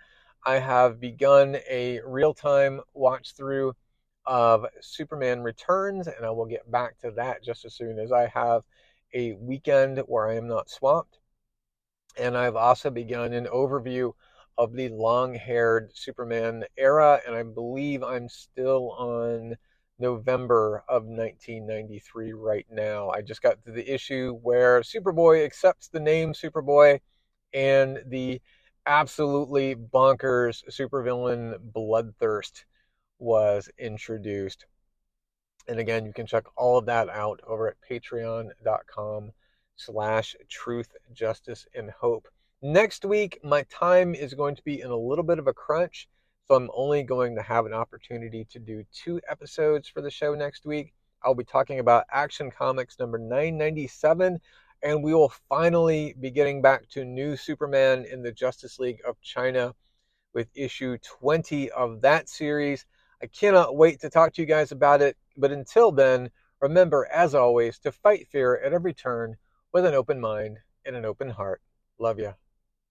I 0.46 0.60
have 0.60 1.00
begun 1.00 1.56
a 1.68 2.00
real-time 2.06 2.80
watch 2.94 3.34
through 3.34 3.74
of 4.24 4.66
Superman 4.80 5.40
Returns, 5.40 6.06
and 6.06 6.24
I 6.24 6.30
will 6.30 6.46
get 6.46 6.70
back 6.70 6.98
to 6.98 7.10
that 7.12 7.42
just 7.42 7.64
as 7.64 7.74
soon 7.74 7.98
as 7.98 8.12
I 8.12 8.26
have 8.26 8.62
a 9.14 9.32
weekend 9.34 9.98
where 10.06 10.28
I 10.28 10.36
am 10.36 10.48
not 10.48 10.70
swamped. 10.70 11.18
And 12.16 12.36
I've 12.36 12.56
also 12.56 12.90
begun 12.90 13.32
an 13.32 13.46
overview 13.46 14.12
of 14.56 14.72
the 14.72 14.88
long 14.88 15.34
haired 15.34 15.92
Superman 15.94 16.64
era, 16.76 17.20
and 17.26 17.34
I 17.34 17.44
believe 17.44 18.02
I'm 18.02 18.28
still 18.28 18.90
on 18.92 19.56
November 20.00 20.84
of 20.88 21.04
1993 21.04 22.32
right 22.32 22.66
now. 22.70 23.10
I 23.10 23.22
just 23.22 23.42
got 23.42 23.64
to 23.64 23.72
the 23.72 23.92
issue 23.92 24.38
where 24.42 24.80
Superboy 24.80 25.44
accepts 25.44 25.88
the 25.88 26.00
name 26.00 26.32
Superboy 26.32 27.00
and 27.52 28.00
the 28.06 28.40
absolutely 28.86 29.74
bonkers 29.74 30.62
supervillain 30.70 31.54
Bloodthirst 31.72 32.64
was 33.18 33.68
introduced. 33.78 34.66
And 35.68 35.78
again, 35.78 36.06
you 36.06 36.12
can 36.12 36.26
check 36.26 36.44
all 36.56 36.78
of 36.78 36.86
that 36.86 37.08
out 37.10 37.40
over 37.46 37.68
at 37.68 37.76
patreon.com 37.88 39.32
slash 39.76 40.34
truth, 40.48 40.88
justice, 41.12 41.66
and 41.74 41.90
hope. 41.90 42.26
Next 42.62 43.04
week, 43.04 43.38
my 43.44 43.62
time 43.70 44.14
is 44.14 44.34
going 44.34 44.56
to 44.56 44.64
be 44.64 44.80
in 44.80 44.90
a 44.90 44.96
little 44.96 45.24
bit 45.24 45.38
of 45.38 45.46
a 45.46 45.52
crunch. 45.52 46.08
So 46.46 46.54
I'm 46.54 46.70
only 46.74 47.02
going 47.02 47.36
to 47.36 47.42
have 47.42 47.66
an 47.66 47.74
opportunity 47.74 48.46
to 48.50 48.58
do 48.58 48.82
two 48.92 49.20
episodes 49.28 49.88
for 49.88 50.00
the 50.00 50.10
show 50.10 50.34
next 50.34 50.64
week. 50.64 50.94
I'll 51.22 51.34
be 51.34 51.44
talking 51.44 51.78
about 51.78 52.04
Action 52.10 52.50
Comics 52.50 52.98
number 52.98 53.18
997, 53.18 54.40
and 54.82 55.04
we 55.04 55.12
will 55.12 55.32
finally 55.48 56.14
be 56.18 56.30
getting 56.30 56.62
back 56.62 56.88
to 56.90 57.04
New 57.04 57.36
Superman 57.36 58.06
in 58.10 58.22
the 58.22 58.32
Justice 58.32 58.78
League 58.78 59.00
of 59.06 59.20
China 59.20 59.74
with 60.32 60.48
issue 60.54 60.96
20 61.20 61.70
of 61.70 62.00
that 62.00 62.28
series. 62.28 62.86
I 63.22 63.26
cannot 63.26 63.76
wait 63.76 64.00
to 64.00 64.10
talk 64.10 64.32
to 64.34 64.42
you 64.42 64.46
guys 64.46 64.72
about 64.72 65.02
it. 65.02 65.16
But 65.38 65.52
until 65.52 65.92
then, 65.92 66.32
remember, 66.60 67.06
as 67.06 67.32
always, 67.32 67.78
to 67.80 67.92
fight 67.92 68.26
fear 68.26 68.56
at 68.56 68.72
every 68.72 68.92
turn 68.92 69.36
with 69.72 69.86
an 69.86 69.94
open 69.94 70.20
mind 70.20 70.58
and 70.84 70.96
an 70.96 71.04
open 71.04 71.30
heart. 71.30 71.62
Love 71.96 72.18
you. 72.18 72.34